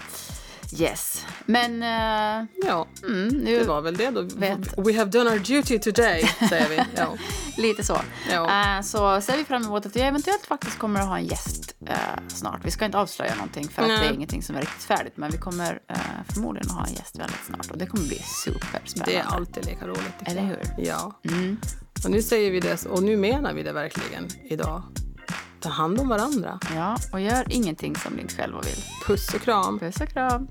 yes. 0.80 1.26
Men 1.46 1.82
eh, 1.82 2.46
Ja, 2.66 2.86
mm, 3.02 3.28
nu 3.28 3.58
det 3.58 3.64
var 3.64 3.80
väl 3.80 3.96
det 3.96 4.10
då. 4.10 4.22
Vet. 4.22 4.78
We 4.78 4.98
have 4.98 5.10
done 5.10 5.30
our 5.30 5.38
duty 5.38 5.78
today, 5.78 6.22
säger 6.48 6.68
vi. 6.68 6.80
Ja. 6.96 7.16
lite 7.56 7.84
så. 7.84 8.00
Ja. 8.30 8.76
Eh, 8.76 8.82
så 8.82 9.20
ser 9.20 9.36
vi 9.36 9.44
fram 9.44 9.62
emot 9.62 9.86
att 9.86 9.96
vi 9.96 10.00
eventuellt 10.00 10.46
faktiskt 10.46 10.78
kommer 10.78 11.00
att 11.00 11.08
ha 11.08 11.18
en 11.18 11.26
gäst 11.26 11.74
eh, 11.86 11.96
snart. 12.28 12.60
Vi 12.64 12.70
ska 12.70 12.84
inte 12.84 12.98
avslöja 12.98 13.34
någonting 13.34 13.68
för 13.68 13.82
att 13.82 13.88
Nej. 13.88 13.98
det 13.98 14.06
är 14.06 14.12
ingenting 14.12 14.42
som 14.42 14.56
är 14.56 14.60
riktigt 14.60 14.84
färdigt. 14.84 15.16
Men 15.16 15.30
vi 15.30 15.38
kommer 15.38 15.78
förmodligen 16.28 16.70
att 16.70 16.76
ha 16.76 16.86
en 16.86 16.94
gäst 16.94 17.18
väldigt 17.18 17.44
snart 17.46 17.70
och 17.70 17.78
det 17.78 17.86
kommer 17.86 18.08
bli 18.08 18.18
superspännande. 18.44 19.12
Det 19.12 19.18
är 19.18 19.24
alltid 19.24 19.66
lika 19.66 19.86
roligt. 19.86 20.14
Eller 20.24 20.42
hur? 20.42 20.58
Ja. 20.78 21.20
Mm. 21.24 21.60
Och 22.04 22.10
nu 22.10 22.22
säger 22.22 22.50
vi 22.50 22.60
det, 22.60 22.86
och 22.86 23.02
nu 23.02 23.16
menar 23.16 23.52
vi 23.52 23.62
det 23.62 23.72
verkligen 23.72 24.28
idag. 24.44 24.82
Ta 25.64 25.70
hand 25.70 26.00
om 26.00 26.08
varandra. 26.08 26.58
Ja, 26.74 26.96
och 27.12 27.20
gör 27.20 27.44
ingenting 27.48 27.96
som 27.96 28.12
ni 28.12 28.22
inte 28.22 28.34
själva 28.34 28.60
vill. 28.60 28.84
Puss 29.06 29.34
och 29.34 29.40
kram. 29.40 29.78
Puss 29.78 30.00
och 30.00 30.08
kram. 30.08 30.48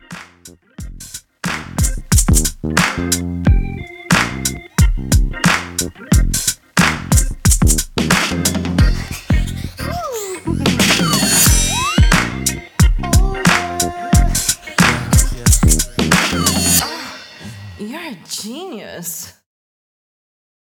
You're 17.79 18.11
a 18.11 18.15
genius. 18.25 19.42